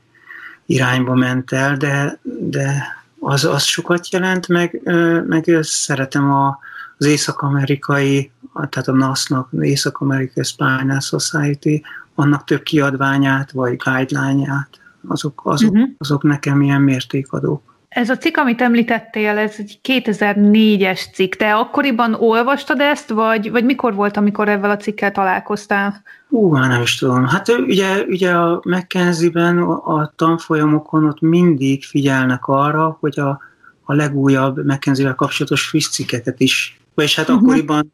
irányba 0.66 1.14
ment 1.14 1.52
el, 1.52 1.76
de, 1.76 2.18
de 2.22 2.84
az, 3.20 3.44
az 3.44 3.62
sokat 3.62 4.12
jelent, 4.12 4.48
meg, 4.48 4.80
meg 5.26 5.58
szeretem 5.60 6.32
a, 6.32 6.58
az 6.98 7.06
észak-amerikai, 7.06 8.30
tehát 8.54 8.88
a 8.88 8.92
NASZ-nak, 8.92 9.48
Észak-Amerikai 9.60 10.44
Spinal 10.44 11.00
Society, 11.00 11.82
annak 12.14 12.44
több 12.44 12.62
kiadványát, 12.62 13.50
vagy 13.50 13.76
guideline-ját, 13.76 14.68
azok, 15.08 15.40
azok, 15.44 15.72
uh-huh. 15.72 15.88
azok 15.98 16.22
nekem 16.22 16.62
ilyen 16.62 16.80
mértékadók. 16.80 17.71
Ez 17.94 18.10
a 18.10 18.16
cikk, 18.16 18.36
amit 18.36 18.60
említettél, 18.60 19.38
ez 19.38 19.54
egy 19.58 19.80
2004-es 19.82 21.12
cikk. 21.12 21.34
Te 21.34 21.54
akkoriban 21.54 22.14
olvastad 22.14 22.80
ezt, 22.80 23.08
vagy, 23.08 23.50
vagy 23.50 23.64
mikor 23.64 23.94
volt, 23.94 24.16
amikor 24.16 24.48
ezzel 24.48 24.70
a 24.70 24.76
cikkel 24.76 25.12
találkoztál? 25.12 26.02
Ú, 26.28 26.48
már 26.48 26.68
nem 26.68 26.82
is 26.82 26.96
tudom. 26.98 27.26
Hát 27.26 27.48
ugye, 27.48 28.02
ugye 28.02 28.30
a 28.30 28.60
McKenzie-ben 28.64 29.58
a 29.62 30.12
tanfolyamokon 30.16 31.04
ott 31.04 31.20
mindig 31.20 31.84
figyelnek 31.84 32.46
arra, 32.46 32.96
hogy 33.00 33.18
a, 33.18 33.40
a 33.82 33.94
legújabb 33.94 34.64
McKenzie-vel 34.64 35.14
kapcsolatos 35.14 35.68
friss 35.68 35.88
cikkeket 35.88 36.40
is. 36.40 36.80
Vagyis 36.94 37.16
hát 37.16 37.28
uh-huh. 37.28 37.42
akkoriban 37.42 37.92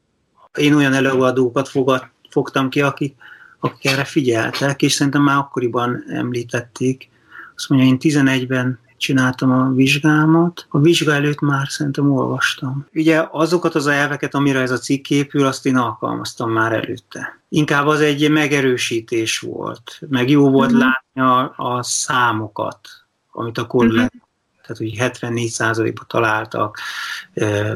én 0.58 0.74
olyan 0.74 0.92
előadókat 0.92 1.68
fogad, 1.68 2.02
fogtam 2.30 2.68
ki, 2.68 2.80
akik, 2.80 3.14
akik 3.60 3.90
erre 3.90 4.04
figyeltek, 4.04 4.82
és 4.82 4.92
szerintem 4.92 5.22
már 5.22 5.36
akkoriban 5.36 6.04
említették. 6.08 7.08
Azt 7.54 7.68
mondja, 7.68 7.88
én 7.88 7.96
11-ben 8.00 8.78
csináltam 8.98 9.50
a 9.50 9.70
vizsgámat. 9.70 10.66
A 10.68 10.78
vizsga 10.78 11.12
előtt 11.12 11.40
már 11.40 11.68
szerintem 11.68 12.12
olvastam. 12.12 12.86
Ugye 12.94 13.26
azokat 13.30 13.74
az 13.74 13.86
elveket, 13.86 14.34
amire 14.34 14.60
ez 14.60 14.70
a 14.70 14.78
cikk 14.78 15.10
épül, 15.10 15.46
azt 15.46 15.66
én 15.66 15.76
alkalmaztam 15.76 16.50
már 16.50 16.72
előtte. 16.72 17.40
Inkább 17.48 17.86
az 17.86 18.00
egy 18.00 18.30
megerősítés 18.30 19.38
volt, 19.38 20.00
meg 20.08 20.30
jó 20.30 20.50
volt 20.50 20.72
uh-huh. 20.72 20.86
látni 20.86 21.20
a, 21.20 21.54
a 21.56 21.82
számokat, 21.82 22.88
amit 23.32 23.58
akkor 23.58 23.84
uh-huh. 23.84 24.00
le, 24.00 24.10
tehát 24.62 24.76
hogy 24.76 25.20
74%-ba 25.20 26.04
találtak 26.04 26.78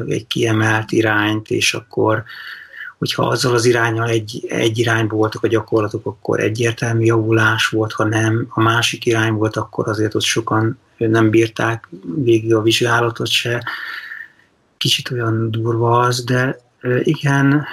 egy 0.07 0.27
kiemelt 0.27 0.91
irányt, 0.91 1.49
és 1.49 1.73
akkor 1.73 2.23
hogyha 3.03 3.27
azzal 3.27 3.53
az 3.53 3.65
irányal 3.65 4.09
egy, 4.09 4.45
egy 4.47 4.77
irányba 4.77 5.15
voltak 5.15 5.43
a 5.43 5.47
gyakorlatok, 5.47 6.05
akkor 6.05 6.39
egyértelmű 6.39 7.03
javulás 7.03 7.67
volt, 7.67 7.91
ha 7.91 8.03
nem, 8.03 8.45
a 8.49 8.61
másik 8.61 9.05
irány 9.05 9.33
volt, 9.33 9.55
akkor 9.55 9.87
azért 9.87 10.15
ott 10.15 10.21
sokan 10.21 10.79
nem 10.97 11.29
bírták 11.29 11.87
végig 12.15 12.53
a 12.53 12.61
vizsgálatot 12.61 13.27
se. 13.27 13.63
Kicsit 14.77 15.11
olyan 15.11 15.51
durva 15.51 15.99
az, 15.99 16.23
de 16.23 16.59
igen, 17.03 17.65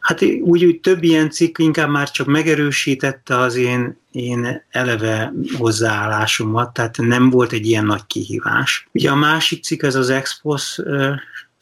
hát 0.00 0.22
úgy, 0.22 0.64
úgy 0.64 0.80
több 0.80 1.02
ilyen 1.02 1.30
cikk 1.30 1.58
inkább 1.58 1.88
már 1.88 2.10
csak 2.10 2.26
megerősítette 2.26 3.38
az 3.38 3.56
én, 3.56 3.98
én 4.12 4.62
eleve 4.70 5.32
hozzáállásomat, 5.58 6.72
tehát 6.72 6.96
nem 6.96 7.30
volt 7.30 7.52
egy 7.52 7.66
ilyen 7.66 7.86
nagy 7.86 8.06
kihívás. 8.06 8.88
Ugye 8.92 9.10
a 9.10 9.14
másik 9.14 9.64
cikk, 9.64 9.82
ez 9.82 9.94
az 9.94 10.10
Expos 10.10 10.80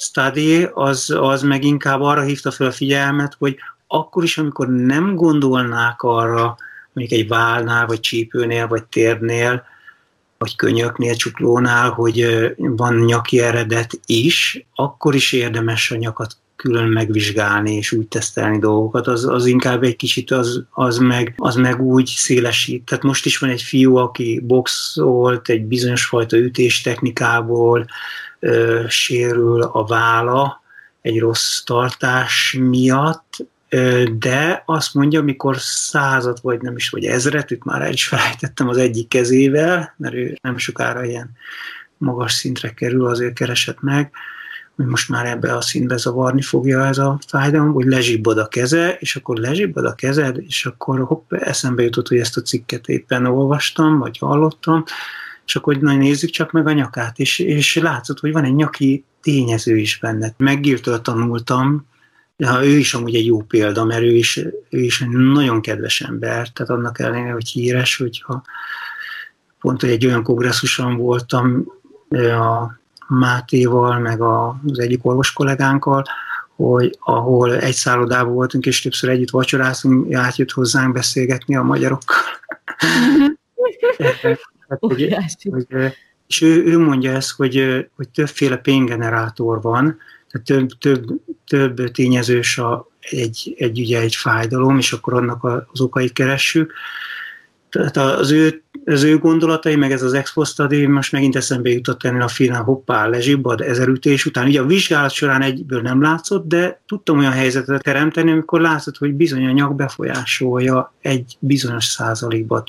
study, 0.02 0.68
az, 0.74 1.14
az 1.20 1.42
meg 1.42 1.64
inkább 1.64 2.00
arra 2.00 2.22
hívta 2.22 2.50
fel 2.50 2.66
a 2.66 2.72
figyelmet, 2.72 3.36
hogy 3.38 3.56
akkor 3.86 4.22
is, 4.22 4.38
amikor 4.38 4.68
nem 4.68 5.14
gondolnák 5.14 6.02
arra, 6.02 6.56
mondjuk 6.92 7.20
egy 7.20 7.28
válnál, 7.28 7.86
vagy 7.86 8.00
csípőnél, 8.00 8.66
vagy 8.66 8.84
térnél, 8.84 9.64
vagy 10.38 10.56
könyöknél, 10.56 11.14
csuklónál, 11.14 11.90
hogy 11.90 12.26
van 12.56 12.94
nyaki 12.94 13.40
eredet 13.40 14.00
is, 14.06 14.66
akkor 14.74 15.14
is 15.14 15.32
érdemes 15.32 15.90
a 15.90 15.96
nyakat 15.96 16.36
külön 16.56 16.88
megvizsgálni 16.88 17.74
és 17.74 17.92
úgy 17.92 18.08
tesztelni 18.08 18.58
dolgokat, 18.58 19.06
az, 19.06 19.24
az 19.24 19.46
inkább 19.46 19.82
egy 19.82 19.96
kicsit 19.96 20.30
az, 20.30 20.64
az, 20.70 20.98
meg, 20.98 21.34
az 21.36 21.54
meg 21.54 21.80
úgy 21.80 22.06
szélesít. 22.16 22.84
Tehát 22.84 23.04
most 23.04 23.26
is 23.26 23.38
van 23.38 23.50
egy 23.50 23.62
fiú, 23.62 23.96
aki 23.96 24.40
boxolt 24.46 25.48
egy 25.48 25.64
bizonyos 25.64 26.04
fajta 26.04 26.36
ütéstechnikából, 26.36 27.86
sérül 28.88 29.62
a 29.62 29.84
vála 29.84 30.62
egy 31.00 31.18
rossz 31.18 31.60
tartás 31.60 32.56
miatt, 32.60 33.36
de 34.18 34.62
azt 34.66 34.94
mondja, 34.94 35.20
amikor 35.20 35.56
százat, 35.58 36.40
vagy 36.40 36.60
nem 36.60 36.76
is, 36.76 36.88
vagy 36.88 37.04
ezret, 37.04 37.50
itt 37.50 37.64
már 37.64 37.82
el 37.82 37.92
is 37.92 38.06
felejtettem 38.06 38.68
az 38.68 38.76
egyik 38.76 39.08
kezével, 39.08 39.94
mert 39.96 40.14
ő 40.14 40.38
nem 40.42 40.58
sokára 40.58 41.04
ilyen 41.04 41.30
magas 41.98 42.32
szintre 42.32 42.74
kerül, 42.74 43.06
azért 43.06 43.34
keresett 43.34 43.80
meg, 43.80 44.10
hogy 44.76 44.86
most 44.86 45.08
már 45.08 45.26
ebbe 45.26 45.56
a 45.56 45.60
színbe 45.60 45.96
zavarni 45.96 46.42
fogja 46.42 46.86
ez 46.86 46.98
a 46.98 47.18
fájdalom, 47.26 47.72
hogy 47.72 47.86
lezsibbad 47.86 48.38
a 48.38 48.48
keze, 48.48 48.96
és 48.98 49.16
akkor 49.16 49.36
lezsibbad 49.36 49.84
a 49.84 49.94
kezed, 49.94 50.38
és 50.38 50.66
akkor 50.66 51.00
hopp, 51.00 51.32
eszembe 51.32 51.82
jutott, 51.82 52.08
hogy 52.08 52.18
ezt 52.18 52.36
a 52.36 52.42
cikket 52.42 52.88
éppen 52.88 53.26
olvastam, 53.26 53.98
vagy 53.98 54.18
hallottam, 54.18 54.84
és 55.52 55.58
akkor 55.58 55.76
na, 55.76 55.94
nézzük 55.94 56.30
csak 56.30 56.50
meg 56.50 56.66
a 56.66 56.72
nyakát, 56.72 57.18
és, 57.18 57.38
és 57.38 57.76
látszott, 57.76 58.18
hogy 58.18 58.32
van 58.32 58.44
egy 58.44 58.54
nyaki 58.54 59.04
tényező 59.22 59.76
is 59.76 59.98
benne. 59.98 60.34
Megírtől 60.36 61.00
tanultam, 61.00 61.86
ha 62.44 62.64
ő 62.64 62.78
is 62.78 62.94
amúgy 62.94 63.14
egy 63.14 63.26
jó 63.26 63.40
példa, 63.42 63.84
mert 63.84 64.02
ő 64.02 64.14
is, 64.14 64.36
ő 64.70 64.78
is 64.78 65.00
egy 65.00 65.08
nagyon 65.08 65.60
kedves 65.60 66.00
ember, 66.00 66.48
tehát 66.48 66.72
annak 66.72 66.98
ellenére, 66.98 67.32
hogy 67.32 67.48
híres, 67.48 67.96
hogyha 67.96 68.42
pont, 69.60 69.80
hogy 69.80 69.90
egy 69.90 70.06
olyan 70.06 70.22
kongresszuson 70.22 70.96
voltam 70.96 71.72
a 72.10 72.80
Mátéval, 73.08 73.98
meg 73.98 74.20
az 74.20 74.78
egyik 74.78 75.04
orvos 75.04 75.32
kollégánkkal, 75.32 76.04
hogy 76.56 76.96
ahol 77.00 77.56
egy 77.56 77.74
szállodában 77.74 78.34
voltunk, 78.34 78.66
és 78.66 78.80
többször 78.80 79.10
együtt 79.10 79.30
vacsoráztunk, 79.30 80.14
átjött 80.14 80.50
hozzánk 80.50 80.92
beszélgetni 80.92 81.56
a 81.56 81.62
magyarokkal. 81.62 82.22
hogy, 84.80 85.16
hogy, 85.50 85.66
és 86.26 86.40
ő, 86.40 86.64
ő 86.64 86.78
mondja 86.78 87.12
ezt, 87.12 87.30
hogy, 87.30 87.86
hogy 87.96 88.08
többféle 88.08 88.56
péngenerátor 88.56 89.60
van, 89.62 89.98
tehát 90.30 90.46
több, 90.46 90.68
több, 90.78 91.20
több 91.46 91.90
tényezős 91.90 92.58
a, 92.58 92.90
egy, 93.00 93.54
egy, 93.58 93.80
ugye 93.80 94.00
egy 94.00 94.14
fájdalom, 94.14 94.78
és 94.78 94.92
akkor 94.92 95.14
annak 95.14 95.44
az 95.72 95.80
okait 95.80 96.12
keressük. 96.12 96.72
Tehát 97.70 97.96
az 97.96 98.30
ő 98.30 98.62
az 98.84 99.02
ő 99.02 99.18
gondolatai, 99.18 99.76
meg 99.76 99.92
ez 99.92 100.02
az 100.02 100.12
ex 100.12 100.34
most 100.88 101.12
megint 101.12 101.36
eszembe 101.36 101.70
jutott 101.70 102.02
ennél 102.02 102.22
a 102.22 102.28
filmen 102.28 102.62
hoppá, 102.62 103.06
lezsibbad, 103.06 103.60
ezer 103.60 103.88
ütés 103.88 104.26
után. 104.26 104.46
Ugye 104.46 104.60
a 104.60 104.66
vizsgálat 104.66 105.10
során 105.10 105.42
egyből 105.42 105.80
nem 105.80 106.02
látszott, 106.02 106.48
de 106.48 106.80
tudtam 106.86 107.18
olyan 107.18 107.32
helyzetet 107.32 107.82
teremteni, 107.82 108.30
amikor 108.30 108.60
látszott, 108.60 108.96
hogy 108.96 109.12
bizony 109.14 109.46
a 109.46 109.52
nyak 109.52 109.76
befolyásolja 109.76 110.94
egy 111.00 111.36
bizonyos 111.38 111.84
százalékba 111.84 112.56
a 112.56 112.62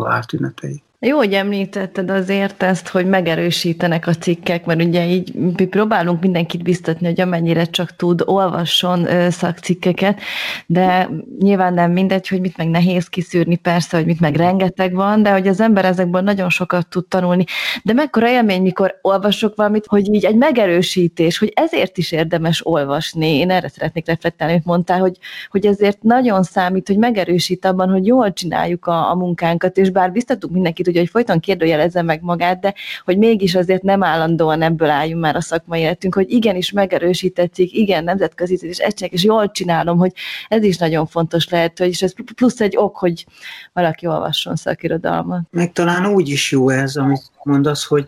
vártünetei. 0.00 0.82
Jó, 1.06 1.16
hogy 1.16 1.32
említetted 1.32 2.10
azért 2.10 2.62
ezt, 2.62 2.88
hogy 2.88 3.06
megerősítenek 3.06 4.06
a 4.06 4.14
cikkek, 4.14 4.64
mert 4.64 4.82
ugye 4.82 5.06
így 5.06 5.34
mi 5.34 5.66
próbálunk 5.66 6.20
mindenkit 6.20 6.62
biztatni, 6.62 7.06
hogy 7.06 7.20
amennyire 7.20 7.64
csak 7.64 7.96
tud, 7.96 8.22
olvasson 8.24 9.06
szakcikkeket, 9.30 10.20
de 10.66 11.08
nyilván 11.38 11.74
nem 11.74 11.92
mindegy, 11.92 12.28
hogy 12.28 12.40
mit 12.40 12.56
meg 12.56 12.68
nehéz 12.68 13.08
kiszűrni, 13.08 13.56
persze, 13.56 13.96
hogy 13.96 14.06
mit 14.06 14.20
meg 14.20 14.36
rengeteg 14.36 14.94
van, 14.94 15.22
de 15.22 15.30
hogy 15.30 15.48
az 15.48 15.60
ember 15.60 15.84
ezekből 15.84 16.20
nagyon 16.20 16.50
sokat 16.50 16.88
tud 16.88 17.06
tanulni. 17.08 17.44
De 17.82 17.92
mekkora 17.92 18.28
élmény, 18.28 18.62
mikor 18.62 18.98
olvasok 19.02 19.56
valamit, 19.56 19.86
hogy 19.86 20.14
így 20.14 20.24
egy 20.24 20.36
megerősítés, 20.36 21.38
hogy 21.38 21.52
ezért 21.54 21.98
is 21.98 22.12
érdemes 22.12 22.66
olvasni. 22.66 23.36
Én 23.36 23.50
erre 23.50 23.68
szeretnék 23.68 24.06
reflektálni, 24.06 24.52
amit 24.52 24.66
mondtál, 24.66 24.98
hogy, 25.00 25.16
hogy 25.50 25.66
ezért 25.66 26.02
nagyon 26.02 26.42
számít, 26.42 26.86
hogy 26.86 26.98
megerősít 26.98 27.64
abban, 27.64 27.90
hogy 27.90 28.06
jól 28.06 28.32
csináljuk 28.32 28.86
a, 28.86 29.10
a 29.10 29.14
munkánkat, 29.14 29.76
és 29.76 29.90
bár 29.90 30.12
biztatunk 30.12 30.52
mindenkit, 30.52 30.92
ugye, 30.94 31.02
hogy 31.02 31.12
folyton 31.12 31.40
kérdőjelezze 31.40 32.02
meg 32.02 32.22
magát, 32.22 32.60
de 32.60 32.74
hogy 33.04 33.18
mégis 33.18 33.54
azért 33.54 33.82
nem 33.82 34.02
állandóan 34.02 34.62
ebből 34.62 34.90
álljunk 34.90 35.22
már 35.22 35.36
a 35.36 35.40
szakmai 35.40 35.80
életünk, 35.80 36.14
hogy 36.14 36.30
igenis 36.30 36.72
megerősítették, 36.72 37.72
igen, 37.72 38.04
nemzetközi 38.04 38.58
és 38.60 38.78
egységek, 38.78 39.12
és 39.12 39.24
jól 39.24 39.50
csinálom, 39.50 39.98
hogy 39.98 40.12
ez 40.48 40.64
is 40.64 40.76
nagyon 40.76 41.06
fontos 41.06 41.48
lehet, 41.48 41.78
hogy 41.78 41.88
és 41.88 42.02
ez 42.02 42.12
plusz 42.34 42.60
egy 42.60 42.76
ok, 42.76 42.96
hogy 42.96 43.26
valaki 43.72 44.06
olvasson 44.06 44.56
szakirodalmat. 44.56 45.40
Meg 45.50 45.72
talán 45.72 46.06
úgy 46.06 46.28
is 46.28 46.50
jó 46.50 46.68
ez, 46.68 46.96
amit 46.96 47.30
mondasz, 47.42 47.84
hogy 47.84 48.06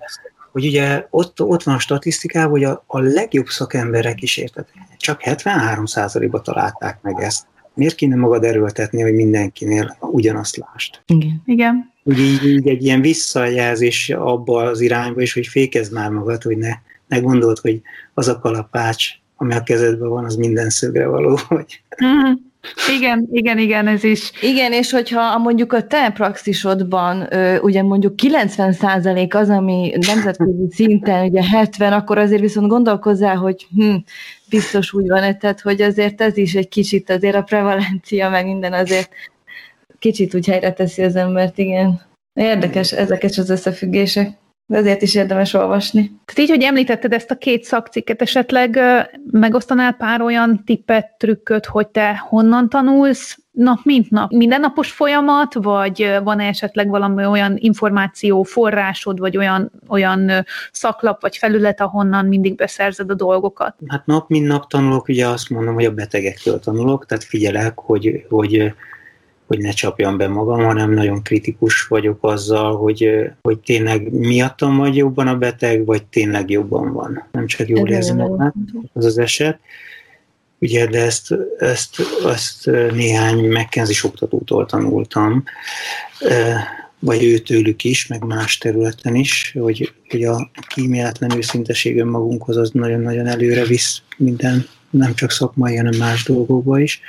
hogy 0.52 0.66
ugye 0.66 1.06
ott, 1.10 1.42
ott 1.42 1.62
van 1.62 1.74
a 1.74 1.78
statisztikában, 1.78 2.50
hogy 2.50 2.64
a, 2.64 2.84
a 2.86 2.98
legjobb 2.98 3.46
szakemberek 3.46 4.22
is 4.22 4.36
érted, 4.36 4.66
csak 4.96 5.20
73%-ba 5.24 6.40
találták 6.40 6.98
meg 7.02 7.20
ezt. 7.20 7.46
Miért 7.74 7.94
kéne 7.94 8.16
magad 8.16 8.44
erőltetni, 8.44 9.02
hogy 9.02 9.14
mindenkinél 9.14 9.96
ugyanazt 10.00 10.56
lást? 10.56 11.02
Igen. 11.06 11.42
Igen. 11.44 11.92
Ugye 12.06 12.22
így, 12.22 12.44
így 12.44 12.68
egy 12.68 12.84
ilyen 12.84 13.00
visszajelzés 13.00 14.10
abba 14.10 14.62
az 14.62 14.80
irányba 14.80 15.20
is, 15.20 15.32
hogy 15.32 15.46
fékezd 15.46 15.92
már 15.92 16.10
magad, 16.10 16.42
hogy 16.42 16.56
ne, 16.56 16.70
ne 17.08 17.18
gondold, 17.18 17.58
hogy 17.58 17.80
az 18.14 18.28
a 18.28 18.38
kalapács, 18.38 19.08
ami 19.36 19.54
a 19.54 19.62
kezedben 19.62 20.08
van, 20.08 20.24
az 20.24 20.34
minden 20.34 20.70
szögre 20.70 21.06
való, 21.06 21.38
vagy... 21.48 21.82
Mm. 22.04 22.32
Igen, 22.96 23.28
igen, 23.32 23.58
igen, 23.58 23.86
ez 23.86 24.04
is. 24.04 24.32
Igen, 24.40 24.72
és 24.72 24.90
hogyha 24.90 25.38
mondjuk 25.38 25.72
a 25.72 25.86
te 25.86 26.10
praxisodban 26.10 27.28
ugye 27.60 27.82
mondjuk 27.82 28.14
90% 28.22 29.34
az, 29.34 29.48
ami 29.48 29.92
nemzetközi 30.06 30.68
szinten 30.76 31.28
ugye 31.28 31.42
70, 31.44 31.92
akkor 31.92 32.18
azért 32.18 32.40
viszont 32.40 32.68
gondolkozzál, 32.68 33.36
hogy 33.36 33.66
hm, 33.76 33.94
biztos 34.48 34.92
úgy 34.92 35.08
van, 35.08 35.38
tehát 35.38 35.60
hogy 35.60 35.82
azért 35.82 36.20
ez 36.20 36.36
is 36.36 36.54
egy 36.54 36.68
kicsit 36.68 37.10
azért 37.10 37.36
a 37.36 37.42
prevalencia, 37.42 38.28
meg 38.28 38.46
minden 38.46 38.72
azért 38.72 39.10
kicsit 39.98 40.34
úgy 40.34 40.46
helyre 40.46 40.72
teszi 40.72 41.02
az 41.02 41.16
embert, 41.16 41.58
igen. 41.58 42.00
Érdekes 42.32 42.92
ezeket 42.92 43.36
az 43.36 43.50
összefüggések. 43.50 44.38
Ezért 44.68 45.02
is 45.02 45.14
érdemes 45.14 45.54
olvasni. 45.54 46.12
Tehát 46.24 46.40
így, 46.40 46.48
hogy 46.48 46.62
említetted 46.62 47.12
ezt 47.12 47.30
a 47.30 47.38
két 47.38 47.64
szakcikket, 47.64 48.22
esetleg 48.22 48.78
megosztanál 49.30 49.92
pár 49.92 50.20
olyan 50.20 50.62
tippet, 50.64 51.14
trükköt, 51.18 51.66
hogy 51.66 51.88
te 51.88 52.16
honnan 52.28 52.68
tanulsz 52.68 53.38
nap 53.50 53.78
mint 53.82 54.10
nap? 54.10 54.30
Mindennapos 54.30 54.90
folyamat, 54.90 55.54
vagy 55.54 56.18
van 56.22 56.40
-e 56.40 56.46
esetleg 56.46 56.88
valami 56.88 57.24
olyan 57.24 57.56
információ 57.58 58.42
forrásod, 58.42 59.18
vagy 59.18 59.36
olyan, 59.36 59.70
olyan 59.88 60.30
szaklap, 60.72 61.20
vagy 61.20 61.36
felület, 61.36 61.80
ahonnan 61.80 62.26
mindig 62.26 62.54
beszerzed 62.54 63.10
a 63.10 63.14
dolgokat? 63.14 63.74
Hát 63.86 64.06
nap 64.06 64.28
mint 64.28 64.46
nap 64.46 64.68
tanulok, 64.68 65.08
ugye 65.08 65.26
azt 65.26 65.50
mondom, 65.50 65.74
hogy 65.74 65.84
a 65.84 65.94
betegektől 65.94 66.60
tanulok, 66.60 67.06
tehát 67.06 67.24
figyelek, 67.24 67.78
hogy, 67.78 68.26
hogy 68.28 68.74
hogy 69.46 69.58
ne 69.58 69.70
csapjam 69.70 70.16
be 70.16 70.28
magam, 70.28 70.64
hanem 70.64 70.92
nagyon 70.92 71.22
kritikus 71.22 71.86
vagyok 71.86 72.18
azzal, 72.20 72.76
hogy, 72.76 73.30
hogy 73.42 73.58
tényleg 73.58 74.12
miattam 74.12 74.76
vagy 74.76 74.96
jobban 74.96 75.26
a 75.26 75.36
beteg, 75.36 75.84
vagy 75.84 76.04
tényleg 76.04 76.50
jobban 76.50 76.92
van. 76.92 77.28
Nem 77.32 77.46
csak 77.46 77.68
jól 77.68 77.88
érzem 77.88 78.16
magát, 78.16 78.54
az 78.92 79.04
az 79.04 79.18
eset. 79.18 79.58
Ugye, 80.58 80.86
de 80.86 81.02
ezt, 81.02 81.34
ezt, 81.58 81.96
ezt 82.24 82.66
néhány 82.92 83.48
McKenzie 83.48 84.00
oktatótól 84.02 84.66
tanultam, 84.66 85.44
vagy 86.98 87.24
őtőlük 87.24 87.84
is, 87.84 88.06
meg 88.06 88.24
más 88.24 88.58
területen 88.58 89.14
is, 89.14 89.56
hogy, 89.58 89.92
hogy 90.08 90.24
a 90.24 90.50
kíméletlen 90.66 91.36
őszinteség 91.36 91.98
önmagunkhoz 91.98 92.56
az 92.56 92.70
nagyon-nagyon 92.70 93.26
előre 93.26 93.64
visz 93.64 94.02
minden, 94.16 94.66
nem 94.90 95.14
csak 95.14 95.30
szakmai, 95.30 95.76
hanem 95.76 95.98
más 95.98 96.24
dolgokba 96.24 96.78
is 96.78 97.00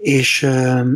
és 0.00 0.46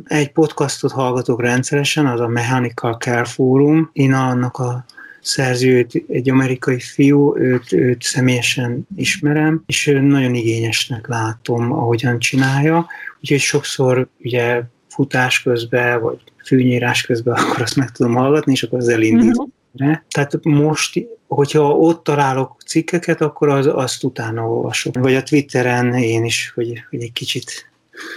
egy 0.04 0.32
podcastot 0.32 0.92
hallgatok 0.92 1.40
rendszeresen, 1.40 2.06
az 2.06 2.20
a 2.20 2.28
Mechanical 2.28 2.92
Care 2.92 3.24
Forum. 3.24 3.90
Én 3.92 4.12
annak 4.12 4.56
a 4.56 4.84
szerzőt, 5.20 6.04
egy 6.08 6.30
amerikai 6.30 6.80
fiú, 6.80 7.36
őt, 7.36 7.72
őt 7.72 8.02
személyesen 8.02 8.86
ismerem, 8.96 9.62
és 9.66 9.98
nagyon 10.00 10.34
igényesnek 10.34 11.06
látom, 11.06 11.72
ahogyan 11.72 12.18
csinálja. 12.18 12.86
Úgyhogy 13.20 13.40
sokszor 13.40 14.08
ugye 14.20 14.62
futás 14.88 15.42
közben, 15.42 16.00
vagy 16.00 16.18
fűnyírás 16.44 17.02
közben, 17.02 17.34
akkor 17.42 17.60
azt 17.60 17.76
meg 17.76 17.90
tudom 17.90 18.14
hallgatni, 18.14 18.52
és 18.52 18.62
akkor 18.62 18.78
az 18.78 18.88
elindít. 18.88 19.36
Uh-huh. 19.36 19.96
Tehát 20.08 20.44
most, 20.44 21.06
hogyha 21.26 21.70
ott 21.70 22.04
találok 22.04 22.62
cikkeket, 22.66 23.20
akkor 23.20 23.48
az, 23.48 23.66
azt 23.66 24.04
utána 24.04 24.50
olvasok. 24.50 24.98
Vagy 24.98 25.14
a 25.14 25.22
Twitteren 25.22 25.94
én 25.94 26.24
is, 26.24 26.52
hogy, 26.54 26.84
hogy 26.90 27.02
egy 27.02 27.12
kicsit 27.12 27.67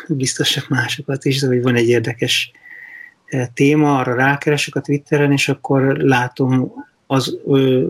biztosak 0.07 0.67
másokat 0.67 1.25
is, 1.25 1.39
de 1.39 1.47
hogy 1.47 1.61
van 1.61 1.75
egy 1.75 1.87
érdekes 1.87 2.51
e, 3.25 3.47
téma, 3.53 3.97
arra 3.97 4.15
rákeresek 4.15 4.75
a 4.75 4.81
Twitteren, 4.81 5.31
és 5.31 5.49
akkor 5.49 5.81
látom 5.97 6.71
az, 7.07 7.37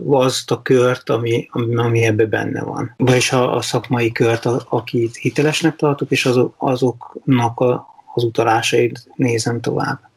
azt 0.06 0.50
a 0.50 0.62
kört, 0.62 1.10
ami, 1.10 1.48
ami 1.76 2.02
ebbe 2.04 2.26
benne 2.26 2.62
van. 2.62 2.94
Vagyis 2.96 3.32
a, 3.32 3.56
a 3.56 3.60
szakmai 3.60 4.12
kört, 4.12 4.44
a, 4.44 4.66
akit 4.68 5.16
hitelesnek 5.16 5.76
tartok, 5.76 6.10
és 6.10 6.26
azok, 6.26 6.54
azoknak 6.58 7.60
a, 7.60 7.86
az 8.14 8.24
utalásait 8.24 9.08
nézem 9.14 9.60
tovább. 9.60 10.11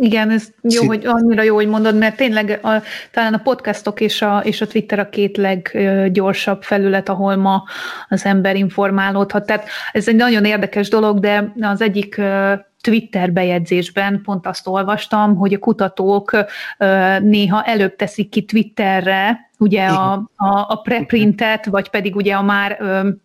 Igen, 0.00 0.30
ez 0.30 0.48
jó, 0.62 0.86
hogy 0.86 1.06
annyira 1.06 1.42
jó, 1.42 1.54
hogy 1.54 1.68
mondod, 1.68 1.98
mert 1.98 2.16
tényleg 2.16 2.58
a, 2.62 2.82
talán 3.10 3.34
a 3.34 3.38
podcastok 3.38 4.00
és 4.00 4.22
a, 4.22 4.40
és 4.44 4.60
a 4.60 4.66
Twitter 4.66 4.98
a 4.98 5.08
két 5.08 5.36
leggyorsabb 5.36 6.62
felület, 6.62 7.08
ahol 7.08 7.36
ma 7.36 7.64
az 8.08 8.24
ember 8.24 8.56
informálódhat. 8.56 9.46
Tehát 9.46 9.68
ez 9.92 10.08
egy 10.08 10.16
nagyon 10.16 10.44
érdekes 10.44 10.88
dolog, 10.88 11.18
de 11.18 11.52
az 11.60 11.82
egyik 11.82 12.20
Twitter 12.80 13.32
bejegyzésben 13.32 14.20
pont 14.22 14.46
azt 14.46 14.66
olvastam, 14.66 15.36
hogy 15.36 15.54
a 15.54 15.58
kutatók 15.58 16.30
néha 17.20 17.62
előbb 17.62 17.96
teszik 17.96 18.28
ki 18.28 18.44
Twitterre 18.44 19.47
ugye 19.58 19.86
a, 19.86 20.12
a, 20.36 20.64
a 20.68 20.80
preprintet, 20.82 21.66
vagy 21.66 21.88
pedig 21.88 22.16
ugye 22.16 22.34
a 22.34 22.42
már 22.42 22.78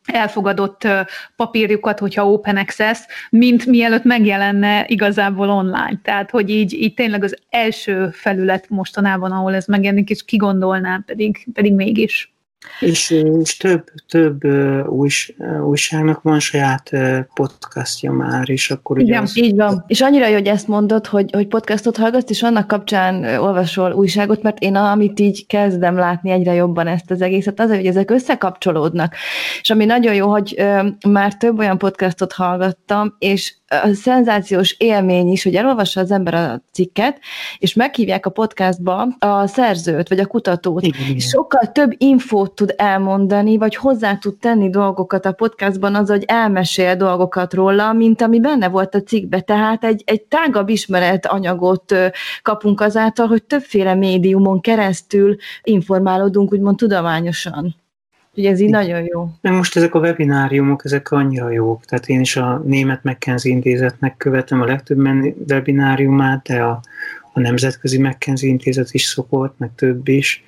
elfogadott 0.05 0.87
papírjukat, 1.35 1.99
hogyha 1.99 2.31
open 2.31 2.57
access, 2.57 2.99
mint 3.29 3.65
mielőtt 3.65 4.03
megjelenne 4.03 4.85
igazából 4.87 5.49
online. 5.49 5.99
Tehát, 6.03 6.31
hogy 6.31 6.49
így, 6.49 6.73
így 6.73 6.93
tényleg 6.93 7.23
az 7.23 7.37
első 7.49 8.09
felület 8.09 8.69
mostanában, 8.69 9.31
ahol 9.31 9.55
ez 9.55 9.65
megjelenik, 9.65 10.09
és 10.09 10.25
kigondolná, 10.25 11.03
pedig, 11.05 11.47
pedig 11.53 11.73
mégis. 11.73 12.32
És, 12.79 13.09
és 13.41 13.57
több, 13.57 13.83
több 14.07 14.43
újs, 14.87 15.35
újságnak 15.65 16.21
van 16.21 16.39
saját 16.39 16.89
podcastja 17.33 18.11
már, 18.11 18.49
és 18.49 18.71
akkor 18.71 18.97
ugye 18.97 19.05
Igen, 19.05 19.21
az... 19.21 19.37
így 19.37 19.55
van. 19.55 19.83
És 19.87 20.01
annyira 20.01 20.27
jó, 20.27 20.33
hogy 20.33 20.47
ezt 20.47 20.67
mondod, 20.67 21.07
hogy, 21.07 21.31
hogy 21.31 21.47
podcastot 21.47 21.97
hallgatsz, 21.97 22.29
és 22.29 22.43
annak 22.43 22.67
kapcsán 22.67 23.23
olvasol 23.23 23.91
újságot, 23.91 24.41
mert 24.41 24.59
én 24.59 24.75
amit 24.75 25.19
így 25.19 25.47
kezdem 25.47 25.95
látni 25.95 26.31
egyre 26.31 26.53
jobban 26.53 26.87
ezt 26.87 27.11
az 27.11 27.21
egészet, 27.21 27.59
az, 27.59 27.69
hogy 27.69 27.85
ezek 27.85 28.11
összekapcsolódnak. 28.11 29.15
És 29.61 29.69
ami 29.69 29.85
nagyon 29.85 30.13
jó, 30.13 30.29
hogy 30.29 30.55
ö, 30.57 30.87
már 31.09 31.37
több 31.37 31.57
olyan 31.57 31.77
podcastot 31.77 32.33
hallgattam, 32.33 33.15
és 33.19 33.53
a 33.81 33.93
szenzációs 33.93 34.75
élmény 34.77 35.31
is, 35.31 35.43
hogy 35.43 35.55
elolvassa 35.55 36.01
az 36.01 36.11
ember 36.11 36.33
a 36.33 36.61
cikket, 36.71 37.19
és 37.57 37.73
meghívják 37.73 38.25
a 38.25 38.29
podcastba 38.29 39.07
a 39.19 39.47
szerzőt, 39.47 40.09
vagy 40.09 40.19
a 40.19 40.25
kutatót, 40.25 40.83
igen, 40.83 41.01
igen. 41.01 41.15
és 41.15 41.25
sokkal 41.25 41.71
több 41.71 41.91
infót 41.97 42.51
tud 42.55 42.73
elmondani, 42.77 43.57
vagy 43.57 43.75
hozzá 43.75 44.15
tud 44.15 44.37
tenni 44.37 44.69
dolgokat 44.69 45.25
a 45.25 45.31
podcastban 45.31 45.95
az, 45.95 46.09
hogy 46.09 46.23
elmesél 46.27 46.95
dolgokat 46.95 47.53
róla, 47.53 47.93
mint 47.93 48.21
ami 48.21 48.39
benne 48.39 48.67
volt 48.69 48.95
a 48.95 49.01
cikkbe. 49.01 49.39
Tehát 49.39 49.83
egy, 49.83 50.03
egy 50.05 50.21
tágabb 50.21 50.69
ismeret 50.69 51.25
anyagot 51.25 51.95
kapunk 52.41 52.81
azáltal, 52.81 53.27
hogy 53.27 53.43
többféle 53.43 53.93
médiumon 53.93 54.61
keresztül 54.61 55.35
informálódunk, 55.63 56.53
úgymond 56.53 56.77
tudományosan. 56.77 57.82
Ugye 58.35 58.49
ez 58.49 58.59
így 58.59 58.69
nagyon 58.69 59.03
jó. 59.03 59.29
Meg 59.41 59.53
most 59.53 59.75
ezek 59.75 59.95
a 59.95 59.99
webináriumok, 59.99 60.85
ezek 60.85 61.11
annyira 61.11 61.49
jók. 61.49 61.85
Tehát 61.85 62.07
én 62.07 62.19
is 62.19 62.35
a 62.35 62.61
Német 62.65 63.03
McKenzie 63.03 63.51
Intézetnek 63.51 64.17
követem 64.17 64.61
a 64.61 64.65
legtöbb 64.65 65.07
webináriumát, 65.49 66.47
de 66.47 66.61
a, 66.61 66.81
a 67.33 67.39
Nemzetközi 67.39 67.97
McKenzie 68.01 68.49
Intézet 68.49 68.91
is 68.91 69.03
szokott, 69.03 69.57
meg 69.57 69.71
több 69.75 70.07
is. 70.07 70.43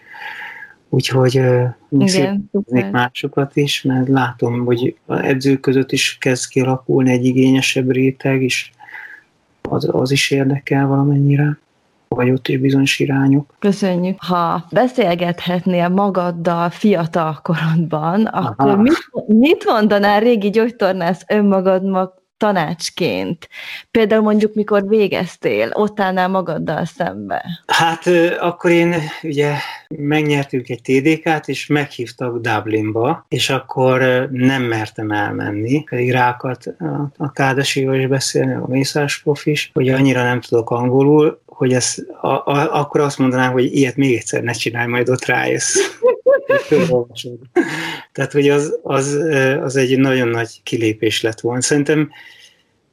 Úgyhogy 0.89 1.41
Igen, 1.89 2.49
másokat 2.91 3.55
is, 3.55 3.81
mert 3.81 4.07
látom, 4.07 4.65
hogy 4.65 4.95
az 5.05 5.19
edzők 5.19 5.59
között 5.59 5.91
is 5.91 6.17
kezd 6.19 6.49
kialakulni 6.49 7.11
egy 7.11 7.25
igényesebb 7.25 7.91
réteg, 7.91 8.43
és 8.43 8.69
az, 9.61 9.87
az 9.91 10.11
is 10.11 10.31
érdekel 10.31 10.87
valamennyire 10.87 11.57
is 12.43 12.57
bizonyos 12.57 12.99
irányok. 12.99 13.55
Köszönjük. 13.59 14.17
Ha 14.23 14.65
beszélgethetnél 14.71 15.89
magaddal 15.89 16.69
fiatal 16.69 17.39
korodban, 17.41 18.25
Aha. 18.25 18.47
akkor 18.57 18.77
mit, 18.77 19.09
mit 19.27 19.65
mondanál 19.65 20.19
régi 20.19 20.49
gyógytornász 20.49 21.23
önmagadnak 21.27 22.23
tanácsként? 22.37 23.49
Például 23.91 24.21
mondjuk, 24.21 24.53
mikor 24.53 24.87
végeztél, 24.87 25.69
ott 25.73 25.99
állnál 25.99 26.27
magaddal 26.27 26.85
szembe. 26.85 27.45
Hát 27.67 28.07
akkor 28.39 28.71
én 28.71 28.95
ugye 29.23 29.53
megnyertük 29.87 30.69
egy 30.69 30.81
TDK-t, 30.81 31.47
és 31.47 31.67
meghívtak 31.67 32.37
Dublinba, 32.37 33.25
és 33.27 33.49
akkor 33.49 34.27
nem 34.31 34.63
mertem 34.63 35.11
elmenni, 35.11 35.83
pedig 35.83 36.11
rákat 36.11 36.65
a, 36.79 37.11
a 37.17 37.31
Kádasival 37.31 37.95
is 37.95 38.07
beszélni, 38.07 38.53
a 38.53 38.65
Mészás 38.67 39.21
prof 39.21 39.45
is, 39.45 39.71
hogy 39.73 39.89
annyira 39.89 40.23
nem 40.23 40.41
tudok 40.41 40.69
angolul, 40.69 41.43
hogy 41.55 41.73
ez, 41.73 41.95
a, 42.21 42.27
a, 42.27 42.79
akkor 42.79 43.01
azt 43.01 43.17
mondanám, 43.17 43.51
hogy 43.51 43.75
ilyet 43.75 43.95
még 43.95 44.15
egyszer 44.15 44.43
ne 44.43 44.51
csinálj, 44.51 44.87
majd 44.87 45.09
ott 45.09 45.25
rájössz. 45.25 45.75
Tehát, 48.11 48.31
hogy 48.31 48.49
az, 48.49 48.79
az, 48.83 49.17
az 49.61 49.75
egy 49.75 49.97
nagyon 49.97 50.27
nagy 50.27 50.63
kilépés 50.63 51.21
lett 51.21 51.39
volna. 51.39 51.61
Szerintem, 51.61 52.09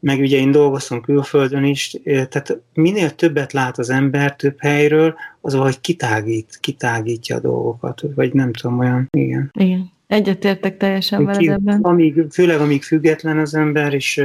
meg 0.01 0.19
ugye 0.21 0.39
én 0.39 0.51
dolgoztam 0.51 1.01
külföldön 1.01 1.65
is, 1.65 1.97
tehát 2.05 2.61
minél 2.75 3.11
többet 3.11 3.53
lát 3.53 3.79
az 3.79 3.91
ember 3.91 4.37
több 4.37 4.57
helyről, 4.59 5.15
az 5.41 5.53
valahogy 5.53 5.81
kitágít, 5.81 6.59
kitágítja 6.61 7.37
a 7.37 7.41
dolgokat, 7.41 8.03
vagy 8.15 8.33
nem 8.33 8.53
tudom, 8.53 8.79
olyan, 8.79 9.09
igen. 9.11 9.51
Igen, 9.59 9.91
egyetértek 10.07 10.77
teljesen 10.77 11.25
veled 11.25 11.49
ebben. 11.49 11.81
Amíg, 11.81 12.27
főleg 12.31 12.61
amíg 12.61 12.83
független 12.83 13.39
az 13.39 13.55
ember, 13.55 13.95
és 13.95 14.25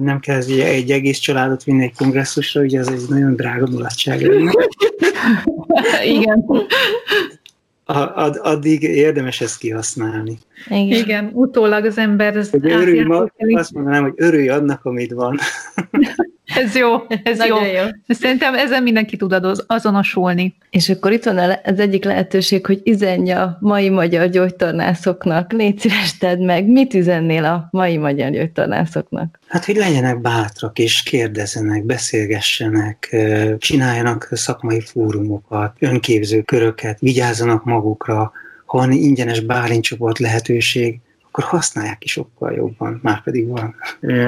nem 0.00 0.20
kell 0.20 0.40
egy 0.40 0.90
egész 0.90 1.18
családot 1.18 1.64
vinni 1.64 1.82
egy 1.82 1.94
kongresszusra, 1.96 2.60
ugye 2.60 2.80
az 2.80 2.88
egy 2.88 3.08
nagyon 3.08 3.34
drága 3.34 3.66
mulatság 3.70 4.20
Igen. 6.04 6.44
Ad, 7.84 8.38
addig 8.42 8.82
érdemes 8.82 9.40
ezt 9.40 9.58
kihasználni. 9.58 10.38
Igen, 10.66 10.86
Igen 10.86 11.30
utólag 11.32 11.84
az 11.84 11.98
ember... 11.98 12.36
Az 12.36 12.50
hogy 12.50 12.70
örülj, 12.70 13.02
ma, 13.02 13.26
azt 13.36 13.72
mondanám, 13.72 14.02
hogy 14.02 14.14
örülj 14.16 14.48
annak, 14.48 14.84
amit 14.84 15.12
van. 15.12 15.38
Ez 16.56 16.76
jó, 16.76 16.88
ez 17.22 17.46
jó. 17.46 17.56
jó. 17.56 17.82
Szerintem 18.08 18.54
ezen 18.54 18.82
mindenki 18.82 19.16
tud 19.16 19.36
azonosulni. 19.66 20.54
És 20.70 20.88
akkor 20.88 21.12
itt 21.12 21.24
van 21.24 21.38
az 21.64 21.78
egyik 21.78 22.04
lehetőség, 22.04 22.66
hogy 22.66 22.80
üzenj 22.84 23.32
a 23.32 23.58
mai 23.60 23.88
magyar 23.88 24.28
gyógytornászoknak. 24.28 25.52
Légy 25.52 25.78
szíves, 25.78 26.18
tedd 26.18 26.40
meg, 26.40 26.66
mit 26.66 26.94
üzennél 26.94 27.44
a 27.44 27.68
mai 27.70 27.96
magyar 27.96 28.30
gyógytornászoknak? 28.30 29.38
Hát, 29.48 29.64
hogy 29.64 29.76
legyenek 29.76 30.20
bátrak, 30.20 30.78
és 30.78 31.02
kérdezzenek, 31.02 31.84
beszélgessenek, 31.84 33.16
csináljanak 33.58 34.28
szakmai 34.30 34.80
fórumokat, 34.80 35.76
önképző 35.78 36.42
köröket, 36.42 37.00
vigyázzanak 37.00 37.64
magukra, 37.64 38.32
ha 38.66 38.78
van 38.78 38.92
ingyenes 38.92 39.40
bálincsoport 39.40 40.18
lehetőség, 40.18 41.00
akkor 41.32 41.44
használják 41.44 42.04
is 42.04 42.10
sokkal 42.10 42.52
jobban, 42.52 42.98
már 43.02 43.22
pedig 43.22 43.48
van. 43.48 43.74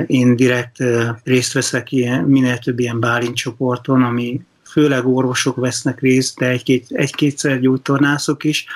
Én 0.07 0.37
direkt 0.37 0.77
részt 1.25 1.53
veszek 1.53 1.93
ilyen, 1.93 2.25
minél 2.25 2.59
több 2.59 2.79
ilyen 2.79 3.01
bálint 3.01 3.35
csoporton, 3.35 4.03
ami 4.03 4.41
főleg 4.63 5.07
orvosok 5.07 5.57
vesznek 5.57 6.01
részt, 6.01 6.39
de 6.39 6.49
egy-két, 6.49 6.87
egy-kétszer 6.89 7.61
gyógytornászok 7.61 8.45
is, 8.45 8.67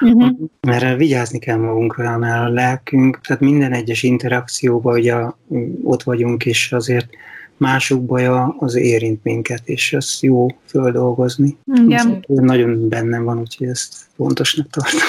uh-huh. 0.00 0.36
mert 0.60 0.96
vigyázni 0.96 1.38
kell 1.38 1.56
magunkra, 1.56 2.18
mert 2.18 2.48
a 2.48 2.48
lelkünk, 2.48 3.20
tehát 3.20 3.42
minden 3.42 3.72
egyes 3.72 4.02
interakcióban 4.02 4.94
ugye 4.94 5.14
ott 5.82 6.02
vagyunk, 6.02 6.46
és 6.46 6.72
azért 6.72 7.08
mások 7.56 8.04
baja 8.04 8.56
az 8.58 8.74
érint 8.74 9.24
minket, 9.24 9.62
és 9.64 9.92
ezt 9.92 10.22
jó 10.22 10.46
földolgozni. 10.66 11.56
Igen. 11.64 12.24
Nagyon 12.26 12.88
bennem 12.88 13.24
van, 13.24 13.38
úgyhogy 13.38 13.66
ezt 13.66 13.94
fontosnak 14.16 14.70
tartom. 14.70 15.00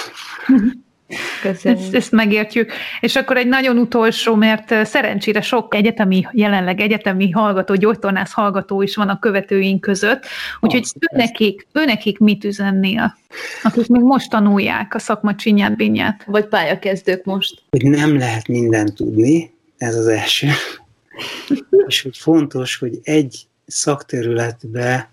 Uh-huh. 1.10 1.72
Ezt, 1.72 1.94
ezt 1.96 2.12
megértjük. 2.12 2.72
És 3.00 3.16
akkor 3.16 3.38
egy 3.38 3.48
nagyon 3.48 3.78
utolsó, 3.78 4.36
mert 4.36 4.86
szerencsére 4.86 5.42
sok 5.42 5.76
egyetemi, 5.76 6.28
jelenleg 6.32 6.80
egyetemi 6.80 7.30
hallgató, 7.30 7.76
gyógytornász 7.76 8.32
hallgató 8.32 8.82
is 8.82 8.96
van 8.96 9.10
a 9.10 9.20
követőink 9.20 9.82
között, 9.82 10.26
úgyhogy 10.60 10.84
őnekik, 11.12 11.68
őnekik 11.72 12.20
mit 12.20 12.44
üzennél, 12.44 13.18
akik 13.64 13.88
még 13.88 14.02
most 14.02 14.30
tanulják 14.30 14.96
a 14.96 15.00
szakma 15.00 15.36
csinyát, 15.36 15.76
binyát? 15.76 16.24
Vagy 16.26 16.46
pályakezdők 16.46 17.24
most? 17.24 17.62
Hogy 17.70 17.84
nem 17.84 18.18
lehet 18.18 18.48
mindent 18.48 18.94
tudni, 18.94 19.54
ez 19.78 19.96
az 19.96 20.08
első. 20.08 20.48
És 21.88 22.02
hogy 22.02 22.18
fontos, 22.18 22.78
hogy 22.78 23.00
egy 23.04 23.48
szakterületbe 23.66 25.10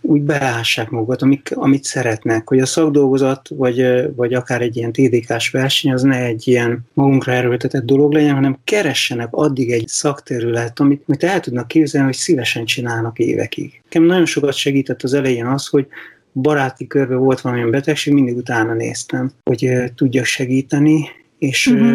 úgy 0.00 0.22
beássák 0.22 0.90
magukat, 0.90 1.22
amik, 1.22 1.50
amit 1.54 1.84
szeretnek, 1.84 2.48
hogy 2.48 2.58
a 2.58 2.66
szakdolgozat, 2.66 3.48
vagy, 3.48 4.06
vagy 4.16 4.34
akár 4.34 4.62
egy 4.62 4.76
ilyen 4.76 4.92
TDK-s 4.92 5.50
verseny, 5.50 5.92
az 5.92 6.02
ne 6.02 6.24
egy 6.24 6.48
ilyen 6.48 6.80
magunkra 6.92 7.32
erőltetett 7.32 7.84
dolog 7.84 8.12
legyen, 8.12 8.34
hanem 8.34 8.58
keressenek 8.64 9.28
addig 9.30 9.70
egy 9.70 9.86
szakterület, 9.86 10.80
amit, 10.80 11.02
amit 11.06 11.24
el 11.24 11.40
tudnak 11.40 11.68
képzelni, 11.68 12.06
hogy 12.06 12.16
szívesen 12.16 12.64
csinálnak 12.64 13.18
évekig. 13.18 13.80
Nekem 13.84 14.02
nagyon 14.02 14.26
sokat 14.26 14.54
segített 14.54 15.02
az 15.02 15.14
elején 15.14 15.46
az, 15.46 15.66
hogy 15.66 15.86
baráti 16.32 16.86
körbe 16.86 17.14
volt 17.14 17.40
valamilyen 17.40 17.70
betegség, 17.70 18.12
mindig 18.12 18.36
utána 18.36 18.74
néztem, 18.74 19.30
hogy 19.44 19.70
tudjak 19.94 20.24
segíteni, 20.24 21.08
és 21.38 21.66
uh-huh 21.66 21.92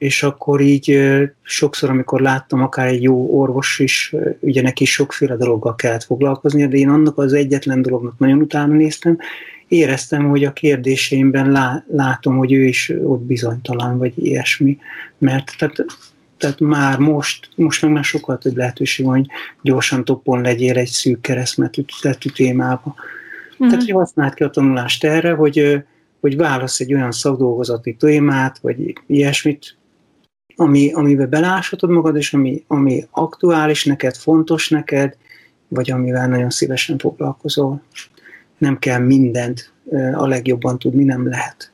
és 0.00 0.22
akkor 0.22 0.60
így 0.60 0.98
sokszor, 1.42 1.90
amikor 1.90 2.20
láttam 2.20 2.62
akár 2.62 2.86
egy 2.86 3.02
jó 3.02 3.38
orvos 3.38 3.78
is, 3.78 4.14
ugye 4.40 4.62
neki 4.62 4.84
sokféle 4.84 5.36
dologgal 5.36 5.74
kellett 5.74 6.04
foglalkoznia, 6.04 6.66
de 6.66 6.76
én 6.76 6.88
annak 6.88 7.18
az 7.18 7.32
egyetlen 7.32 7.82
dolognak 7.82 8.18
nagyon 8.18 8.40
utána 8.40 8.74
néztem, 8.74 9.18
éreztem, 9.68 10.28
hogy 10.28 10.44
a 10.44 10.52
kérdéseimben 10.52 11.50
lá, 11.50 11.84
látom, 11.92 12.36
hogy 12.36 12.52
ő 12.52 12.64
is 12.64 12.92
ott 13.02 13.20
bizonytalan, 13.20 13.98
vagy 13.98 14.12
ilyesmi, 14.16 14.78
mert 15.18 15.54
tehát, 15.58 15.86
tehát 16.36 16.60
már 16.60 16.98
most, 16.98 17.48
most 17.54 17.82
meg 17.82 17.90
már 17.90 18.04
sokkal 18.04 18.38
több 18.38 18.56
lehetőség 18.56 19.06
van, 19.06 19.16
hogy 19.16 19.26
gyorsan 19.62 20.04
toppon 20.04 20.40
legyél 20.40 20.76
egy 20.76 20.88
szűk 20.88 21.20
keresztmetű 21.20 21.82
témába. 22.34 22.94
Uh-huh. 23.52 23.68
Tehát, 23.68 23.84
hogy 23.84 23.90
használd 23.90 24.34
ki 24.34 24.42
a 24.42 24.50
tanulást 24.50 25.04
erre, 25.04 25.32
hogy, 25.32 25.84
hogy 26.20 26.36
válasz 26.36 26.80
egy 26.80 26.94
olyan 26.94 27.12
szakdolgozati 27.12 27.94
témát, 27.94 28.58
vagy 28.58 28.92
ilyesmit, 29.06 29.78
ami, 30.60 30.92
amiben 30.92 31.30
beláshatod 31.30 31.90
magad, 31.90 32.16
és 32.16 32.34
ami, 32.34 32.64
ami 32.66 33.06
aktuális 33.10 33.84
neked, 33.84 34.16
fontos 34.16 34.68
neked, 34.68 35.16
vagy 35.68 35.90
amivel 35.90 36.28
nagyon 36.28 36.50
szívesen 36.50 36.98
foglalkozol. 36.98 37.82
Nem 38.58 38.78
kell 38.78 38.98
mindent 38.98 39.72
a 40.14 40.26
legjobban 40.26 40.78
tudni, 40.78 41.04
nem 41.04 41.28
lehet. 41.28 41.72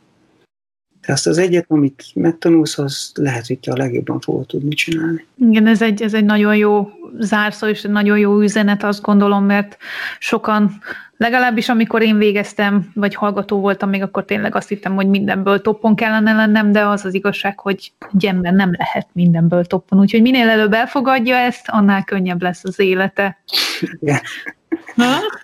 De 1.07 1.13
azt 1.13 1.27
az 1.27 1.39
egyet, 1.39 1.65
amit 1.69 2.05
megtanulsz, 2.15 2.79
az 2.79 3.13
lehet, 3.15 3.47
hogy 3.47 3.59
te 3.59 3.73
a 3.73 3.77
legjobban 3.77 4.21
fogod 4.21 4.47
tudni 4.47 4.75
csinálni. 4.75 5.27
Igen, 5.39 5.67
ez 5.67 5.83
egy, 5.83 6.03
ez 6.03 6.15
egy 6.15 6.25
nagyon 6.25 6.57
jó 6.57 6.91
zárszó, 7.19 7.67
és 7.67 7.83
egy 7.83 7.91
nagyon 7.91 8.19
jó 8.19 8.41
üzenet, 8.41 8.85
azt 8.85 9.03
gondolom, 9.03 9.45
mert 9.45 9.77
sokan 10.19 10.81
Legalábbis 11.19 11.69
amikor 11.69 12.03
én 12.03 12.19
végeztem, 12.19 12.91
vagy 12.95 13.15
hallgató 13.15 13.61
voltam, 13.61 13.89
még 13.89 14.03
akkor 14.03 14.25
tényleg 14.25 14.55
azt 14.55 14.69
hittem, 14.69 14.95
hogy 14.95 15.07
mindenből 15.07 15.61
toppon 15.61 15.97
kellene 15.97 16.33
lennem, 16.33 16.73
de 16.73 16.87
az 16.87 17.05
az 17.05 17.15
igazság, 17.15 17.59
hogy 17.59 17.93
gyemben 18.13 18.55
nem 18.55 18.71
lehet 18.79 19.09
mindenből 19.13 19.65
toppon. 19.65 19.99
Úgyhogy 19.99 20.23
minél 20.23 20.49
előbb 20.49 20.73
elfogadja 20.73 21.37
ezt, 21.37 21.65
annál 21.67 22.05
könnyebb 22.05 22.43
lesz 22.43 22.65
az 22.65 22.79
élete. 22.79 23.39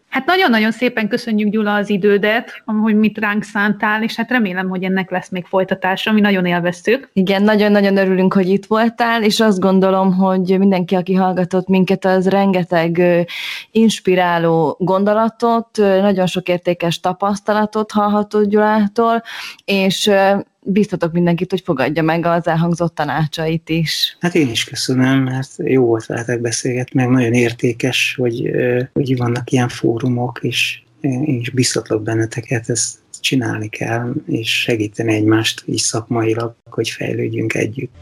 Hát 0.08 0.26
nagyon-nagyon 0.26 0.70
szépen 0.70 1.08
köszönjük 1.08 1.50
Gyula 1.50 1.74
az 1.74 1.90
idődet, 1.90 2.62
hogy 2.82 2.96
mit 2.96 3.18
ránk 3.18 3.42
szántál, 3.42 4.02
és 4.02 4.16
hát 4.16 4.30
remélem, 4.30 4.68
hogy 4.68 4.84
ennek 4.84 5.10
lesz 5.10 5.28
még 5.28 5.44
folytatása, 5.44 6.12
mi 6.12 6.20
nagyon 6.20 6.44
élveztük. 6.44 7.10
Igen, 7.12 7.42
nagyon-nagyon 7.42 7.96
örülünk, 7.96 8.34
hogy 8.34 8.48
itt 8.48 8.66
voltál, 8.66 9.22
és 9.22 9.40
azt 9.40 9.60
gondolom, 9.60 10.14
hogy 10.14 10.58
mindenki, 10.58 10.94
aki 10.94 11.14
hallgatott 11.14 11.68
minket, 11.68 12.04
az 12.04 12.28
rengeteg 12.28 13.02
inspiráló 13.70 14.76
gondolatot, 14.78 15.76
nagyon 15.76 16.26
sok 16.26 16.48
értékes 16.48 17.00
tapasztalatot 17.00 17.90
hallhatott 17.90 18.48
Gyulától, 18.48 19.22
és 19.64 20.10
biztatok 20.64 21.12
mindenkit, 21.12 21.50
hogy 21.50 21.62
fogadja 21.64 22.02
meg 22.02 22.26
az 22.26 22.46
elhangzott 22.46 22.94
tanácsait 22.94 23.68
is. 23.68 24.16
Hát 24.20 24.34
én 24.34 24.50
is 24.50 24.64
köszönöm, 24.64 25.22
mert 25.22 25.50
jó 25.56 25.84
volt 25.84 26.06
veletek 26.06 26.40
beszélgetni, 26.40 27.02
meg 27.02 27.10
nagyon 27.10 27.32
értékes, 27.32 28.14
hogy, 28.18 28.50
hogy 28.92 29.16
vannak 29.16 29.50
ilyen 29.50 29.68
fórumok, 29.68 30.38
és 30.42 30.82
én 31.00 31.38
is 31.40 31.50
biztatlak 31.50 32.02
benneteket, 32.02 32.68
ez 32.68 33.00
csinálni 33.20 33.68
kell, 33.68 34.12
és 34.26 34.60
segíteni 34.60 35.14
egymást 35.14 35.62
is 35.66 35.80
szakmailag, 35.80 36.54
hogy 36.70 36.88
fejlődjünk 36.88 37.54
együtt. 37.54 37.94